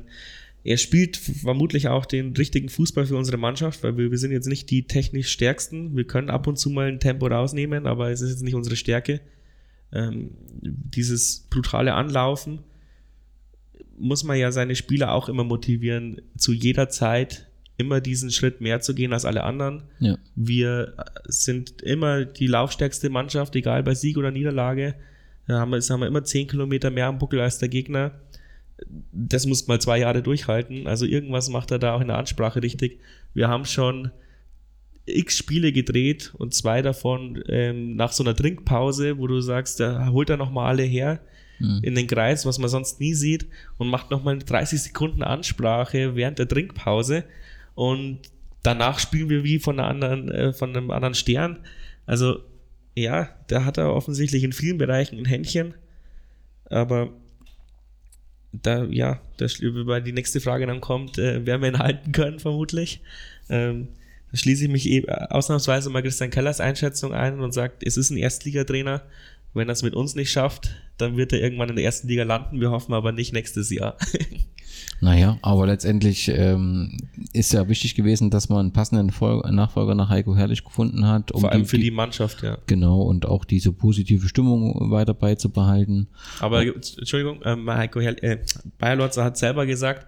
[0.63, 4.47] er spielt vermutlich auch den richtigen Fußball für unsere Mannschaft, weil wir, wir sind jetzt
[4.47, 5.95] nicht die technisch stärksten.
[5.95, 8.75] Wir können ab und zu mal ein Tempo rausnehmen, aber es ist jetzt nicht unsere
[8.75, 9.21] Stärke.
[9.91, 10.31] Ähm,
[10.61, 12.63] dieses brutale Anlaufen
[13.97, 18.79] muss man ja seine Spieler auch immer motivieren, zu jeder Zeit immer diesen Schritt mehr
[18.79, 19.83] zu gehen als alle anderen.
[19.99, 20.17] Ja.
[20.35, 24.95] Wir sind immer die laufstärkste Mannschaft, egal bei Sieg oder Niederlage.
[25.47, 28.19] Da haben wir, haben wir immer 10 Kilometer mehr am Buckel als der Gegner.
[29.11, 30.87] Das muss mal zwei Jahre durchhalten.
[30.87, 32.99] Also irgendwas macht er da auch in der Ansprache richtig.
[33.33, 34.11] Wir haben schon
[35.05, 40.09] x Spiele gedreht und zwei davon ähm, nach so einer Trinkpause, wo du sagst, da
[40.09, 41.19] holt er nochmal alle her
[41.59, 43.47] in den Kreis, was man sonst nie sieht
[43.77, 47.23] und macht nochmal eine 30 Sekunden Ansprache während der Trinkpause
[47.75, 48.19] und
[48.63, 51.59] danach spielen wir wie von, anderen, äh, von einem anderen Stern.
[52.05, 52.39] Also
[52.95, 55.73] ja, da hat er offensichtlich in vielen Bereichen ein Händchen,
[56.65, 57.11] aber
[58.61, 62.39] da, ja, da, weil die nächste Frage dann kommt, äh, werden wir ihn halten können,
[62.39, 63.01] vermutlich.
[63.49, 63.89] Ähm,
[64.31, 68.09] da schließe ich mich eh, ausnahmsweise mal Christian Kellers Einschätzung ein und sagt, es ist
[68.09, 69.01] ein Erstligatrainer.
[69.55, 72.23] Wenn er es mit uns nicht schafft, dann wird er irgendwann in der ersten Liga
[72.23, 72.59] landen.
[72.59, 73.97] Wir hoffen aber nicht nächstes Jahr.
[75.01, 76.97] Naja, aber letztendlich ähm,
[77.33, 81.31] ist ja wichtig gewesen, dass man einen passenden Fol Nachfolger nach Heiko Herrlich gefunden hat.
[81.31, 82.57] Um Vor allem für die Mannschaft, ja.
[82.67, 86.07] Genau, und auch diese positive Stimmung weiter beizubehalten.
[86.39, 88.39] Aber Entschuldigung, ähm, Heiko Herr, äh,
[88.77, 90.07] Bayer Lotzer hat selber gesagt,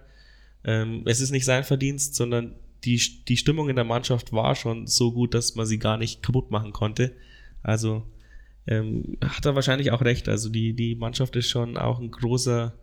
[0.64, 4.86] ähm, es ist nicht sein Verdienst, sondern die, die Stimmung in der Mannschaft war schon
[4.86, 7.12] so gut, dass man sie gar nicht kaputt machen konnte.
[7.62, 8.04] Also
[8.68, 10.28] ähm, hat er wahrscheinlich auch recht.
[10.28, 12.74] Also die, die Mannschaft ist schon auch ein großer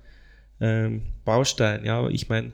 [0.60, 1.86] ähm, Baustein.
[1.86, 2.54] Ja, ich meine,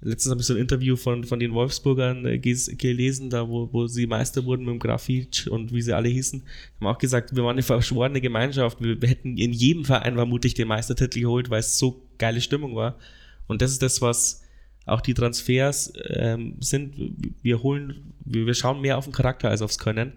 [0.00, 3.86] letztens habe ich so ein Interview von, von den Wolfsburgern äh, gelesen, da wo, wo
[3.86, 6.42] sie Meister wurden mit dem Grafitsch und wie sie alle hießen.
[6.80, 8.82] Haben auch gesagt, wir waren eine verschworene Gemeinschaft.
[8.82, 12.74] Wir, wir hätten in jedem Verein vermutlich den Meistertitel geholt, weil es so geile Stimmung
[12.74, 12.98] war.
[13.46, 14.42] Und das ist das, was
[14.84, 16.96] auch die Transfers ähm, sind.
[17.40, 20.12] Wir holen, wir, wir schauen mehr auf den Charakter als aufs Können.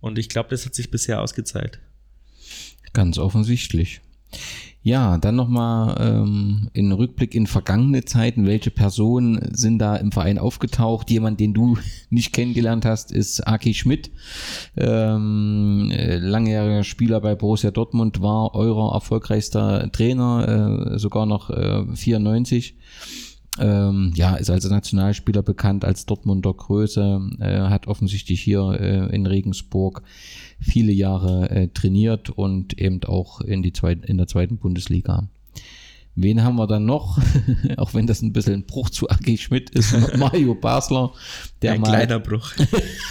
[0.00, 1.78] Und ich glaube, das hat sich bisher ausgezeigt.
[2.92, 4.00] Ganz offensichtlich.
[4.82, 8.46] Ja, dann nochmal ähm, in Rückblick in vergangene Zeiten.
[8.46, 11.10] Welche Personen sind da im Verein aufgetaucht?
[11.10, 11.76] Jemand, den du
[12.10, 14.10] nicht kennengelernt hast, ist Aki Schmidt.
[14.78, 21.84] Ähm, äh, langjähriger Spieler bei Borussia Dortmund, war eurer erfolgreichster Trainer, äh, sogar noch äh,
[21.94, 22.76] 94.
[23.58, 29.26] Ähm, ja, ist als Nationalspieler bekannt, als Dortmunder Größe, äh, hat offensichtlich hier äh, in
[29.26, 30.02] Regensburg
[30.60, 35.28] viele Jahre äh, trainiert und eben auch in, die zweiten, in der zweiten Bundesliga.
[36.14, 37.18] Wen haben wir dann noch?
[37.76, 41.12] auch wenn das ein bisschen ein Bruch zu Aki Schmidt ist, Mario Basler,
[41.62, 42.52] der Ein mal, kleiner Bruch.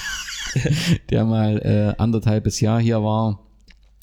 [1.09, 3.39] der mal äh, anderthalbes Jahr hier war,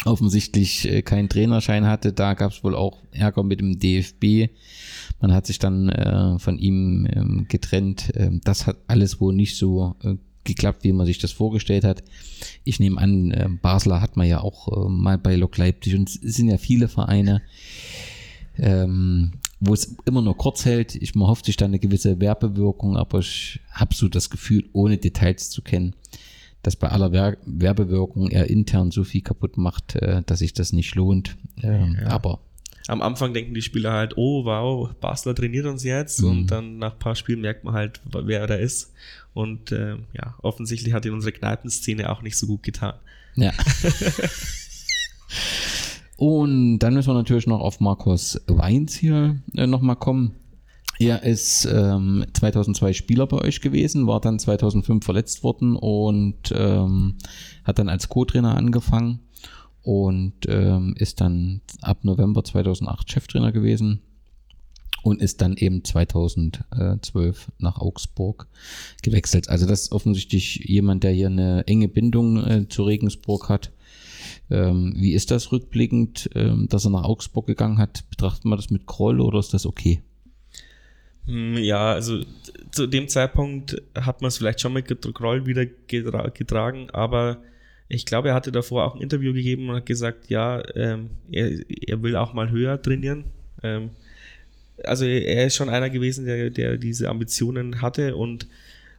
[0.04, 2.12] offensichtlich äh, keinen Trainerschein hatte.
[2.12, 4.50] Da gab es wohl auch Ärger mit dem DFB.
[5.20, 8.12] Man hat sich dann äh, von ihm ähm, getrennt.
[8.14, 12.02] Ähm, das hat alles wohl nicht so äh, geklappt, wie man sich das vorgestellt hat.
[12.64, 16.08] Ich nehme an, äh, Basler hat man ja auch äh, mal bei Lok Leipzig und
[16.08, 17.42] es sind ja viele Vereine,
[18.56, 20.94] ähm, wo es immer nur kurz hält.
[20.94, 24.96] Ich, man hofft sich dann eine gewisse Werbewirkung, aber ich habe so das Gefühl, ohne
[24.96, 25.94] Details zu kennen,
[26.62, 30.72] dass bei aller Wer Werbewirkung er intern so viel kaputt macht, äh, dass sich das
[30.72, 31.36] nicht lohnt.
[31.62, 32.40] Ähm, Aber
[32.88, 36.28] Am Anfang denken die Spieler halt, oh wow, Basler trainiert uns jetzt Mhm.
[36.28, 38.92] und dann nach ein paar Spielen merkt man halt, wer er da ist.
[39.34, 42.94] Und äh, ja, offensichtlich hat ihn unsere Kneipenszene auch nicht so gut getan.
[43.34, 43.52] ja.
[46.16, 50.34] Und dann müssen wir natürlich noch auf Markus Weins hier äh, nochmal kommen.
[50.98, 57.16] Er ist ähm, 2002 Spieler bei euch gewesen, war dann 2005 verletzt worden und ähm,
[57.64, 59.20] hat dann als Co-Trainer angefangen
[59.86, 64.00] und ähm, ist dann ab November 2008 Cheftrainer gewesen
[65.04, 68.48] und ist dann eben 2012 nach Augsburg
[69.04, 69.48] gewechselt.
[69.48, 73.70] Also das ist offensichtlich jemand, der hier eine enge Bindung äh, zu Regensburg hat.
[74.50, 78.10] Ähm, wie ist das rückblickend, ähm, dass er nach Augsburg gegangen hat?
[78.10, 80.02] Betrachtet man das mit Kroll oder ist das okay?
[81.26, 82.22] Hm, ja, also
[82.72, 87.38] zu dem Zeitpunkt hat man es vielleicht schon mit Kroll wieder getra getragen, aber
[87.88, 91.52] ich glaube, er hatte davor auch ein Interview gegeben und hat gesagt, ja, ähm, er,
[91.68, 93.24] er will auch mal höher trainieren.
[93.62, 93.90] Ähm,
[94.84, 98.46] also er ist schon einer gewesen, der, der diese Ambitionen hatte und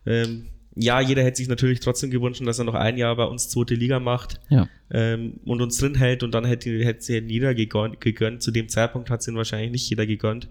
[0.05, 0.47] ähm,
[0.79, 3.73] ja, jeder hätte sich natürlich trotzdem gewünscht, dass er noch ein Jahr bei uns zweite
[3.73, 4.69] Liga macht ja.
[4.91, 8.43] ähm, und uns drin hält und dann hätte, hätte jeder gegönnt, gegönnt.
[8.43, 10.49] Zu dem Zeitpunkt hat es ihn wahrscheinlich nicht jeder gegönnt.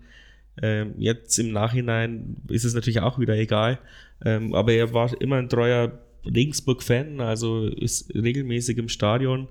[0.61, 3.79] Ähm, jetzt im Nachhinein ist es natürlich auch wieder egal.
[4.25, 5.93] Ähm, aber er war immer ein treuer
[6.27, 9.49] Regensburg-Fan, also ist regelmäßig im Stadion.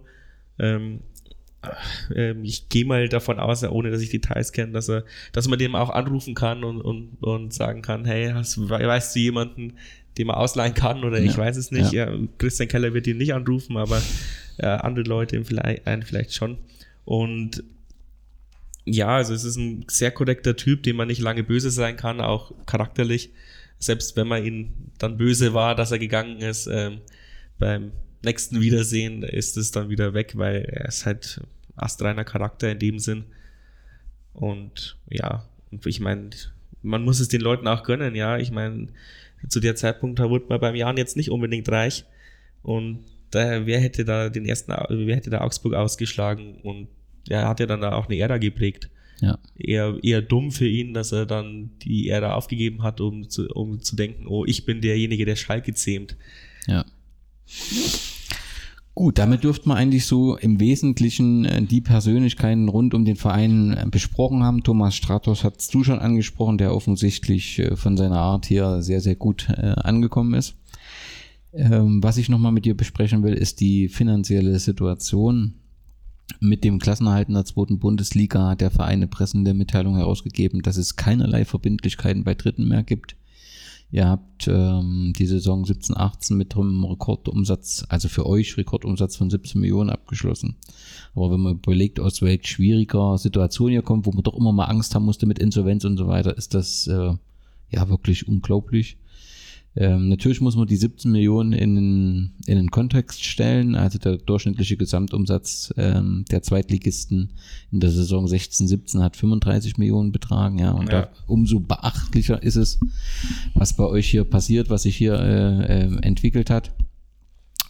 [0.59, 0.99] Ähm,
[2.15, 5.59] ähm ich gehe mal davon aus, ohne dass ich Details kenne, dass er, dass man
[5.59, 9.73] dem auch anrufen kann und, und, und sagen kann, hey, hast, weißt du jemanden,
[10.17, 11.29] den man ausleihen kann oder ja.
[11.29, 11.91] ich weiß es nicht.
[11.91, 12.11] Ja.
[12.11, 14.01] Ja, Christian Keller wird ihn nicht anrufen, aber
[14.57, 16.57] äh, andere Leute vielleicht, einen vielleicht schon.
[17.03, 17.63] Und
[18.85, 22.21] ja, also es ist ein sehr korrekter Typ, dem man nicht lange böse sein kann,
[22.21, 23.31] auch charakterlich.
[23.79, 27.01] Selbst wenn man ihn dann böse war, dass er gegangen ist, ähm,
[27.59, 27.91] beim
[28.23, 31.41] nächsten Wiedersehen ist es dann wieder weg, weil er ist halt
[31.75, 33.25] astreiner Charakter in dem Sinn.
[34.33, 35.45] Und ja,
[35.85, 36.31] ich meine,
[36.81, 38.37] man muss es den Leuten auch gönnen, ja.
[38.37, 38.87] Ich meine,
[39.47, 42.05] zu der Zeitpunkt wurde man beim Jahren jetzt nicht unbedingt reich.
[42.63, 46.87] Und daher, wer hätte da den ersten, wer hätte da Augsburg ausgeschlagen und
[47.29, 48.89] er hat ja dann da auch eine Ära geprägt.
[49.21, 49.37] Ja.
[49.57, 53.81] Eher, eher dumm für ihn, dass er dann die Ära aufgegeben hat, um zu, um
[53.81, 56.15] zu denken, oh, ich bin derjenige, der Schalke zähmt.
[56.67, 56.85] Ja.
[58.95, 63.73] Gut, damit dürfte man eigentlich so im Wesentlichen äh, die Persönlichkeiten rund um den Verein
[63.73, 64.63] äh, besprochen haben.
[64.63, 69.15] Thomas Stratos hast du schon angesprochen, der offensichtlich äh, von seiner Art hier sehr, sehr
[69.15, 70.55] gut angekommen ist.
[71.51, 75.55] Ähm, was ich nochmal mit dir besprechen will, ist die finanzielle Situation.
[76.39, 80.77] Mit dem Klassenerhalt in der zweiten Bundesliga hat der Verein eine pressende Mitteilung herausgegeben, dass
[80.77, 83.15] es keinerlei Verbindlichkeiten bei Dritten mehr gibt.
[83.91, 89.29] Ihr habt ähm, die Saison 17, 18 mit einem Rekordumsatz, also für euch Rekordumsatz von
[89.29, 90.55] 17 Millionen abgeschlossen.
[91.13, 94.65] Aber wenn man überlegt, aus welch schwieriger Situation ihr kommt, wo man doch immer mal
[94.65, 97.13] Angst haben musste mit Insolvenz und so weiter, ist das äh,
[97.69, 98.97] ja wirklich unglaublich.
[99.77, 103.75] Ähm, natürlich muss man die 17 Millionen in, in den Kontext stellen.
[103.75, 107.33] Also der durchschnittliche Gesamtumsatz ähm, der Zweitligisten
[107.71, 110.59] in der Saison 16, 17 hat 35 Millionen betragen.
[110.59, 111.09] Ja, und ja.
[111.27, 112.79] umso beachtlicher ist es,
[113.53, 116.71] was bei euch hier passiert, was sich hier äh, äh, entwickelt hat.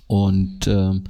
[0.08, 1.06] Und ähm,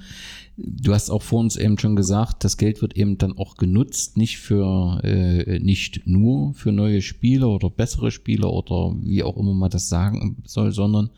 [0.58, 4.16] Du hast auch vor uns eben schon gesagt, das Geld wird eben dann auch genutzt,
[4.16, 9.54] nicht für äh, nicht nur für neue Spieler oder bessere Spieler oder wie auch immer
[9.54, 11.10] man das sagen soll, sondern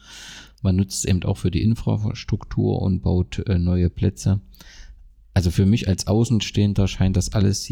[0.64, 4.42] man nutzt es eben auch für die Infrastruktur und baut äh, neue Plätze.
[5.36, 7.64] Also für mich als Außenstehender scheint das alles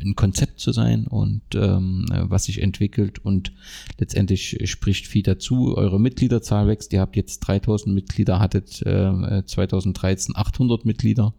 [0.00, 3.52] ein Konzept zu sein und ähm, was sich entwickelt und
[3.98, 5.76] letztendlich spricht viel dazu.
[5.76, 6.92] Eure Mitgliederzahl wächst.
[6.92, 11.34] Ihr habt jetzt 3000 Mitglieder, hattet äh, 2013 800 Mitglieder.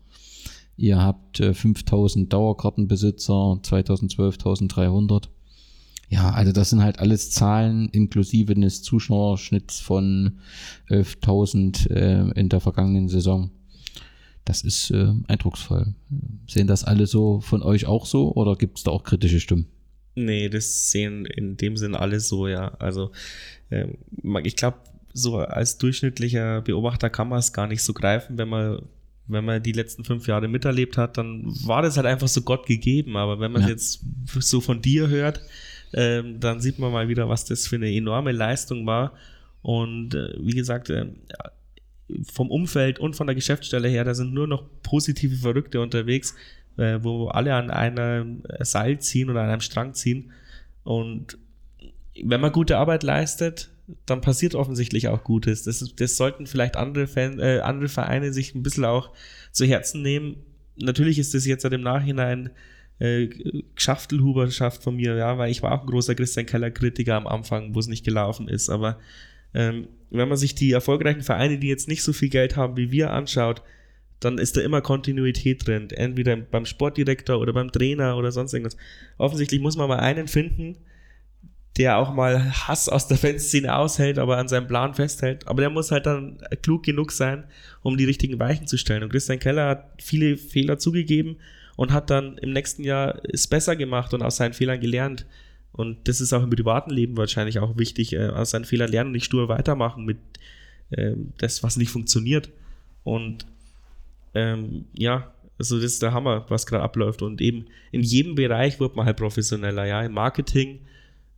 [0.78, 5.30] Ihr habt äh, 5000 Dauerkartenbesitzer, 2012 1300.
[6.10, 10.40] Ja, also das sind halt alles Zahlen inklusive eines Zuschauerschnitts von
[10.90, 13.52] 11.000 äh, in der vergangenen Saison.
[14.50, 15.94] Das ist äh, eindrucksvoll.
[16.48, 19.68] Sehen das alle so von euch auch so oder gibt es da auch kritische Stimmen?
[20.16, 22.70] Nee, das sehen in dem Sinn alle so, ja.
[22.80, 23.12] Also
[23.70, 24.00] ähm,
[24.44, 24.80] ich glaube,
[25.14, 28.80] so als durchschnittlicher Beobachter kann man es gar nicht so greifen, wenn man
[29.28, 32.66] wenn man die letzten fünf Jahre miterlebt hat, dann war das halt einfach so Gott
[32.66, 33.18] gegeben.
[33.18, 33.68] Aber wenn man ja.
[33.68, 34.04] jetzt
[34.40, 35.42] so von dir hört,
[35.94, 39.14] ähm, dann sieht man mal wieder, was das für eine enorme Leistung war.
[39.62, 41.06] Und äh, wie gesagt, äh,
[42.32, 46.36] vom Umfeld und von der Geschäftsstelle her, da sind nur noch positive Verrückte unterwegs,
[46.78, 50.32] äh, wo alle an einem Seil ziehen oder an einem Strang ziehen.
[50.84, 51.38] Und
[52.24, 53.70] wenn man gute Arbeit leistet,
[54.06, 55.64] dann passiert offensichtlich auch Gutes.
[55.64, 59.12] Das, das sollten vielleicht andere, Fan, äh, andere Vereine sich ein bisschen auch
[59.52, 60.38] zu Herzen nehmen.
[60.78, 62.52] Natürlich ist das jetzt im Nachhinein
[63.00, 63.28] äh,
[63.76, 67.80] Geschaftelhuberschaft von mir, ja, weil ich war auch ein großer Christian Keller-Kritiker am Anfang, wo
[67.80, 69.00] es nicht gelaufen ist, aber
[69.54, 72.92] ähm, wenn man sich die erfolgreichen Vereine, die jetzt nicht so viel Geld haben wie
[72.92, 73.62] wir, anschaut,
[74.20, 75.90] dann ist da immer Kontinuität drin.
[75.92, 78.78] Entweder beim Sportdirektor oder beim Trainer oder sonst irgendwas.
[79.18, 80.78] Offensichtlich muss man mal einen finden,
[81.78, 85.48] der auch mal Hass aus der Fanszene aushält, aber an seinem Plan festhält.
[85.48, 87.46] Aber der muss halt dann klug genug sein,
[87.82, 89.04] um die richtigen Weichen zu stellen.
[89.04, 91.38] Und Christian Keller hat viele Fehler zugegeben
[91.78, 95.26] und hat dann im nächsten Jahr es besser gemacht und aus seinen Fehlern gelernt.
[95.72, 99.10] Und das ist auch im privaten Leben wahrscheinlich auch wichtig, äh, aus seinen Fehlern lernen
[99.10, 100.18] und nicht stur weitermachen mit
[100.90, 102.50] äh, das, was nicht funktioniert.
[103.04, 103.46] Und
[104.34, 107.22] ähm, ja, also das ist der Hammer, was gerade abläuft.
[107.22, 110.80] Und eben in jedem Bereich wird man halt professioneller, ja, im Marketing,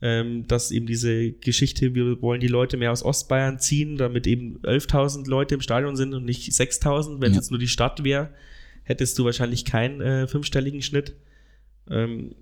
[0.02, 4.60] ähm, dass eben diese Geschichte, wir wollen die Leute mehr aus Ostbayern ziehen, damit eben
[4.64, 7.22] 11.000 Leute im Stadion sind und nicht 6.000.
[7.22, 7.42] Wenn es Ja.
[7.42, 8.30] jetzt nur die Stadt wäre,
[8.84, 11.16] hättest du wahrscheinlich keinen äh, fünfstelligen Schnitt.
[11.90, 12.34] Ähm,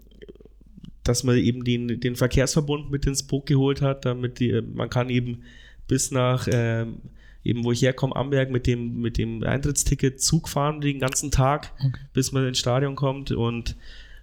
[1.10, 5.10] dass man eben den, den Verkehrsverbund mit ins Boot geholt hat, damit die, man kann
[5.10, 5.42] eben
[5.88, 6.98] bis nach ähm,
[7.44, 11.72] eben wo ich herkomme, Amberg mit dem, mit dem Eintrittsticket Zug fahren den ganzen Tag,
[12.14, 13.76] bis man ins Stadion kommt und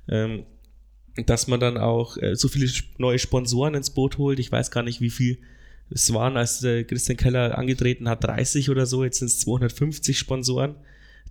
[0.09, 0.45] ähm,
[1.25, 4.39] dass man dann auch äh, so viele neue Sponsoren ins Boot holt.
[4.39, 5.39] Ich weiß gar nicht, wie viel
[5.91, 10.19] es waren, als äh, Christian Keller angetreten hat, 30 oder so, jetzt sind es 250
[10.19, 10.75] Sponsoren,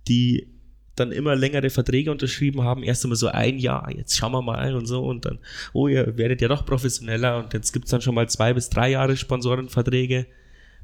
[0.08, 0.48] die
[0.96, 4.74] dann immer längere Verträge unterschrieben haben, erst einmal so ein Jahr, jetzt schauen wir mal
[4.74, 5.38] und so und dann,
[5.72, 8.70] oh, ihr werdet ja doch professioneller und jetzt gibt es dann schon mal zwei bis
[8.70, 10.26] drei Jahre Sponsorenverträge.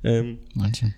[0.04, 0.94] Ähm, Manche.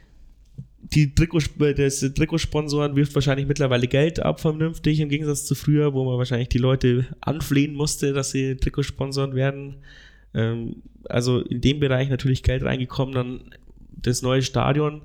[0.80, 1.40] die Trikot,
[1.76, 6.48] das Trikotsponsoren wirft wahrscheinlich mittlerweile Geld ab, vernünftig, im Gegensatz zu früher, wo man wahrscheinlich
[6.48, 9.76] die Leute anflehen musste, dass sie Trikotsponsoren werden.
[10.34, 13.40] Ähm, also in dem Bereich natürlich Geld reingekommen, dann
[13.90, 15.02] das neue Stadion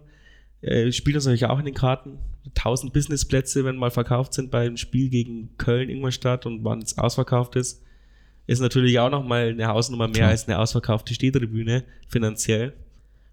[0.61, 2.19] äh, spielt uns natürlich auch in den Karten.
[2.45, 7.55] 1000 Businessplätze, wenn mal verkauft sind beim Spiel gegen Köln, Ingolstadt und wann es ausverkauft
[7.55, 7.83] ist,
[8.47, 10.29] ist natürlich auch nochmal eine Hausnummer mehr Klar.
[10.29, 12.73] als eine ausverkaufte Stehtribüne finanziell.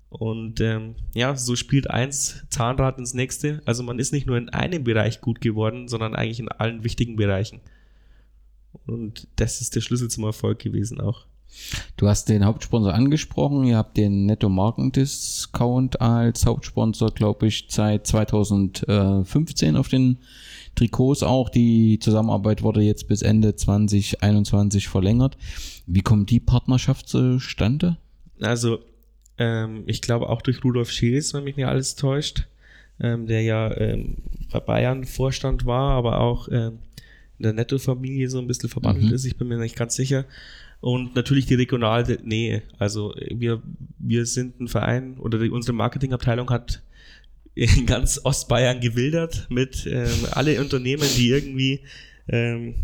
[0.09, 3.63] Und ähm, ja, so spielt eins Zahnrad ins nächste.
[3.65, 7.17] Also man ist nicht nur in einem Bereich gut geworden, sondern eigentlich in allen wichtigen
[7.17, 7.61] Bereichen.
[8.87, 11.27] Und das ist der Schlüssel zum Erfolg gewesen auch.
[11.97, 13.65] Du hast den Hauptsponsor angesprochen.
[13.65, 20.19] Ihr habt den Netto Markendiscount als Hauptsponsor, glaube ich, seit 2015 auf den
[20.75, 21.49] Trikots auch.
[21.49, 25.37] Die Zusammenarbeit wurde jetzt bis Ende 2021 verlängert.
[25.87, 27.97] Wie kommt die Partnerschaft zustande?
[28.41, 28.79] Also,
[29.39, 32.47] ähm, ich glaube auch durch Rudolf Scheels, wenn mich nicht alles täuscht,
[33.01, 34.19] ähm, der ja ähm,
[34.53, 36.79] bei Bayern Vorstand war, aber auch ähm,
[37.39, 39.15] in der Netto-Familie so ein bisschen verbandelt Mhm.
[39.15, 40.25] ist, ich bin mir nicht ganz sicher.
[40.81, 42.63] Und natürlich die regionale Nähe.
[42.79, 43.63] Also wir,
[43.99, 46.83] wir sind ein Verein oder die, unsere Marketingabteilung hat
[47.55, 51.81] in ganz Ostbayern gewildert mit ähm, alle Unternehmen, die irgendwie
[52.29, 52.75] ähm,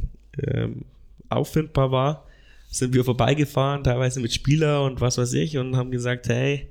[0.42, 0.84] ähm,
[1.28, 2.26] auffindbar war,
[2.70, 6.68] sind wir vorbeigefahren, teilweise mit Spieler und was weiß ich, und haben gesagt, hey,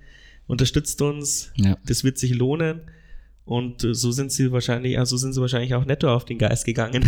[0.48, 1.78] unterstützt uns, Ja.
[1.86, 2.82] das wird sich lohnen.
[3.46, 6.66] Und äh, so sind sie wahrscheinlich, also sind sie wahrscheinlich auch netto auf den Geist
[6.66, 7.04] gegangen.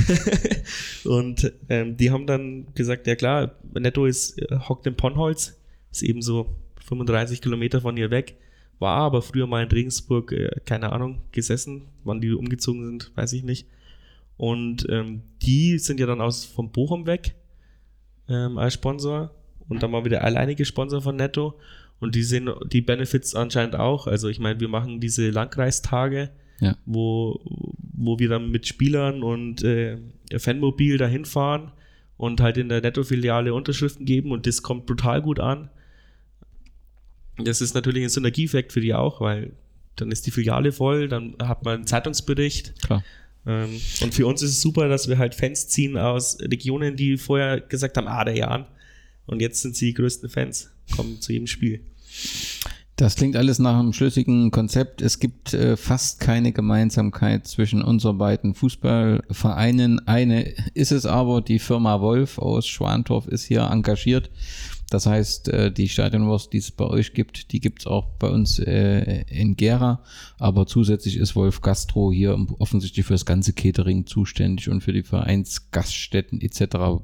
[1.06, 5.60] und ähm, die haben dann gesagt, ja klar, netto ist, äh, hockt in Ponnholz,
[5.92, 6.56] ist eben so
[6.86, 8.36] 35 Kilometer von hier weg,
[8.80, 13.34] war aber früher mal in Regensburg, äh, keine Ahnung, gesessen, wann die umgezogen sind, weiß
[13.34, 13.68] ich nicht.
[14.38, 17.36] Und ähm, die sind ja dann aus vom Bochum weg
[18.28, 19.32] ähm, als Sponsor
[19.70, 21.56] und dann mal wieder alleinige Sponsor von Netto.
[22.04, 24.08] Und die sehen die Benefits anscheinend auch.
[24.08, 26.76] Also ich meine, wir machen diese Landkreistage, Ja.
[26.86, 27.40] wo,
[27.96, 29.98] wo wir dann mit Spielern und äh,
[30.38, 31.72] Fanmobil dahin fahren
[32.18, 35.70] und halt in der Netto-Filiale Unterschriften geben und das kommt brutal gut an.
[37.38, 39.54] Das ist natürlich ein Synergieeffekt für die auch, weil
[39.96, 43.04] dann ist die Filiale voll, dann hat man einen Zeitungsbericht, Klar.
[43.48, 47.18] ähm, und für uns ist es super, dass wir halt Fans ziehen aus Regionen, die
[47.18, 48.66] vorher gesagt haben, ah, der Jan.
[49.26, 51.80] Und jetzt sind sie die größten Fans, kommen zu jedem Spiel.
[52.96, 55.02] Das klingt alles nach einem schlüssigen Konzept.
[55.02, 60.08] Es gibt äh, fast keine Gemeinsamkeit zwischen unseren beiden Fußballvereinen.
[60.08, 64.30] Eine ist es aber, die Firma Wolf aus Schwantorf ist hier engagiert.
[64.92, 68.30] Das heißt, äh, die Stadionwurst, die es bei euch gibt, die gibt es auch bei
[68.30, 70.04] uns äh, in Gera.
[70.38, 75.02] Aber zusätzlich ist Wolf Gastro hier offensichtlich für das ganze Catering zuständig und für die
[75.02, 77.02] Vereinsgaststätten etc.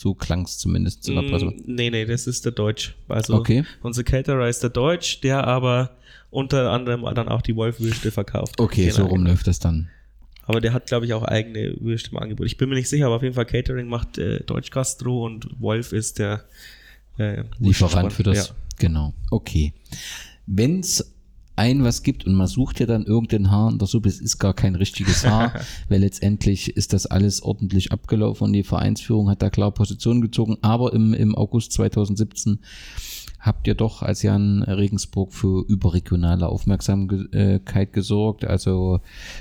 [0.00, 1.44] So klang es zumindest in der Presse.
[1.44, 2.94] Mm, nee, nee, das ist der Deutsch.
[3.06, 3.64] Also Okay.
[3.82, 5.90] unser Caterer ist der Deutsch, der aber
[6.30, 8.58] unter anderem dann auch die Wolfwürste verkauft.
[8.58, 9.32] Okay, so rum genau.
[9.32, 9.90] läuft das dann.
[10.44, 12.46] Aber der hat, glaube ich, auch eigene Würste im Angebot.
[12.46, 15.60] Ich bin mir nicht sicher, aber auf jeden Fall Catering macht äh, Deutsch Gastro und
[15.60, 16.44] Wolf ist der
[17.18, 18.48] äh, Lieferant für das.
[18.48, 18.54] Ja.
[18.78, 19.12] Genau.
[19.30, 19.74] Okay.
[20.46, 21.12] Wenn es
[21.60, 24.38] ein was gibt und man sucht ja dann irgendein Haar in der Suppe, es ist
[24.38, 25.52] gar kein richtiges Haar,
[25.90, 30.56] weil letztendlich ist das alles ordentlich abgelaufen und die Vereinsführung hat da klar Position gezogen.
[30.62, 32.60] Aber im, im August 2017
[33.40, 38.46] habt ihr doch als Jan Regensburg für überregionale Aufmerksamkeit gesorgt.
[38.46, 39.00] Also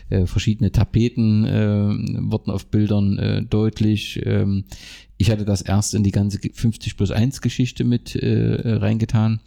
[0.10, 4.22] äh, verschiedene Tapeten äh, wurden auf Bildern äh, deutlich.
[4.26, 4.66] Ähm,
[5.20, 9.42] ich hatte das erst in die ganze 50 plus 1 Geschichte mit äh, reingetan,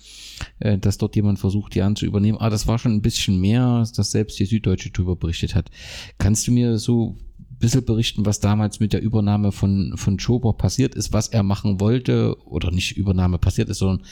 [0.60, 2.36] äh, dass dort jemand versucht, Jan zu übernehmen.
[2.36, 5.70] Aber das war schon ein bisschen mehr, dass selbst die Süddeutsche darüber berichtet hat.
[6.18, 7.16] Kannst du mir so
[7.58, 11.80] bisschen berichten, was damals mit der Übernahme von, von Schober passiert ist, was er machen
[11.80, 14.06] wollte oder nicht Übernahme passiert ist, sondern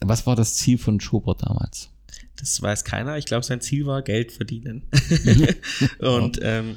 [0.00, 1.90] was war das Ziel von Schober damals?
[2.34, 3.18] Das weiß keiner.
[3.18, 4.88] Ich glaube, sein Ziel war Geld verdienen.
[6.00, 6.76] und ähm,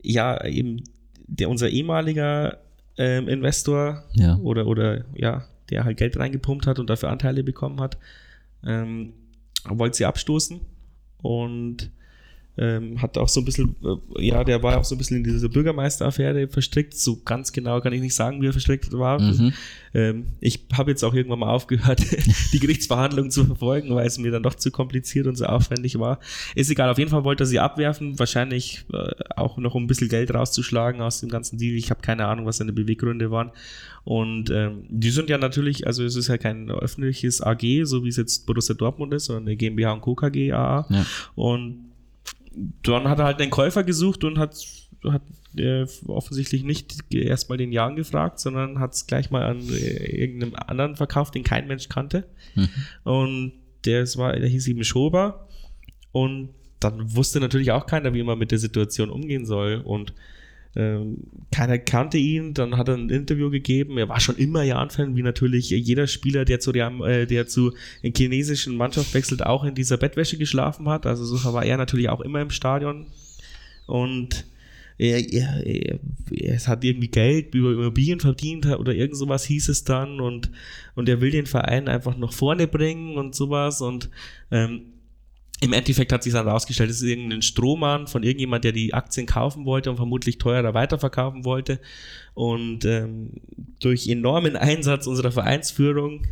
[0.00, 0.84] ja, eben
[1.26, 2.58] der, unser ehemaliger
[2.96, 4.36] ähm, Investor Ja.
[4.36, 7.98] oder, oder ja, der halt Geld reingepumpt hat und dafür Anteile bekommen hat,
[8.64, 9.12] ähm,
[9.68, 10.60] wollte sie abstoßen
[11.22, 11.90] und
[12.62, 15.24] ähm, hat auch so ein bisschen, äh, ja, der war auch so ein bisschen in
[15.24, 16.94] diese Bürgermeisteraffäre verstrickt.
[16.94, 19.20] So ganz genau kann ich nicht sagen, wie er verstrickt war.
[19.20, 19.52] Mhm.
[19.94, 22.00] Ähm, ich habe jetzt auch irgendwann mal aufgehört,
[22.52, 26.20] die Gerichtsverhandlungen zu verfolgen, weil es mir dann doch zu kompliziert und so aufwendig war.
[26.54, 29.86] Ist egal, auf jeden Fall wollte er sie abwerfen, wahrscheinlich äh, auch noch um ein
[29.88, 31.76] bisschen Geld rauszuschlagen aus dem ganzen Deal.
[31.76, 33.50] Ich habe keine Ahnung, was seine Beweggründe waren.
[34.04, 38.08] Und ähm, die sind ja natürlich, also es ist ja kein öffentliches AG, so wie
[38.08, 40.14] es jetzt Borussia Dortmund ist, sondern eine GmbH und Co.
[40.14, 40.86] KG AA.
[40.88, 41.06] Ja.
[41.34, 41.91] Und
[42.82, 44.56] dann hat er halt einen Käufer gesucht und hat,
[45.04, 45.22] hat
[45.56, 50.54] äh, offensichtlich nicht erstmal den Jan gefragt, sondern hat es gleich mal an äh, irgendeinem
[50.54, 52.24] anderen verkauft, den kein Mensch kannte.
[53.04, 53.52] Und
[53.84, 55.48] der, war, der hieß eben Schober.
[56.12, 56.50] Und
[56.80, 59.80] dann wusste natürlich auch keiner, wie man mit der Situation umgehen soll.
[59.84, 60.14] Und
[60.74, 63.98] keiner kannte ihn, dann hat er ein Interview gegeben.
[63.98, 67.74] Er war schon immer Jan-Fan, wie natürlich jeder Spieler, der zu, Real, äh, der zu
[68.02, 71.04] chinesischen Mannschaft wechselt, auch in dieser Bettwäsche geschlafen hat.
[71.04, 73.06] Also so war er natürlich auch immer im Stadion.
[73.86, 74.46] Und
[74.96, 75.98] er, er, er,
[76.30, 80.50] er hat irgendwie Geld über Immobilien verdient oder irgend sowas hieß es dann und,
[80.94, 84.10] und er will den Verein einfach nach vorne bringen und sowas und
[84.50, 84.82] ähm,
[85.62, 89.26] im Endeffekt hat sich dann rausgestellt, es ist irgendein Strohmann von irgendjemand, der die Aktien
[89.26, 91.78] kaufen wollte und vermutlich teurer weiterverkaufen wollte.
[92.34, 93.30] Und ähm,
[93.78, 96.26] durch enormen Einsatz unserer Vereinsführung,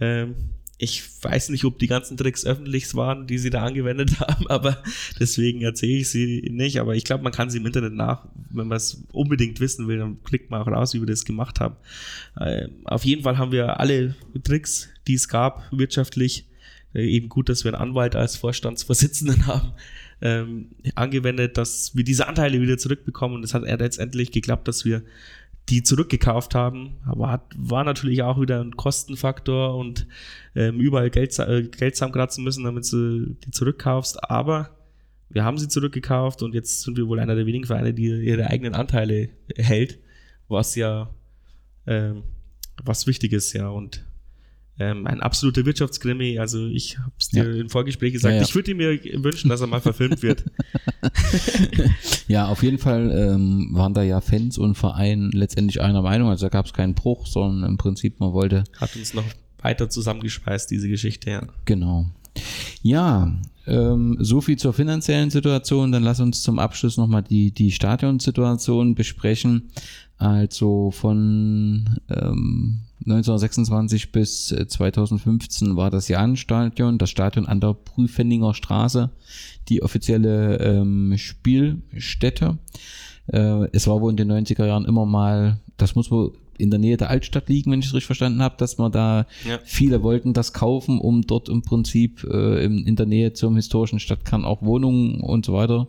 [0.00, 0.34] ähm,
[0.78, 4.82] ich weiß nicht, ob die ganzen Tricks öffentlich waren, die sie da angewendet haben, aber
[5.20, 6.80] deswegen erzähle ich sie nicht.
[6.80, 9.98] Aber ich glaube, man kann sie im Internet nach, wenn man es unbedingt wissen will,
[9.98, 11.76] dann klickt man auch raus, wie wir das gemacht haben.
[12.40, 16.46] Ähm, auf jeden Fall haben wir alle Tricks, die es gab, wirtschaftlich,
[16.94, 19.72] eben gut, dass wir einen Anwalt als Vorstandsvorsitzenden haben,
[20.20, 23.36] ähm, angewendet, dass wir diese Anteile wieder zurückbekommen.
[23.36, 25.02] Und es hat letztendlich geklappt, dass wir
[25.68, 26.98] die zurückgekauft haben.
[27.06, 30.06] Aber hat, war natürlich auch wieder ein Kostenfaktor und
[30.54, 34.28] ähm, überall Geld, äh, Geld zusammenkratzen müssen, damit du die zurückkaufst.
[34.28, 34.70] Aber
[35.28, 38.48] wir haben sie zurückgekauft und jetzt sind wir wohl einer der wenigen Vereine, die ihre
[38.48, 40.00] eigenen Anteile hält,
[40.48, 41.08] was ja
[41.86, 42.24] ähm,
[42.84, 43.68] was wichtig ist, ja.
[43.68, 44.04] Und
[44.80, 46.38] ähm, ein absoluter Wirtschaftskrimi.
[46.38, 47.60] Also ich habe es dir Ja.
[47.60, 48.42] im Vorgespräch gesagt, Ja, ja.
[48.46, 50.44] ich würde mir wünschen, dass er mal verfilmt wird.
[52.28, 56.28] Ja, auf jeden Fall ähm, waren da ja Fans und Verein letztendlich einer Meinung.
[56.28, 59.24] Also da gab es keinen Bruch, sondern im Prinzip man wollte Hat uns noch
[59.60, 61.42] weiter zusammengeschweißt, diese Geschichte, ja.
[61.64, 62.06] Genau.
[62.82, 63.34] Ja,
[63.66, 65.90] ähm, so viel zur finanziellen Situation.
[65.92, 69.70] Dann lass uns zum Abschluss nochmal die, die Stadionsituation besprechen.
[70.16, 78.54] Also von ähm, 1926 bis äh, 2015 war das Jahnstadion, das Stadion an der Prüfenninger
[78.54, 79.10] Straße,
[79.68, 82.58] die offizielle ähm, Spielstätte.
[83.32, 86.78] Äh, es war wohl in den 90er Jahren immer mal, das muss wohl in der
[86.78, 89.58] Nähe der Altstadt liegen, wenn ich es richtig verstanden habe, dass man da Ja.
[89.64, 93.98] viele wollten das kaufen, um dort im Prinzip äh, in, in der Nähe zum historischen
[93.98, 95.88] Stadtkern auch Wohnungen und so weiter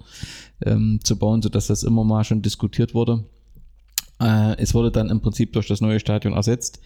[0.65, 3.25] ähm, zu bauen, sodass das immer mal schon diskutiert wurde.
[4.21, 6.79] Äh, es wurde dann im Prinzip durch das neue Stadion ersetzt.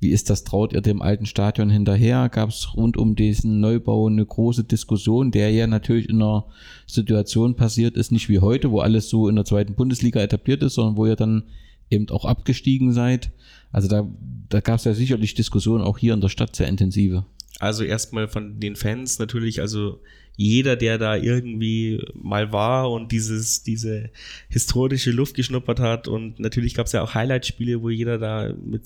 [0.00, 0.44] Wie ist das?
[0.44, 2.28] Traut ihr dem alten Stadion hinterher?
[2.28, 6.46] Gab es rund um diesen Neubau eine große Diskussion, der ja natürlich in einer
[6.86, 10.74] Situation passiert ist, nicht wie heute, wo alles so in der zweiten Bundesliga etabliert ist,
[10.74, 11.44] sondern wo ihr dann
[11.90, 13.30] eben auch abgestiegen seid.
[13.72, 14.06] Also da,
[14.50, 17.24] da gab es ja sicherlich Diskussionen auch hier in der Stadt sehr intensive.
[17.60, 20.00] Also erstmal von den Fans natürlich, also
[20.36, 24.10] jeder, der da irgendwie mal war und dieses, diese
[24.48, 28.82] historische Luft geschnuppert hat und natürlich gab es ja auch Highlight-Spiele, wo jeder da mit,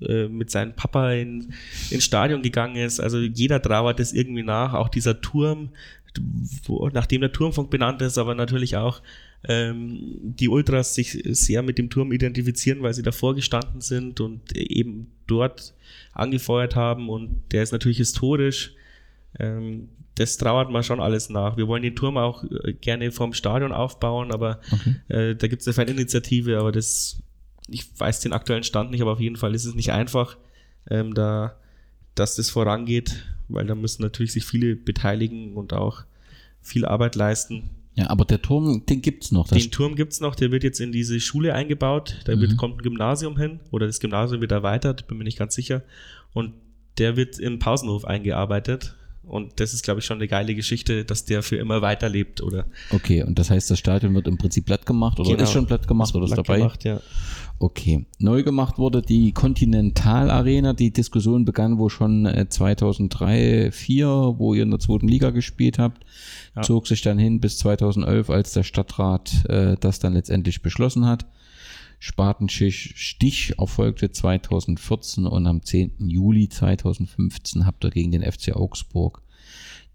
[0.00, 1.52] äh, mit seinem Papa in,
[1.90, 2.98] ins Stadion gegangen ist.
[2.98, 4.74] Also jeder trauert das irgendwie nach.
[4.74, 5.70] Auch dieser Turm,
[6.64, 9.00] wo, nachdem der Turmfunk benannt ist, aber natürlich auch
[9.46, 14.56] ähm, die Ultras sich sehr mit dem Turm identifizieren, weil sie davor gestanden sind und
[14.56, 15.74] eben dort
[16.12, 18.74] angefeuert haben und der ist natürlich historisch.
[19.38, 19.88] Ähm,
[20.18, 21.56] das trauert man schon alles nach.
[21.56, 24.60] Wir wollen den Turm auch äh, gerne vom Stadion aufbauen, aber
[25.08, 27.22] äh, da gibt es eine Faninitiative, aber das,
[27.68, 30.36] ich weiß den aktuellen Stand nicht, aber auf jeden Fall ist es nicht einfach,
[30.90, 31.56] ähm, da
[32.18, 36.02] dass das vorangeht, weil da müssen natürlich sich viele beteiligen und auch
[36.60, 37.70] viel Arbeit leisten.
[37.94, 39.48] Ja, aber der Turm, den gibt's noch.
[39.48, 42.20] Das Den Turm gibt's noch, der wird jetzt in diese Schule eingebaut.
[42.26, 45.54] Da wird, kommt ein Gymnasium hin oder das Gymnasium wird erweitert, bin mir nicht ganz
[45.54, 45.82] sicher.
[46.32, 46.54] Und
[46.98, 48.94] der wird im Pausenhof eingearbeitet.
[49.28, 52.66] Und das ist, glaube ich, schon eine geile Geschichte, dass der für immer weiterlebt, oder?
[52.90, 55.42] okay, und das heißt, das Stadion wird im Prinzip platt gemacht oder Genau.
[55.42, 56.58] ist schon platt gemacht oder ist Platt dabei?
[56.58, 57.00] Gemacht, ja.
[57.60, 58.06] Okay.
[58.20, 60.74] Neu gemacht wurde die Continental Arena.
[60.74, 64.06] Die Diskussion begann wohl schon äh, 2003, 2004,
[64.38, 66.04] wo ihr in der zweiten Liga gespielt habt.
[66.54, 66.62] Ja.
[66.62, 71.26] Zog sich dann hin bis 2011, als der Stadtrat äh, das dann letztendlich beschlossen hat.
[71.98, 76.08] Spatenstich Stich erfolgte 2014 und am 10.
[76.08, 79.22] Juli 2015 habt ihr gegen den FC Augsburg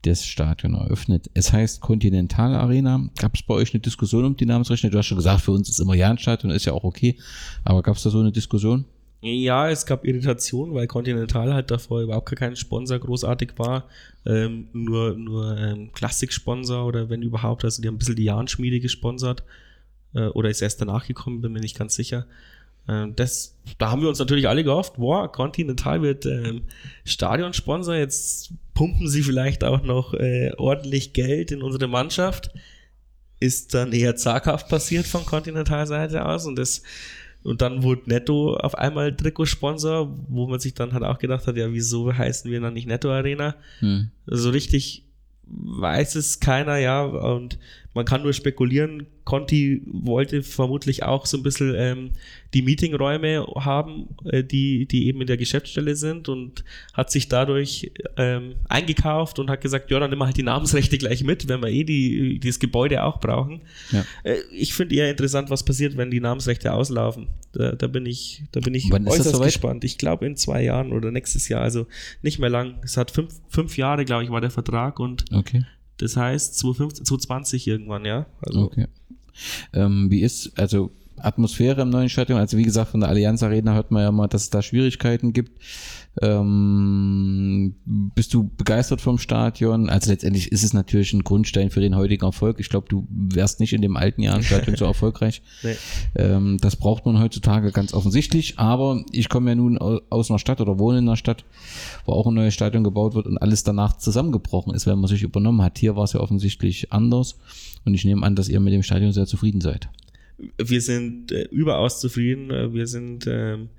[0.04, 1.30] das Stadion eröffnet.
[1.34, 3.10] Es heißt Continental Arena.
[3.18, 4.90] Gab es bei euch eine Diskussion um die Namensrechte?
[4.90, 7.18] Du hast schon gesagt, für uns ist immer Jahnstadion, ist ja auch okay.
[7.64, 8.86] Aber gab es da so eine Diskussion?
[9.22, 13.88] Ja, es gab Irritation, weil Continental halt davor überhaupt gar kein Sponsor großartig war.
[14.26, 17.64] Ähm, nur nur ähm, Klassiksponsor oder wenn überhaupt.
[17.64, 19.44] Also die haben ein bisschen die Jahnschmiede gesponsert.
[20.14, 22.26] Äh, oder ist erst danach gekommen, bin mir nicht ganz sicher.
[22.88, 26.64] Ähm, das, da haben wir uns natürlich alle gehofft, boah, Continental wird ähm,
[27.06, 27.96] Stadionsponsor.
[27.96, 32.52] Jetzt pumpen sie vielleicht auch noch äh, ordentlich Geld in unsere Mannschaft.
[33.40, 36.82] Ist dann eher zaghaft passiert von Continental-Seite aus und das
[37.44, 41.58] und dann wurde Netto auf einmal Trikotsponsor, wo man sich dann halt auch gedacht hat,
[41.58, 43.56] ja, wieso heißen wir dann nicht Netto Arena?
[43.80, 44.12] Hm.
[44.26, 45.06] So richtig
[45.46, 47.60] weiß es keiner, ja, und
[47.94, 49.06] man kann nur spekulieren.
[49.24, 52.12] Conti wollte vermutlich auch so ein bisschen ähm,
[52.54, 56.64] die Meetingräume haben, äh, die, die eben in der Geschäftsstelle sind und
[56.94, 60.98] hat sich dadurch ähm, eingekauft und hat gesagt, ja, dann nehmen wir halt die Namensrechte
[60.98, 63.62] gleich mit, wenn wir eh die, dieses Gebäude auch brauchen.
[63.92, 64.04] Ja.
[64.24, 67.28] Äh, ich finde eher interessant, was passiert, wenn die Namensrechte auslaufen.
[67.54, 69.84] Da, da bin ich, da bin ich Wann äußerst gespannt.
[69.84, 71.88] Ich glaube in zwei Jahren oder nächstes Jahr, also
[72.24, 72.76] nicht mehr lang.
[72.84, 75.64] Es hat fünf, fünf Jahre, glaube ich, war der Vertrag und Okay.
[76.04, 78.26] Das heißt 2015, 2020 irgendwann, ja.
[78.42, 78.88] Also Okay.
[79.74, 82.40] Ähm, wie ist, also Atmosphäre im neuen Stadion?
[82.40, 85.34] Also wie gesagt, von der Allianz Arena hört man ja mal, dass es da Schwierigkeiten
[85.34, 85.52] gibt.
[86.22, 89.90] Ähm, bist du begeistert vom Stadion?
[89.90, 92.60] Also letztendlich ist es natürlich ein Grundstein für den heutigen Erfolg.
[92.60, 95.42] Ich glaube, du wärst nicht in dem alten Jahrenstadion so erfolgreich.
[95.64, 95.76] Nee.
[96.16, 98.60] Ähm, das braucht man heutzutage ganz offensichtlich.
[98.60, 101.46] Aber ich komme ja nun au- aus einer Stadt oder wohne in einer Stadt,
[102.06, 105.24] wo auch ein neues Stadion gebaut wird und alles danach zusammengebrochen ist, weil man sich
[105.24, 105.78] übernommen hat.
[105.80, 107.36] Hier war es ja offensichtlich anders.
[107.86, 109.90] Und ich nehme an, dass ihr mit dem Stadion sehr zufrieden seid.
[110.58, 112.52] Wir sind äh, überaus zufrieden.
[112.52, 113.70] Äh, Wir sind ähm,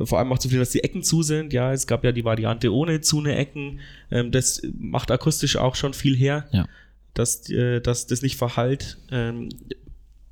[0.00, 1.52] vor allem auch zufrieden, dass die Ecken zu sind.
[1.52, 3.80] Ja, es gab ja die Variante ohne zune Ecken.
[4.10, 6.66] Ähm, das macht akustisch auch schon viel her, Ja.
[7.14, 8.98] dass, äh, dass das nicht verhallt.
[9.10, 9.50] Ähm,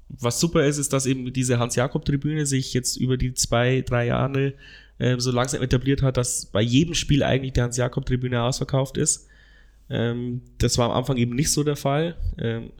[0.08, 4.54] was super ist, ist, dass eben diese Hans-Jakob-Tribüne sich jetzt über die zwei, drei Jahre
[4.98, 9.28] äh, so langsam etabliert hat, dass bei jedem Spiel eigentlich die Hans-Jakob-Tribüne ausverkauft ist.
[9.88, 12.16] Ähm, das war am Anfang eben nicht so der Fall.
[12.38, 12.70] Ähm,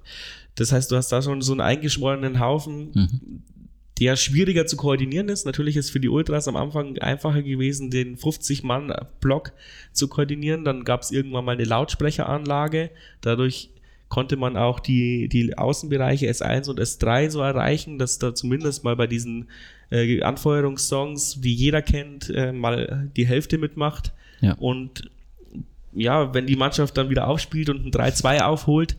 [0.61, 3.43] das heißt, du hast da schon so einen eingeschworenen Haufen, Mhm.
[3.99, 5.45] der schwieriger zu koordinieren ist.
[5.47, 9.53] Natürlich ist für die Ultras am Anfang einfacher gewesen, den 50-Mann-Block
[9.93, 10.65] zu koordinieren.
[10.65, 12.91] Dann gab es irgendwann mal eine Lautsprecheranlage.
[13.21, 13.71] Dadurch
[14.09, 18.97] konnte man auch die, die Außenbereiche S1 und S3 so erreichen, dass da zumindest mal
[18.97, 19.49] bei diesen
[19.91, 24.13] äh, Anfeuerungssongs, die jeder kennt, äh, mal die Hälfte mitmacht.
[24.41, 24.55] Ja.
[24.55, 25.11] Und
[25.93, 28.97] ja, wenn die Mannschaft dann wieder aufspielt und ein 3-2 aufholt,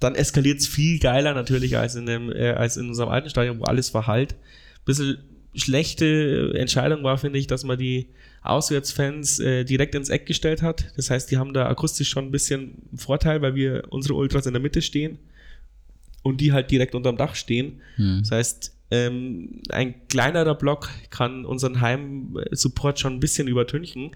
[0.00, 3.60] dann eskaliert es viel geiler natürlich als in, dem, äh, als in unserem alten Stadion,
[3.60, 4.34] wo alles verhallt.
[4.84, 5.18] Bisschen
[5.54, 8.08] schlechte Entscheidung war, finde ich, dass man die
[8.42, 10.92] Auswärtsfans äh, direkt ins Eck gestellt hat.
[10.96, 14.54] Das heißt, die haben da akustisch schon ein bisschen Vorteil, weil wir unsere Ultras in
[14.54, 15.18] der Mitte stehen
[16.22, 17.80] und die halt direkt unterm Dach stehen.
[17.96, 18.20] Hm.
[18.20, 24.12] Das heißt, ähm, ein kleinerer Block kann unseren Heim-Support schon ein bisschen übertünchen.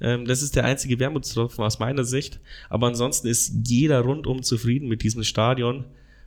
[0.00, 2.40] Ähm, das ist der einzige Wermutstropfen aus meiner Sicht.
[2.68, 5.84] Aber ansonsten ist jeder rundum zufrieden mit diesem Stadion.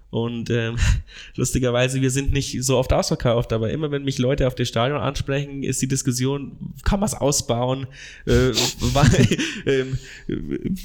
[0.09, 0.77] Und ähm,
[1.35, 4.99] lustigerweise, wir sind nicht so oft ausverkauft, aber immer wenn mich Leute auf das Stadion
[4.99, 7.87] ansprechen, ist die Diskussion, kann man es ausbauen,
[8.25, 8.51] äh,
[8.93, 9.09] wann,
[9.65, 9.97] ähm,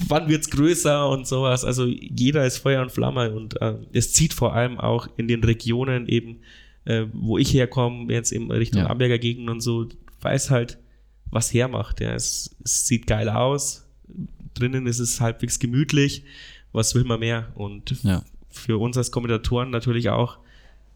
[0.09, 1.65] wann wird's größer und sowas.
[1.65, 5.45] Also jeder ist Feuer und Flamme und äh, es zieht vor allem auch in den
[5.45, 6.41] Regionen eben,
[6.85, 8.91] äh, wo ich herkomme, jetzt in Richtung Ja.
[8.91, 9.87] Amberger Gegend und so,
[10.21, 10.79] weiß halt,
[11.33, 12.01] was hermacht.
[12.01, 12.13] Ja.
[12.15, 13.85] Es, es sieht geil aus,
[14.55, 16.25] drinnen ist es halbwegs gemütlich,
[16.73, 17.49] was will man mehr?
[17.57, 18.23] Und Ja.
[18.51, 20.39] für uns als Kommentatoren natürlich auch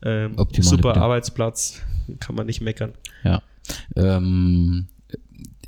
[0.03, 0.99] ähm, super Bedingungen.
[0.99, 1.83] Arbeitsplatz,
[2.21, 2.93] kann man nicht meckern.
[3.25, 3.43] Ja.
[3.97, 4.87] Ähm,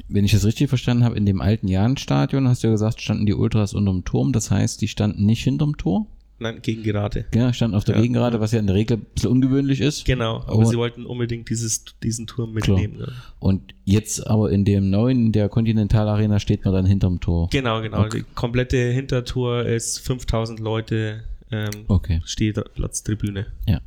[0.09, 3.27] wenn ich das richtig verstanden habe, in dem alten Jahrenstadion hast du ja gesagt, standen
[3.27, 4.33] die Ultras unterm Turm.
[4.33, 6.07] Das heißt, die standen nicht hinterm Tor.
[6.41, 7.25] Nein, gegen Gerade.
[7.35, 8.01] Ja, stand auf der Ja.
[8.01, 10.05] Gegengerade, was ja in der Regel ein bisschen ungewöhnlich ist.
[10.05, 12.99] Genau, aber Aber- sie wollten unbedingt dieses, diesen Turm mitnehmen.
[13.01, 13.07] Ja.
[13.41, 17.49] Und jetzt aber in dem neuen, in der Continental Arena, steht man dann hinterm Tor.
[17.51, 18.03] Genau, genau.
[18.05, 18.19] Okay.
[18.19, 22.21] Die komplette Hintertour ist 5000 Leute, ähm, Okay.
[22.25, 23.47] steht Platztribüne.
[23.67, 23.81] Ja.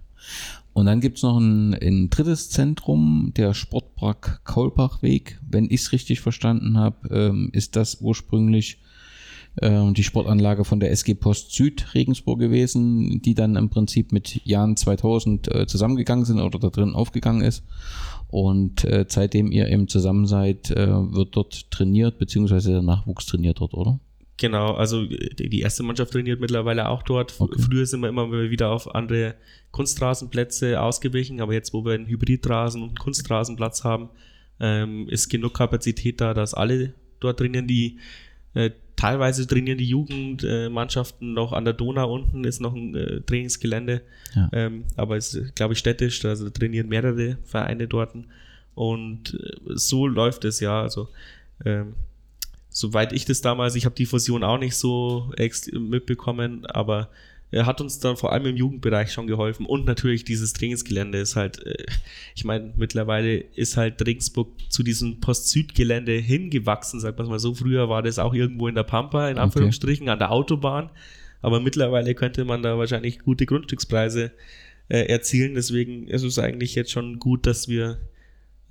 [0.73, 5.39] Und dann gibt's noch ein, ein drittes Zentrum, der Sportpark Kaulbachweg.
[5.49, 8.79] Wenn ich es richtig verstanden habe, ähm, ist das ursprünglich
[9.57, 14.45] äh, die Sportanlage von der SG Post Süd Regensburg gewesen, die dann im Prinzip mit
[14.45, 17.63] Jahren 2000 äh, zusammengegangen sind oder da drin aufgegangen ist.
[18.29, 23.59] Und äh, seitdem ihr eben zusammen seid, äh, wird dort trainiert, beziehungsweise der Nachwuchs trainiert
[23.59, 23.99] dort, oder?
[24.37, 27.39] Genau, also die erste Mannschaft trainiert mittlerweile auch dort.
[27.39, 27.61] Okay.
[27.61, 29.35] Früher sind wir immer wieder auf andere
[29.71, 34.09] Kunstrasenplätze ausgewichen, aber jetzt, wo wir einen Hybridrasen und einen Kunstrasenplatz haben,
[34.59, 37.67] ähm, ist genug Kapazität da, dass alle dort trainieren.
[37.67, 37.99] Die
[38.55, 38.71] äh,
[39.01, 44.01] teilweise trainieren die Jugendmannschaften noch an der Donau unten, ist noch ein äh, Trainingsgelände,
[44.35, 44.49] Ja.
[44.53, 48.11] ähm, aber es ist, glaube ich, städtisch, also trainieren mehrere Vereine dort.
[48.75, 50.81] Und äh, so läuft es ja.
[50.81, 51.09] Also
[51.65, 51.93] ähm,
[52.69, 55.31] soweit ich das damals, ich habe die Fusion auch nicht so
[55.73, 57.09] mitbekommen, aber
[57.51, 61.35] er hat uns dann vor allem im Jugendbereich schon geholfen und natürlich dieses Trainingsgelände ist
[61.35, 61.85] halt, äh,
[62.35, 67.53] ich meine, mittlerweile ist halt Regensburg zu diesem Post-Süd-Gelände hingewachsen, sagt man mal so.
[67.53, 69.43] Früher war das auch irgendwo in der Pampa, in Okay.
[69.43, 70.89] Anführungsstrichen, an der Autobahn,
[71.41, 74.31] aber mittlerweile könnte man da wahrscheinlich gute Grundstückspreise
[74.87, 77.97] äh, erzielen, deswegen ist es eigentlich jetzt schon gut, dass wir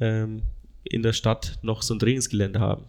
[0.01, 0.43] ähm,
[0.85, 2.85] in der Stadt noch so ein Trainingsgelände haben.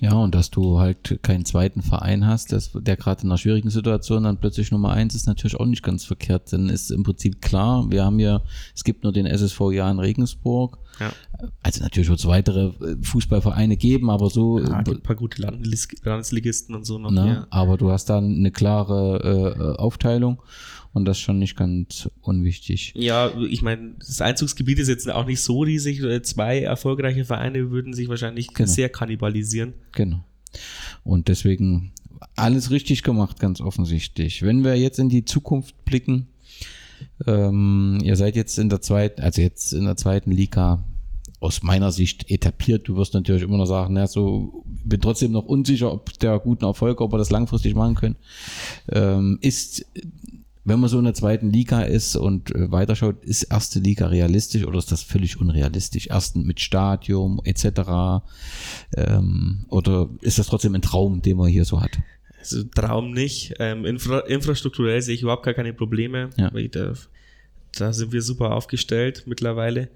[0.00, 3.68] Ja, und dass du halt keinen zweiten Verein hast, das, der gerade in einer schwierigen
[3.68, 6.52] Situation dann plötzlich Nummer eins ist, natürlich auch nicht ganz verkehrt.
[6.52, 8.40] Dann ist im Prinzip klar, wir haben ja,
[8.74, 10.78] es gibt nur den SSV Jahr in Regensburg.
[11.00, 11.12] Ja.
[11.62, 15.40] Also natürlich wird es weitere äh, Fußballvereine geben, aber so, Ja, äh, ein paar gute
[15.42, 17.10] Landes Landesligisten und so noch.
[17.10, 17.26] ne?
[17.26, 17.46] Ja.
[17.50, 20.42] aber du hast dann eine klare äh, Aufteilung
[20.92, 22.92] und das ist schon nicht ganz unwichtig.
[22.96, 26.02] ja, ich meine, das Einzugsgebiet ist jetzt auch nicht so riesig.
[26.24, 28.68] Zwei erfolgreiche Vereine würden sich wahrscheinlich Genau.
[28.68, 29.74] sehr kannibalisieren.
[29.92, 30.24] Genau.
[31.04, 31.92] Und deswegen
[32.36, 34.42] alles richtig gemacht, ganz offensichtlich.
[34.42, 36.26] Wenn wir jetzt in die Zukunft blicken,
[37.26, 40.84] ähm, ihr seid jetzt in der zweiten, also jetzt in der zweiten Liga
[41.38, 42.86] aus meiner Sicht etabliert.
[42.88, 46.64] Du wirst natürlich immer noch sagen, na, so bin trotzdem noch unsicher, ob der guten
[46.66, 48.16] Erfolg, ob wir das langfristig machen können.
[48.92, 49.86] Ähm, ist,
[50.70, 54.64] wenn man so in der zweiten Liga ist und äh, weiterschaut, ist erste Liga realistisch
[54.64, 56.06] oder ist das völlig unrealistisch?
[56.06, 58.22] Ersten mit Stadium etc.
[58.96, 61.98] Ähm, oder ist das trotzdem ein Traum, den man hier so hat?
[62.38, 63.54] Also Traum nicht.
[63.58, 66.30] Ähm, infra infrastrukturell sehe ich überhaupt gar keine Probleme.
[66.36, 66.50] Ja.
[66.50, 66.94] Da,
[67.76, 69.88] da sind wir super aufgestellt mittlerweile.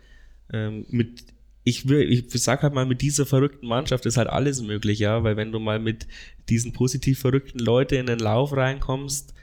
[0.53, 1.25] Ähm, mit
[1.63, 5.23] ich, will, ich sag halt mal, mit dieser verrückten Mannschaft ist halt alles möglich, ja,
[5.23, 6.09] weil wenn du mal mit
[6.49, 9.35] diesen positiv verrückten Leuten in den Lauf reinkommst,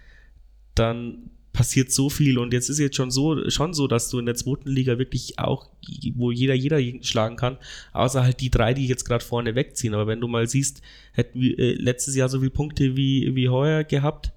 [0.76, 4.26] dann passiert so viel und jetzt ist jetzt schon so schon so, dass du in
[4.26, 5.69] der zweiten Liga wirklich auch,
[6.15, 7.57] wo jeder jeder schlagen kann,
[7.91, 9.93] außer halt die drei, die jetzt gerade vorne wegziehen.
[9.93, 10.81] Aber wenn du mal siehst,
[11.11, 14.31] hätten wir äh, letztes Jahr so viele Punkte wie wie heuer gehabt,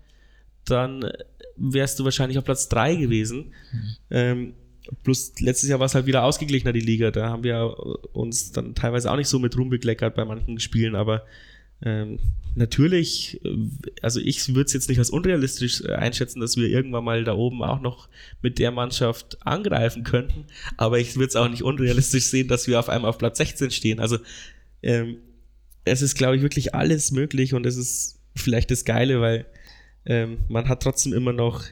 [0.64, 1.08] dann
[1.56, 3.52] wärst du wahrscheinlich auf Platz drei gewesen.
[4.10, 4.54] Ähm,
[5.02, 7.10] plus letztes Jahr war es halt wieder ausgeglichener die Liga.
[7.10, 7.76] Da haben wir
[8.12, 11.24] uns dann teilweise auch nicht so mit Ruhm bekleckert bei manchen Spielen, aber
[11.84, 12.18] ähm,
[12.54, 13.56] natürlich, äh,
[14.02, 17.34] also ich würde es jetzt nicht als unrealistisch äh, einschätzen, dass wir irgendwann mal da
[17.34, 18.08] oben auch noch
[18.42, 20.46] mit der Mannschaft angreifen könnten,
[20.76, 23.70] aber ich würde es auch nicht unrealistisch sehen, dass wir auf einmal auf Platz 16
[23.70, 24.00] stehen.
[24.00, 24.18] Also
[24.82, 25.18] ähm,
[25.84, 29.46] es ist, glaube ich, wirklich alles möglich und es ist vielleicht das Geile, weil
[30.06, 31.64] ähm, man hat trotzdem immer noch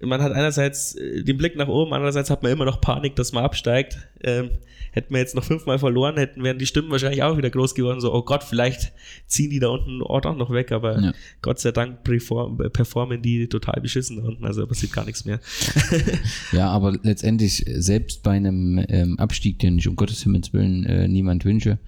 [0.00, 3.32] man hat einerseits äh, den Blick nach oben, andererseits hat man immer noch Panik, dass
[3.32, 3.98] man absteigt.
[4.22, 4.50] Ähm,
[4.92, 8.00] hätten wir jetzt noch fünfmal verloren, hätten wären die Stimmen wahrscheinlich auch wieder groß geworden.
[8.00, 8.92] So, oh Gott, vielleicht
[9.26, 11.12] ziehen die da unten Ort auch noch weg, aber Ja.
[11.42, 15.24] Gott sei Dank perform performen die total beschissen da unten, also da passiert gar nichts
[15.24, 15.40] mehr.
[16.52, 20.84] Ja, aber letztendlich, äh, selbst bei einem ähm, Abstieg, den ich um Gottes Himmels Willen
[20.86, 21.78] äh, niemand wünsche,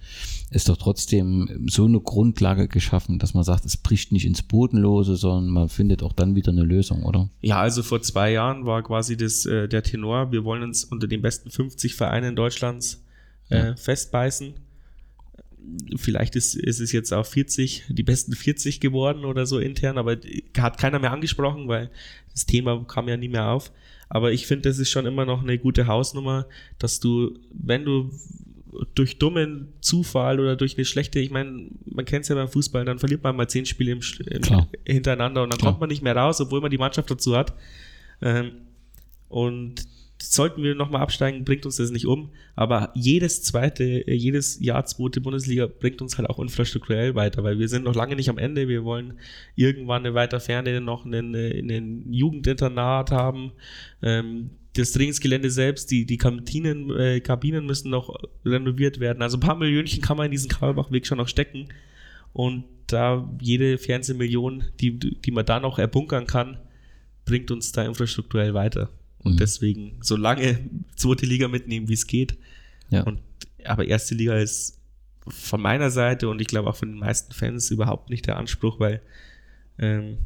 [0.49, 5.17] ist doch trotzdem so eine Grundlage geschaffen, dass man sagt, es bricht nicht ins Bodenlose,
[5.17, 7.29] sondern man findet auch dann wieder eine Lösung, oder?
[7.41, 11.07] Ja, also vor zwei Jahren war quasi das, äh, der Tenor, wir wollen uns unter
[11.07, 13.03] den besten 50 Vereinen Deutschlands
[13.49, 14.53] äh, festbeißen.
[15.97, 20.17] Vielleicht ist, ist es jetzt auf 40, die besten 40 geworden oder so intern, aber
[20.57, 21.89] hat keiner mehr angesprochen, weil
[22.31, 23.71] das Thema kam ja nie mehr auf.
[24.07, 26.47] Aber ich finde, das ist schon immer noch eine gute Hausnummer,
[26.79, 28.11] dass du, wenn du
[28.95, 32.85] durch dummen Zufall oder durch eine schlechte, ich meine, man kennt es ja beim Fußball,
[32.85, 34.41] dann verliert man mal zehn Spiele im, im,
[34.85, 35.71] hintereinander und dann Klar.
[35.71, 37.53] kommt man nicht mehr raus, obwohl man die Mannschaft dazu hat.
[38.21, 38.51] Ähm,
[39.29, 39.85] und
[40.21, 42.29] sollten wir nochmal absteigen, bringt uns das nicht um.
[42.55, 47.59] Aber jedes zweite, äh, jedes Jahr zweite Bundesliga bringt uns halt auch infrastrukturell weiter, weil
[47.59, 48.67] wir sind noch lange nicht am Ende.
[48.67, 49.19] Wir wollen
[49.55, 53.51] irgendwann eine weiter Ferne noch einen, äh, einen Jugendinternat haben.
[54.01, 59.21] Ähm, das Trainingsgelände selbst, die, die Kantinen, äh, Kabinen müssen noch renoviert werden.
[59.21, 61.69] Also ein paar Millionchen kann man in diesen Karlbachweg schon noch stecken.
[62.33, 66.57] Und da jede Fernsehmillion, die, die man da noch erbunkern kann,
[67.25, 68.89] bringt uns da infrastrukturell weiter.
[69.19, 69.37] Und mhm.
[69.37, 70.59] deswegen so lange
[70.95, 72.37] zweite Liga mitnehmen, wie es geht.
[72.89, 73.03] Ja.
[73.03, 73.19] Und,
[73.65, 74.79] aber erste Liga ist
[75.27, 78.79] von meiner Seite und ich glaube auch von den meisten Fans überhaupt nicht der Anspruch,
[78.79, 79.01] weil
[79.77, 80.19] ähm,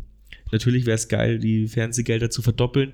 [0.52, 2.94] natürlich wäre es geil, die Fernsehgelder zu verdoppeln.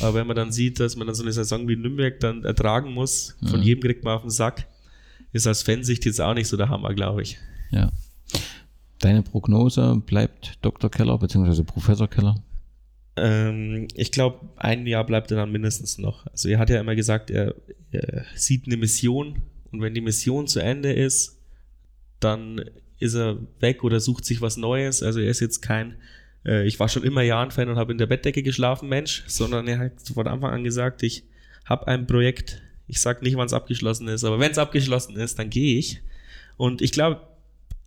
[0.00, 2.92] Aber wenn man dann sieht, dass man dann so eine Saison wie Nürnberg dann ertragen
[2.92, 3.64] muss, von mhm.
[3.64, 4.66] jedem kriegt man auf den Sack,
[5.32, 7.38] ist aus Fansicht jetzt auch nicht so der Hammer, glaube ich.
[7.70, 7.92] Ja.
[9.00, 10.90] Deine Prognose bleibt Dr.
[10.90, 11.62] Keller bzw.
[11.62, 12.42] Professor Keller?
[13.16, 16.26] Ähm, ich glaube, ein Jahr bleibt er dann mindestens noch.
[16.26, 17.54] Also er hat ja immer gesagt, er,
[17.90, 21.38] er, sieht eine Mission und wenn die Mission zu Ende ist,
[22.18, 22.60] dann
[22.98, 25.02] ist er weg oder sucht sich was Neues.
[25.02, 25.96] Also er ist jetzt kein,
[26.46, 29.78] äh, ich war schon immer Jahren-Fan und habe in der Bettdecke geschlafen, Mensch, sondern er
[29.78, 31.24] hat von Anfang an gesagt, ich
[31.64, 32.62] habe ein Projekt.
[32.86, 36.02] Ich sage nicht, wann es abgeschlossen ist, aber wenn es abgeschlossen ist, dann gehe ich.
[36.56, 37.22] Und ich glaube,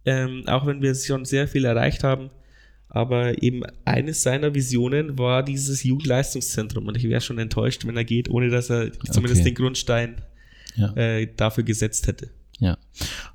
[0.05, 2.31] ähm, auch wenn wir schon sehr viel erreicht haben,
[2.89, 6.87] aber eben eines seiner Visionen war dieses Jugendleistungszentrum.
[6.87, 9.11] Und ich wäre schon enttäuscht, wenn er geht, ohne dass er okay.
[9.11, 10.21] zumindest den Grundstein
[10.75, 10.93] ja.
[10.95, 12.29] äh, dafür gesetzt hätte.
[12.59, 12.77] Ja.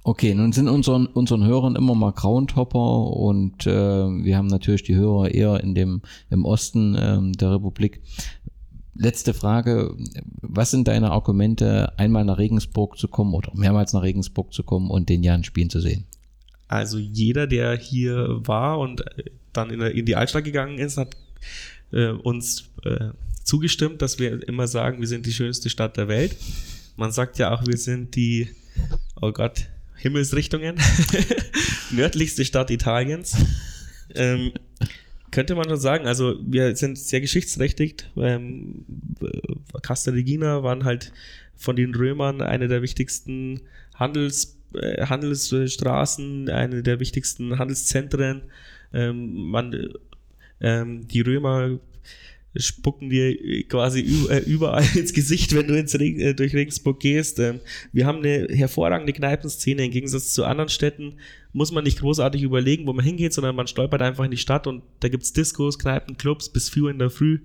[0.02, 4.96] Okay, nun sind unseren, unseren Hörern immer mal Groundhopper und äh, wir haben natürlich die
[4.96, 8.00] Hörer eher in dem, im Osten äh, der Republik.
[8.94, 9.94] Letzte Frage.
[10.42, 14.90] Was sind deine Argumente, einmal nach Regensburg zu kommen oder mehrmals nach Regensburg zu kommen
[14.90, 16.04] und den Jan spielen zu sehen?
[16.68, 21.16] Also jeder, der hier war und äh, dann in, in die Altstadt gegangen ist, hat
[21.92, 23.10] äh, uns äh,
[23.44, 26.36] zugestimmt, dass wir immer sagen, wir sind die schönste Stadt der Welt.
[26.96, 28.50] Man sagt ja auch, wir sind die,
[29.20, 30.76] oh Gott, Himmelsrichtungen,
[31.90, 33.36] nördlichste Stadt Italiens.
[34.14, 34.52] Ähm,
[35.30, 38.04] könnte man schon sagen, also wir sind sehr geschichtsträchtig.
[38.16, 38.84] Ähm,
[39.82, 41.12] Castel Regina waren halt
[41.56, 43.60] von den Römern eine der wichtigsten
[43.94, 48.42] Handels, äh, Handelsstraßen, eine der wichtigsten Handelszentren
[48.92, 49.94] ähm, man,
[50.60, 51.78] ähm, die Römer
[52.56, 54.00] spucken dir quasi
[54.30, 57.38] äh, überall ins Gesicht, wenn du ins Reg äh, durch Regensburg gehst.
[57.38, 57.60] Ähm,
[57.92, 59.84] wir haben eine hervorragende Kneipenszene.
[59.84, 61.14] Im Gegensatz zu anderen Städten
[61.52, 64.66] muss man nicht großartig überlegen, wo man hingeht, sondern man stolpert einfach in die Stadt
[64.66, 66.50] und da gibt es Diskos, Kneipen, Clubs.
[66.50, 67.40] Bis 4 in der Früh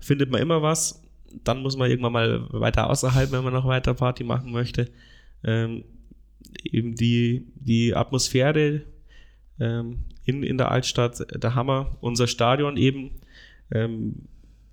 [0.00, 1.02] findet man immer was.
[1.44, 4.90] Dann muss man irgendwann mal weiter außerhalb, wenn man noch weiter Party machen möchte.
[5.44, 5.84] Ähm,
[6.64, 8.82] eben die, die Atmosphäre
[9.60, 11.96] ähm, in, in der Altstadt der Hammer.
[12.00, 13.10] Unser Stadion eben,
[13.72, 14.26] ähm,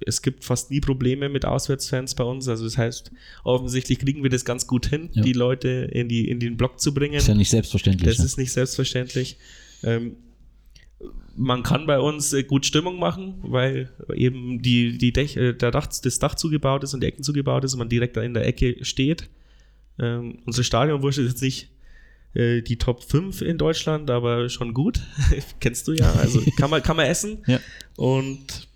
[0.05, 2.47] es gibt fast nie Probleme mit Auswärtsfans bei uns.
[2.47, 3.11] Also das heißt,
[3.43, 5.23] offensichtlich kriegen wir das ganz gut hin, ja.
[5.23, 7.15] die Leute in, die, in den Block zu bringen.
[7.15, 8.07] Ist ja nicht selbstverständlich.
[8.07, 8.25] Das ne?
[8.25, 9.37] ist nicht selbstverständlich.
[9.83, 10.17] Ähm,
[11.35, 15.71] man kann bei uns äh, gut Stimmung machen, weil eben die, die Dech, äh, der
[15.71, 18.33] Dach, das Dach zugebaut ist und die Ecken zugebaut ist und man direkt da in
[18.33, 19.29] der Ecke steht.
[19.99, 21.69] Ähm, unser Stadion ist jetzt nicht
[22.33, 25.01] äh, die Top 5 in Deutschland, aber schon gut.
[25.59, 26.13] Kennst du ja.
[26.13, 27.39] Also kann man, kann man essen.
[27.47, 27.59] ja.
[27.97, 28.67] Und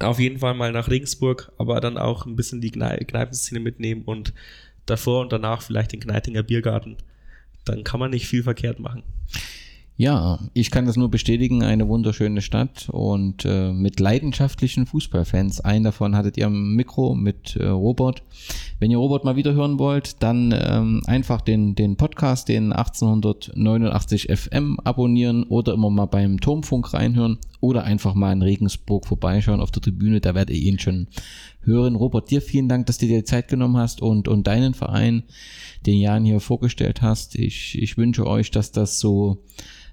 [0.00, 4.32] auf jeden Fall mal nach Regensburg, aber dann auch ein bisschen die Kneipenszene mitnehmen und
[4.86, 6.96] davor und danach vielleicht den Kneitinger Biergarten.
[7.64, 9.02] Dann kann man nicht viel verkehrt machen.
[10.00, 15.60] Ja, ich kann das nur bestätigen, eine wunderschöne Stadt und äh, mit leidenschaftlichen Fußballfans.
[15.62, 18.22] Einen davon hattet ihr am Mikro mit äh, Robert.
[18.78, 24.28] Wenn ihr Robert mal wieder hören wollt, dann ähm, einfach den, den Podcast, den 1889
[24.32, 29.70] FM abonnieren oder immer mal beim Turmfunk reinhören oder einfach mal in Regensburg vorbeischauen auf
[29.70, 31.08] der Tribüne, da werdet ihr ihn schon
[31.62, 31.96] hören.
[31.96, 35.24] Robert, dir vielen Dank, dass du dir die Zeit genommen hast und, und deinen Verein,
[35.86, 37.34] den Jan hier vorgestellt hast.
[37.34, 39.44] Ich, ich wünsche euch, dass das so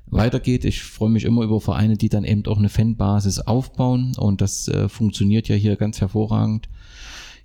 [0.07, 0.65] weitergeht.
[0.65, 4.67] Ich freue mich immer über Vereine, die dann eben auch eine Fanbasis aufbauen und das
[4.67, 6.69] äh, funktioniert ja hier ganz hervorragend.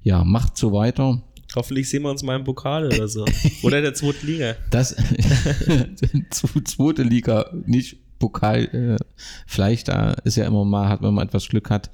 [0.02, 1.22] Ja, macht so weiter.
[1.56, 3.24] Hoffentlich sehen wir uns mal im Pokal oder so.
[3.62, 4.54] Oder der zweiten Liga.
[4.70, 4.94] Das
[6.30, 8.64] zweite Liga, nicht Pokal.
[8.66, 9.04] Äh,
[9.48, 11.90] vielleicht da ist ja immer mal, hat man mal etwas Glück hat.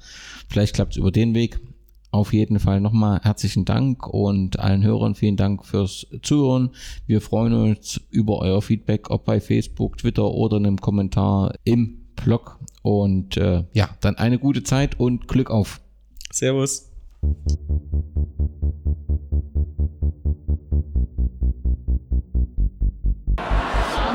[0.47, 1.59] Vielleicht klappt es über den Weg.
[2.11, 6.69] Auf jeden Fall nochmal herzlichen Dank und allen Hörern vielen Dank fürs Zuhören.
[7.05, 12.59] Wir freuen uns über euer Feedback, ob bei Facebook, Twitter oder einem Kommentar im Blog.
[12.81, 15.81] Und äh, ja, dann eine gute Zeit und Glück auf.
[16.31, 16.86] Servus.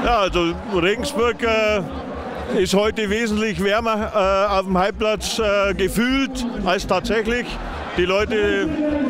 [0.05, 1.81] Ja, also Regensburg äh,
[2.61, 7.47] ist heute wesentlich wärmer äh, auf dem Heimplatz äh, gefühlt als tatsächlich.
[7.97, 8.69] Die Leute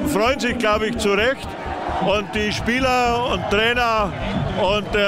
[0.08, 1.48] freuen sich, glaube ich, zu Recht.
[2.00, 4.12] Und die Spieler und Trainer
[4.60, 5.00] und äh,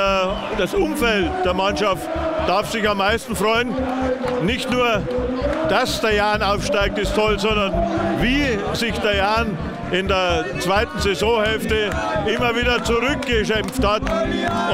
[0.59, 2.09] das Umfeld der Mannschaft
[2.47, 3.75] darf sich am meisten freuen.
[4.43, 5.03] Nicht nur,
[5.69, 7.73] dass der Jan aufsteigt, ist toll, sondern
[8.21, 9.59] wie sich der Jan
[9.91, 11.91] in der zweiten Saisonhälfte
[12.27, 14.03] immer wieder zurückgeschämpft hat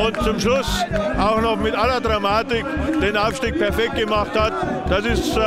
[0.04, 0.84] und zum Schluss
[1.18, 2.64] auch noch mit aller Dramatik
[3.00, 4.52] den Aufstieg perfekt gemacht hat.
[4.88, 5.40] Das ist äh,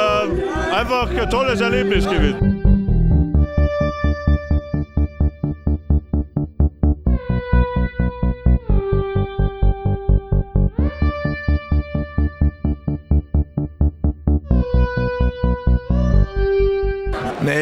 [0.74, 2.63] einfach ein tolles Erlebnis gewesen.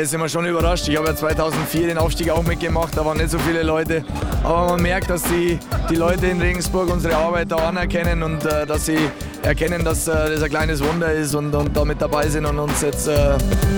[0.01, 0.87] Nee, sind wir schon überrascht.
[0.87, 4.03] Ich habe ja 2004 den Aufstieg auch mitgemacht, da waren nicht so viele Leute.
[4.43, 5.59] Aber man merkt, dass die,
[5.91, 8.97] die Leute in Regensburg unsere Arbeit da anerkennen und äh, dass sie
[9.43, 12.57] erkennen, dass äh, das ein kleines Wunder ist und, und da mit dabei sind und
[12.57, 13.37] uns jetzt äh,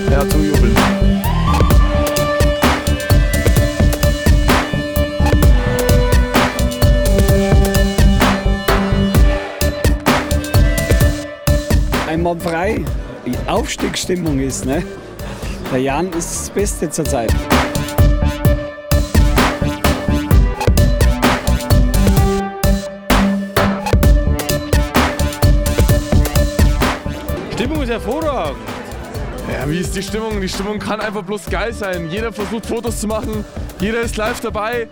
[0.10, 0.74] ja, zujubeln.
[12.08, 12.86] Einwandfrei
[13.48, 14.66] Aufstiegsstimmung ist.
[14.66, 14.84] Ne?
[15.72, 17.34] Der Jan ist das Beste zurzeit.
[27.54, 28.58] Stimmung ist hervorragend.
[29.52, 30.42] Ja, wie ist die Stimmung?
[30.42, 32.10] Die Stimmung kann einfach bloß geil sein.
[32.10, 33.46] Jeder versucht Fotos zu machen,
[33.80, 34.88] jeder ist live dabei,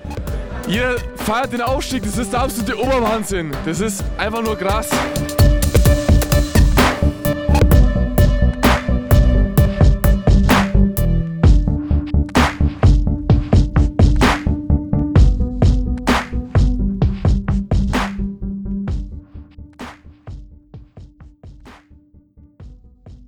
[0.68, 2.03] jeder feiert den Aufstieg.
[2.03, 3.52] Das ist der absolute Oberwahnsinn.
[3.65, 4.89] Das ist einfach nur krass.